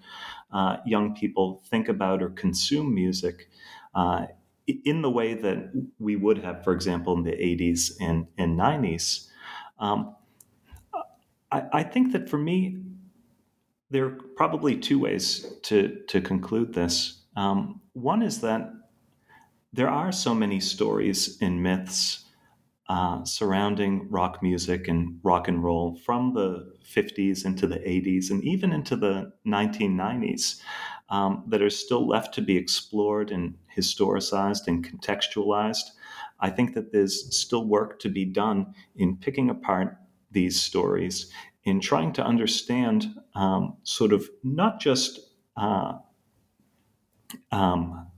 uh, 0.53 0.76
young 0.84 1.14
people 1.14 1.62
think 1.66 1.88
about 1.88 2.22
or 2.22 2.30
consume 2.30 2.94
music 2.94 3.48
uh, 3.94 4.26
in 4.84 5.03
the 5.03 5.11
way 5.11 5.34
that 5.34 5.72
we 5.98 6.16
would 6.16 6.38
have, 6.38 6.62
for 6.64 6.72
example, 6.72 7.16
in 7.16 7.22
the 7.22 7.32
80s 7.32 7.92
and, 8.01 8.26
and 8.38 8.59
90s. 8.59 9.28
Um, 9.78 10.14
I, 11.51 11.62
I 11.72 11.82
think 11.82 12.12
that 12.12 12.28
for 12.28 12.38
me, 12.38 12.78
there 13.90 14.07
are 14.07 14.18
probably 14.36 14.76
two 14.76 14.98
ways 14.98 15.46
to, 15.62 16.01
to 16.09 16.20
conclude 16.20 16.72
this. 16.72 17.22
Um, 17.36 17.80
one 17.92 18.22
is 18.22 18.40
that 18.42 18.72
there 19.72 19.88
are 19.88 20.12
so 20.12 20.34
many 20.34 20.61
stories 20.61 21.38
and 21.40 21.62
myths 21.62 22.24
uh, 22.91 23.24
surrounding 23.24 24.11
rock 24.11 24.43
music 24.43 24.88
and 24.88 25.20
rock 25.22 25.47
and 25.47 25.62
roll 25.62 25.95
from 26.05 26.34
the 26.34 26.74
50s 26.84 27.45
into 27.45 27.68
the 27.68 27.78
80s 27.78 28.32
and 28.32 28.43
even 28.43 28.72
into 28.72 28.97
the 28.97 29.32
1990s 29.47 30.61
um, 31.09 31.45
that 31.47 31.62
are 31.62 31.70
still 31.70 32.09
left 32.09 32.34
to 32.34 32.43
be 32.43 32.57
explored 32.57 33.30
and 33.30 33.55
historicized 33.76 34.66
and 34.66 34.84
contextualized. 34.84 35.84
I 36.41 36.51
think 36.51 36.74
that 36.74 36.91
there's 36.91 37.32
still 37.36 37.64
work 37.64 38.01
to 38.01 38.09
be 38.09 38.24
done 38.24 38.74
in 38.97 39.16
picking 39.18 39.51
apart 39.51 39.97
these 40.32 40.61
stories 40.61 41.30
in 41.62 41.78
trying 41.78 42.12
to 42.14 42.24
understand 42.24 43.07
um, 43.36 43.76
sort 43.84 44.12
of 44.12 44.28
not 44.43 44.80
just 44.80 45.20
uh, 45.57 45.93
um, 47.53 48.09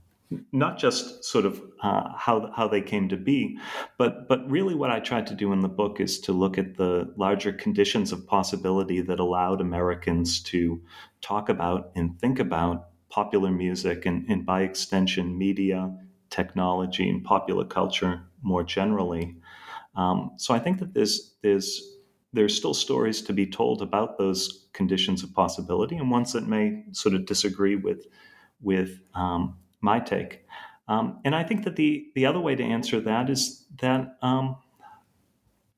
not 0.51 0.79
just 0.79 1.23
sort 1.23 1.45
of 1.45 1.61
uh, 1.83 2.13
how 2.17 2.49
how 2.55 2.67
they 2.67 2.81
came 2.81 3.09
to 3.09 3.17
be, 3.17 3.59
but 3.97 4.27
but 4.29 4.49
really 4.49 4.73
what 4.73 4.89
I 4.89 4.99
tried 5.01 5.27
to 5.27 5.35
do 5.35 5.51
in 5.51 5.59
the 5.59 5.67
book 5.67 5.99
is 5.99 6.19
to 6.21 6.31
look 6.31 6.57
at 6.57 6.77
the 6.77 7.13
larger 7.17 7.51
conditions 7.51 8.13
of 8.13 8.25
possibility 8.25 9.01
that 9.01 9.19
allowed 9.19 9.59
Americans 9.59 10.41
to 10.43 10.81
talk 11.21 11.49
about 11.49 11.91
and 11.93 12.17
think 12.19 12.39
about 12.39 12.87
popular 13.09 13.51
music 13.51 14.05
and, 14.05 14.27
and 14.29 14.45
by 14.45 14.61
extension 14.61 15.37
media, 15.37 15.93
technology, 16.29 17.09
and 17.09 17.23
popular 17.23 17.65
culture 17.65 18.23
more 18.41 18.63
generally. 18.63 19.35
Um, 19.95 20.31
so 20.37 20.53
I 20.53 20.59
think 20.59 20.79
that 20.79 20.93
there's 20.93 21.35
there's 21.41 21.81
there's 22.31 22.55
still 22.55 22.73
stories 22.73 23.21
to 23.23 23.33
be 23.33 23.45
told 23.45 23.81
about 23.81 24.17
those 24.17 24.67
conditions 24.71 25.21
of 25.21 25.33
possibility, 25.33 25.97
and 25.97 26.09
ones 26.09 26.31
that 26.31 26.47
may 26.47 26.85
sort 26.93 27.13
of 27.13 27.25
disagree 27.25 27.75
with 27.75 28.07
with 28.61 29.01
um, 29.15 29.57
my 29.81 29.99
take. 29.99 30.42
Um, 30.87 31.19
and 31.23 31.33
I 31.35 31.43
think 31.43 31.63
that 31.63 31.75
the 31.75 32.07
the 32.15 32.25
other 32.25 32.39
way 32.39 32.55
to 32.55 32.63
answer 32.63 32.99
that 33.01 33.29
is 33.29 33.65
that 33.79 34.17
um, 34.21 34.57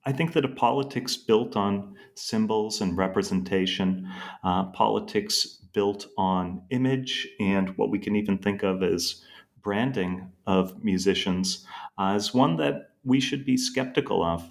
I 0.06 0.12
think 0.12 0.34
that 0.34 0.46
a 0.46 0.50
politics 0.50 1.18
built 1.18 1.56
on 1.56 1.96
symbols 2.16 2.82
and 2.82 2.98
representation, 2.98 4.10
uh, 4.44 4.66
politics 4.66 5.60
built 5.74 6.08
on 6.18 6.62
image 6.70 7.28
and 7.40 7.70
what 7.78 7.90
we 7.90 8.00
can 8.00 8.16
even 8.16 8.38
think 8.38 8.64
of 8.64 8.82
as 8.82 9.24
branding 9.62 10.32
of 10.46 10.84
musicians, 10.84 11.66
uh, 11.98 12.14
is 12.16 12.34
one 12.34 12.56
that 12.58 12.92
we 13.04 13.20
should 13.20 13.46
be 13.46 13.58
skeptical 13.58 14.24
of. 14.24 14.50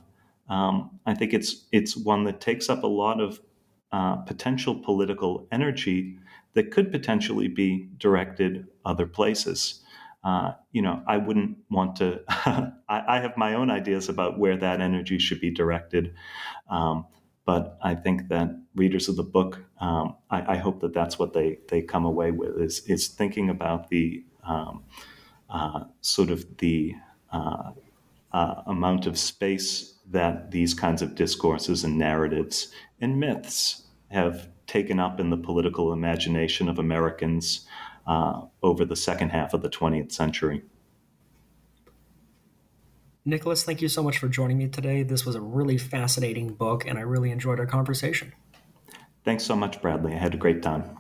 Um, 0.48 1.00
I 1.07 1.14
think 1.14 1.32
it's 1.32 1.66
it's 1.72 1.96
one 1.96 2.24
that 2.24 2.40
takes 2.40 2.68
up 2.68 2.82
a 2.82 2.88
lot 2.88 3.20
of 3.20 3.40
uh, 3.92 4.16
potential 4.16 4.74
political 4.74 5.46
energy 5.52 6.18
that 6.55 6.70
could 6.70 6.90
potentially 6.90 7.48
be 7.48 7.88
directed 7.98 8.66
other 8.84 9.07
places. 9.07 9.80
Uh, 10.25 10.53
you 10.72 10.81
know, 10.81 11.03
I 11.07 11.18
wouldn't 11.18 11.59
want 11.70 11.97
to. 11.97 12.20
I, 12.29 12.72
I, 12.89 13.20
have 13.20 13.37
my 13.37 13.55
own 13.55 13.70
ideas 13.70 14.09
about 14.09 14.39
where 14.39 14.57
that 14.57 14.81
energy 14.81 15.18
should 15.18 15.39
be 15.39 15.51
directed, 15.51 16.14
um, 16.70 17.07
but 17.45 17.77
I 17.83 17.95
think 17.95 18.29
that 18.29 18.49
readers 18.75 19.09
of 19.11 19.16
the 19.16 19.22
book, 19.22 19.62
um, 19.81 20.16
I, 20.31 20.55
I, 20.55 20.57
hope 20.57 20.81
that 20.81 20.95
that's 20.95 21.18
what 21.18 21.35
they 21.35 21.59
they 21.68 21.83
come 21.83 22.07
away 22.07 22.31
with 22.31 22.59
is 22.59 22.81
is 22.87 23.09
thinking 23.09 23.51
about 23.51 23.91
the 23.91 24.25
um, 24.49 24.85
uh, 25.51 25.85
sort 26.01 26.31
of 26.31 26.57
the 26.57 26.95
uh, 27.31 27.72
uh 28.33 28.62
amount 28.66 29.07
of 29.07 29.18
space 29.18 29.99
that 30.11 30.51
these 30.51 30.72
kinds 30.72 31.03
of 31.03 31.14
discourses 31.14 31.85
and 31.85 31.99
narratives 31.99 32.72
and 32.99 33.20
myths 33.20 33.83
have 34.09 34.49
taken 34.66 34.99
up 34.99 35.20
in 35.20 35.29
the 35.29 35.37
political 35.37 35.93
imagination 35.93 36.68
of 36.68 36.79
Americans 36.79 37.66
uh, 38.07 38.42
over 38.62 38.84
the 38.84 38.96
second 38.96 39.30
half 39.30 39.55
of 39.55 39.62
the 39.62 39.68
20th 39.68 40.12
century. 40.12 40.62
Nicholas, 43.24 43.64
thank 43.64 43.80
you 43.80 43.88
so 43.88 44.02
much 44.02 44.18
for 44.18 44.28
joining 44.28 44.59
me 44.59 44.68
today. 44.68 45.02
This 45.02 45.24
was 45.24 45.34
a 45.34 45.40
really 45.40 45.78
fascinating 45.78 46.52
book, 46.52 46.86
and 46.86 46.98
I 46.98 47.02
really 47.02 47.30
enjoyed 47.30 47.59
our 47.59 47.66
conversation. 47.66 48.32
Thanks 49.24 49.44
so 49.44 49.57
much, 49.57 49.80
Bradley. 49.80 50.12
I 50.12 50.18
had 50.18 50.34
a 50.34 50.38
great 50.38 50.62
time. 50.62 50.98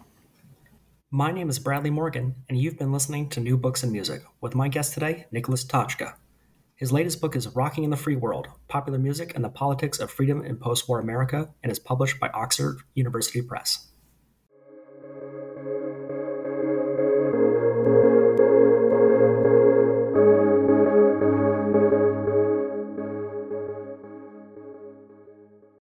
My 1.10 1.30
name 1.30 1.50
is 1.50 1.58
Bradley 1.58 1.90
Morgan, 1.90 2.34
and 2.48 2.58
you've 2.58 2.78
been 2.78 2.92
listening 2.92 3.28
to 3.30 3.40
New 3.40 3.58
Books 3.58 3.84
in 3.84 3.92
Music 3.92 4.22
with 4.40 4.54
my 4.54 4.68
guest 4.68 4.94
today, 4.94 5.26
Nicholas 5.30 5.64
Tochka. 5.64 6.14
His 6.76 6.90
latest 6.90 7.20
book 7.20 7.36
is 7.36 7.46
Rocking 7.54 7.84
in 7.84 7.90
the 7.90 7.96
Free 7.96 8.16
World 8.16 8.48
Popular 8.66 8.98
Music 8.98 9.34
and 9.36 9.44
the 9.44 9.48
Politics 9.48 10.00
of 10.00 10.10
Freedom 10.10 10.44
in 10.44 10.56
Post 10.56 10.88
War 10.88 10.98
America 10.98 11.50
and 11.62 11.70
is 11.70 11.78
published 11.78 12.18
by 12.18 12.30
Oxford 12.30 12.78
University 12.94 13.42
Press. 13.42 13.90